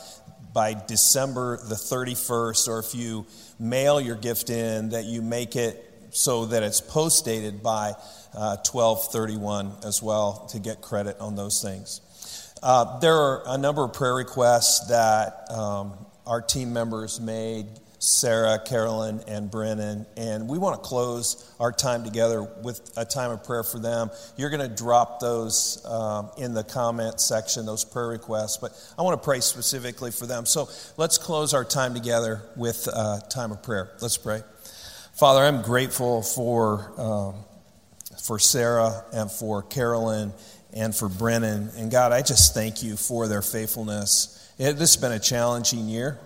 by 0.53 0.75
December 0.87 1.57
the 1.57 1.75
31st, 1.75 2.69
or 2.69 2.79
if 2.79 2.95
you 2.95 3.27
mail 3.59 4.01
your 4.01 4.15
gift 4.15 4.51
in, 4.51 4.91
that 4.91 5.05
you 5.05 5.21
make 5.21 5.57
it 5.57 5.83
so 6.11 6.47
that 6.47 6.63
it's 6.63 6.81
post 6.81 7.25
dated 7.25 7.61
by 7.61 7.89
uh, 8.35 8.57
1231 8.59 9.73
as 9.85 10.01
well 10.01 10.47
to 10.51 10.61
get 10.61 10.81
credit 10.81 11.19
on 11.19 11.35
those 11.35 11.61
things. 11.61 12.53
Uh, 12.63 13.01
there 13.01 13.17
are 13.17 13.43
a 13.47 13.59
number 13.59 13.83
of 13.83 13.95
prayer 13.95 14.15
requests 14.15 14.89
that 14.89 15.51
um, 15.51 15.95
our 16.27 16.41
team 16.41 16.73
members 16.73 17.19
made 17.19 17.67
Sarah, 18.03 18.59
Carolyn, 18.59 19.21
and 19.29 19.49
Brennan. 19.49 20.07
And 20.17 20.49
we 20.49 20.59
want 20.59 20.75
to 20.75 20.83
close 20.83 21.49
our 21.61 21.71
time 21.71 22.03
together 22.03 22.43
with 22.43 22.93
a 22.97 23.05
time 23.05 23.31
of 23.31 23.45
prayer 23.45 23.63
for 23.63 23.79
them. 23.79 24.11
You're 24.37 24.51
going 24.51 24.69
to 24.69 24.75
drop 24.75 25.21
those 25.21 25.87
um, 25.87 26.29
in 26.37 26.53
the 26.53 26.65
comment 26.65 27.21
section, 27.21 27.65
those 27.65 27.85
prayer 27.85 28.09
requests, 28.09 28.57
but 28.57 28.73
I 28.99 29.03
want 29.03 29.23
to 29.23 29.25
pray 29.25 29.39
specifically 29.39 30.11
for 30.11 30.27
them. 30.27 30.47
So 30.47 30.69
let's 30.97 31.17
close 31.17 31.55
our 31.55 31.65
time 31.65 31.95
together 31.95 32.43
with 32.57 32.89
a 32.89 32.97
uh, 32.97 33.21
time 33.21 33.53
of 33.53 33.63
prayer. 33.63 33.93
Let's 34.01 34.17
pray. 34.17 34.43
Father, 35.15 35.45
I'm 35.45 35.63
grateful 35.63 36.23
for, 36.23 36.93
um, 37.01 37.45
for 38.21 38.41
Sarah 38.41 39.05
and 39.13 39.31
for 39.31 39.63
Carolyn 39.63 40.33
and 40.73 40.93
for 40.93 41.09
Brennan. 41.09 41.71
And 41.77 41.89
God, 41.89 42.11
I 42.11 42.23
just 42.23 42.53
thank 42.53 42.83
you 42.83 42.97
for 42.97 43.29
their 43.29 43.43
faithfulness. 43.43 44.53
It, 44.59 44.73
this 44.73 44.97
has 44.97 44.97
been 44.97 45.13
a 45.13 45.21
challenging 45.21 45.89
year 45.89 46.19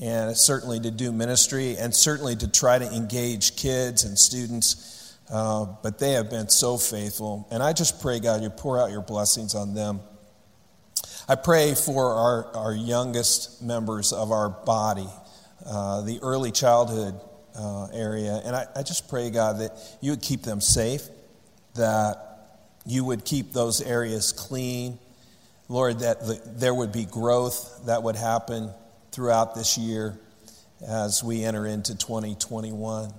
and 0.00 0.36
certainly 0.36 0.80
to 0.80 0.90
do 0.90 1.12
ministry 1.12 1.76
and 1.76 1.94
certainly 1.94 2.36
to 2.36 2.48
try 2.50 2.78
to 2.78 2.86
engage 2.92 3.56
kids 3.56 4.04
and 4.04 4.18
students. 4.18 5.16
Uh, 5.30 5.66
but 5.82 5.98
they 5.98 6.12
have 6.12 6.30
been 6.30 6.48
so 6.48 6.76
faithful. 6.76 7.48
And 7.50 7.62
I 7.62 7.72
just 7.72 8.00
pray, 8.00 8.20
God, 8.20 8.42
you 8.42 8.50
pour 8.50 8.80
out 8.80 8.90
your 8.90 9.02
blessings 9.02 9.54
on 9.54 9.74
them. 9.74 10.00
I 11.28 11.34
pray 11.34 11.74
for 11.74 12.12
our, 12.12 12.54
our 12.54 12.74
youngest 12.74 13.60
members 13.60 14.12
of 14.12 14.30
our 14.30 14.48
body, 14.48 15.08
uh, 15.64 16.02
the 16.02 16.20
early 16.22 16.52
childhood 16.52 17.18
uh, 17.56 17.88
area. 17.92 18.40
And 18.44 18.54
I, 18.54 18.66
I 18.76 18.82
just 18.84 19.08
pray, 19.08 19.30
God, 19.30 19.58
that 19.58 19.72
you 20.00 20.12
would 20.12 20.22
keep 20.22 20.42
them 20.42 20.60
safe, 20.60 21.02
that 21.74 22.22
you 22.84 23.04
would 23.04 23.24
keep 23.24 23.52
those 23.52 23.80
areas 23.80 24.30
clean, 24.30 25.00
Lord, 25.68 26.00
that 26.00 26.20
the, 26.20 26.40
there 26.44 26.74
would 26.74 26.92
be 26.92 27.04
growth 27.04 27.86
that 27.86 28.04
would 28.04 28.14
happen 28.14 28.70
throughout 29.12 29.54
this 29.54 29.78
year 29.78 30.18
as 30.86 31.22
we 31.24 31.44
enter 31.44 31.66
into 31.66 31.96
2021. 31.96 33.12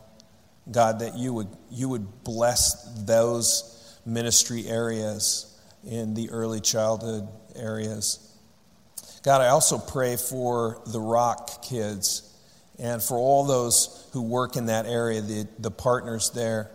God, 0.70 1.00
that 1.00 1.18
you 1.18 1.34
would, 1.34 1.48
you 1.72 1.90
would 1.90 2.24
bless 2.24 2.84
those 3.06 4.00
ministry 4.06 4.68
areas 4.68 5.58
in 5.86 6.14
the 6.14 6.30
early 6.30 6.60
childhood 6.60 7.28
areas. 7.56 8.24
God, 9.24 9.42
I 9.42 9.48
also 9.48 9.78
pray 9.78 10.18
for 10.18 10.82
the 10.88 11.00
Rock 11.00 11.64
kids 11.64 12.24
and 12.80 13.02
for 13.02 13.18
all 13.18 13.46
those 13.46 14.08
who 14.14 14.22
work 14.22 14.56
in 14.56 14.68
that 14.68 14.86
area, 14.86 15.22
the, 15.22 15.48
the 15.60 15.72
partners 15.72 16.32
there. 16.32 16.70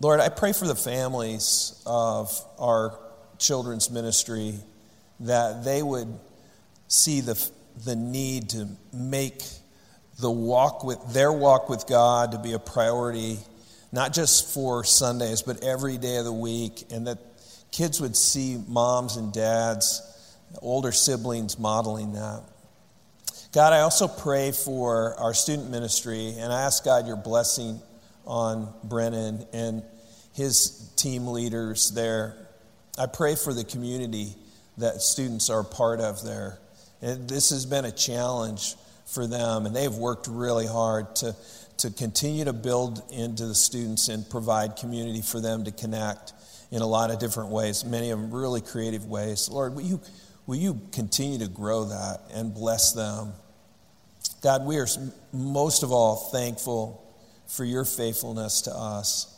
Lord, 0.00 0.20
I 0.20 0.28
pray 0.28 0.52
for 0.52 0.66
the 0.66 0.74
families 0.74 1.80
of 1.86 2.38
our 2.58 2.98
children's 3.38 3.90
ministry 3.90 4.54
that 5.20 5.64
they 5.64 5.82
would 5.82 6.18
see 6.88 7.20
the, 7.20 7.50
the 7.84 7.96
need 7.96 8.50
to 8.50 8.68
make 8.92 9.42
the 10.20 10.30
walk 10.30 10.84
with 10.84 10.98
their 11.12 11.32
walk 11.32 11.68
with 11.68 11.86
God 11.86 12.32
to 12.32 12.38
be 12.38 12.52
a 12.52 12.58
priority, 12.58 13.38
not 13.90 14.12
just 14.12 14.52
for 14.52 14.84
Sundays, 14.84 15.42
but 15.42 15.62
every 15.64 15.98
day 15.98 16.16
of 16.16 16.24
the 16.24 16.32
week, 16.32 16.84
and 16.90 17.06
that 17.06 17.18
kids 17.70 18.00
would 18.00 18.16
see 18.16 18.62
moms 18.68 19.16
and 19.16 19.32
dads, 19.32 20.02
older 20.60 20.92
siblings 20.92 21.58
modeling 21.58 22.12
that. 22.12 22.42
God, 23.52 23.72
I 23.72 23.80
also 23.80 24.08
pray 24.08 24.52
for 24.52 25.18
our 25.18 25.34
student 25.34 25.70
ministry, 25.70 26.34
and 26.38 26.52
I 26.52 26.62
ask 26.62 26.84
God 26.84 27.06
your 27.06 27.16
blessing 27.16 27.80
on 28.26 28.72
Brennan 28.84 29.46
and 29.52 29.82
his 30.32 30.90
team 30.96 31.26
leaders 31.26 31.90
there. 31.90 32.36
I 32.98 33.06
pray 33.06 33.34
for 33.34 33.52
the 33.52 33.64
community 33.64 34.34
that 34.78 35.02
students 35.02 35.50
are 35.50 35.62
part 35.64 36.00
of 36.00 36.22
there. 36.24 36.58
And 37.02 37.28
this 37.28 37.50
has 37.50 37.66
been 37.66 37.84
a 37.84 37.92
challenge 37.92 38.76
for 39.06 39.26
them, 39.26 39.66
and 39.66 39.74
they've 39.74 39.92
worked 39.92 40.28
really 40.28 40.66
hard 40.66 41.14
to, 41.16 41.36
to 41.78 41.90
continue 41.90 42.44
to 42.44 42.52
build 42.52 43.02
into 43.10 43.46
the 43.46 43.54
students 43.54 44.08
and 44.08 44.28
provide 44.28 44.76
community 44.76 45.20
for 45.20 45.40
them 45.40 45.64
to 45.64 45.72
connect 45.72 46.32
in 46.70 46.80
a 46.80 46.86
lot 46.86 47.10
of 47.10 47.18
different 47.18 47.50
ways, 47.50 47.84
many 47.84 48.10
of 48.10 48.18
them 48.18 48.32
really 48.32 48.62
creative 48.62 49.04
ways. 49.04 49.50
Lord, 49.50 49.74
will 49.74 49.82
you, 49.82 50.00
will 50.46 50.56
you 50.56 50.80
continue 50.92 51.38
to 51.40 51.48
grow 51.48 51.84
that 51.84 52.20
and 52.32 52.54
bless 52.54 52.92
them? 52.92 53.34
God, 54.42 54.64
we 54.64 54.78
are 54.78 54.86
most 55.32 55.82
of 55.82 55.92
all 55.92 56.16
thankful 56.16 57.14
for 57.46 57.64
your 57.64 57.84
faithfulness 57.84 58.62
to 58.62 58.70
us. 58.70 59.28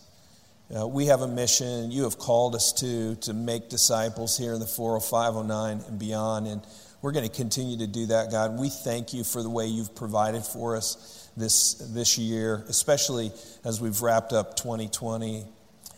Uh, 0.75 0.87
we 0.87 1.07
have 1.07 1.23
a 1.23 1.29
mission 1.29 1.91
you 1.91 2.05
have 2.05 2.19
called 2.19 2.55
us 2.55 2.73
to, 2.73 3.17
to 3.17 3.35
make 3.35 3.69
disciples 3.69 4.39
here 4.39 4.55
in 4.55 4.61
the 4.61 4.67
40509 4.67 5.85
and 5.89 5.99
beyond. 5.99 6.47
And 6.47 6.63
we're 7.05 7.13
going 7.13 7.29
to 7.29 7.37
continue 7.37 7.77
to 7.77 7.87
do 7.87 8.07
that, 8.07 8.31
God. 8.31 8.59
We 8.59 8.71
thank 8.71 9.13
you 9.13 9.25
for 9.25 9.43
the 9.43 9.51
way 9.51 9.67
you've 9.67 9.95
provided 9.95 10.43
for 10.43 10.75
us 10.75 11.29
this, 11.37 11.75
this 11.75 12.17
year, 12.17 12.65
especially 12.67 13.31
as 13.63 13.79
we've 13.79 14.01
wrapped 14.01 14.33
up 14.33 14.57
2020. 14.57 15.45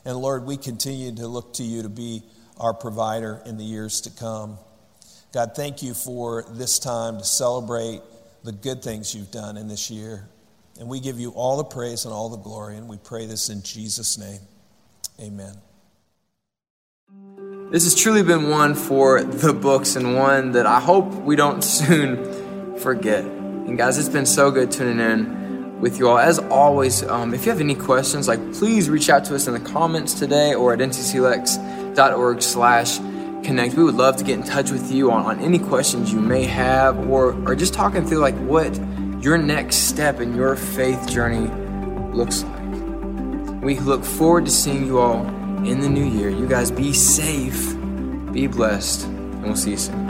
And 0.05 0.17
Lord, 0.17 0.45
we 0.45 0.57
continue 0.57 1.15
to 1.15 1.29
look 1.29 1.55
to 1.55 1.63
you 1.63 1.83
to 1.83 1.89
be 1.89 2.25
our 2.59 2.75
provider 2.75 3.41
in 3.47 3.57
the 3.57 3.63
years 3.63 4.01
to 4.01 4.11
come. 4.11 4.59
God, 5.33 5.53
thank 5.55 5.81
you 5.81 5.95
for 5.95 6.45
this 6.51 6.81
time 6.81 7.19
to 7.19 7.25
celebrate 7.25 8.01
the 8.43 8.51
good 8.51 8.83
things 8.83 9.15
you've 9.15 9.31
done 9.31 9.57
in 9.57 9.69
this 9.69 9.93
year. 9.93 10.27
And 10.81 10.89
we 10.89 10.99
give 10.99 11.21
you 11.21 11.31
all 11.37 11.57
the 11.57 11.65
praise 11.65 12.05
and 12.05 12.13
all 12.13 12.31
the 12.31 12.37
glory, 12.37 12.79
and 12.79 12.89
we 12.89 12.97
pray 12.97 13.27
this 13.27 13.49
in 13.49 13.63
Jesus' 13.63 14.19
name. 14.19 14.41
Amen. 15.21 15.55
This 17.69 17.83
has 17.83 17.97
truly 17.97 18.23
been 18.23 18.49
one 18.49 18.77
for 18.77 19.25
the 19.25 19.53
books 19.53 19.97
and 19.97 20.15
one 20.15 20.53
that 20.53 20.67
I 20.67 20.79
hope 20.79 21.13
we 21.13 21.35
don't 21.35 21.63
soon 21.65 22.79
forget. 22.79 23.25
And 23.25 23.77
guys, 23.77 23.99
it's 23.99 24.09
been 24.09 24.25
so 24.25 24.53
good 24.53 24.71
tuning 24.71 25.01
in 25.01 25.81
with 25.81 25.99
you 25.99 26.09
all. 26.09 26.17
As 26.17 26.39
always, 26.39 27.03
um, 27.03 27.35
if 27.35 27.45
you 27.45 27.51
have 27.51 27.61
any 27.61 27.75
questions, 27.75 28.29
like 28.29 28.41
please 28.53 28.89
reach 28.89 29.11
out 29.11 29.25
to 29.25 29.35
us 29.35 29.49
in 29.49 29.53
the 29.53 29.59
comments 29.59 30.15
today 30.15 30.55
or 30.55 30.75
at 30.75 30.79
ntclex.org 30.79 32.41
slash 32.41 32.99
connect. 32.99 33.75
We 33.75 33.83
would 33.83 33.97
love 33.97 34.17
to 34.19 34.25
get 34.25 34.39
in 34.39 34.45
touch 34.45 34.71
with 34.71 34.93
you 34.93 35.11
on, 35.11 35.27
on 35.27 35.41
any 35.41 35.59
questions 35.59 36.13
you 36.13 36.21
may 36.21 36.45
have 36.45 36.97
or, 37.11 37.33
or 37.49 37.57
just 37.57 37.75
talking 37.75 38.07
through 38.07 38.19
like 38.19 38.39
what 38.43 38.81
your 39.21 39.39
next 39.39 39.89
step 39.89 40.21
in 40.21 40.37
your 40.37 40.55
faith 40.55 41.09
journey 41.09 41.51
looks 42.13 42.45
like. 42.45 43.61
We 43.61 43.81
look 43.81 44.05
forward 44.05 44.45
to 44.45 44.53
seeing 44.53 44.87
you 44.87 45.01
all 45.01 45.36
in 45.67 45.81
the 45.81 45.89
new 45.89 46.05
year. 46.05 46.31
You 46.31 46.47
guys 46.47 46.71
be 46.71 46.93
safe, 46.93 47.75
be 48.33 48.47
blessed, 48.47 49.05
and 49.05 49.43
we'll 49.43 49.57
see 49.57 49.73
you 49.73 49.77
soon. 49.77 50.06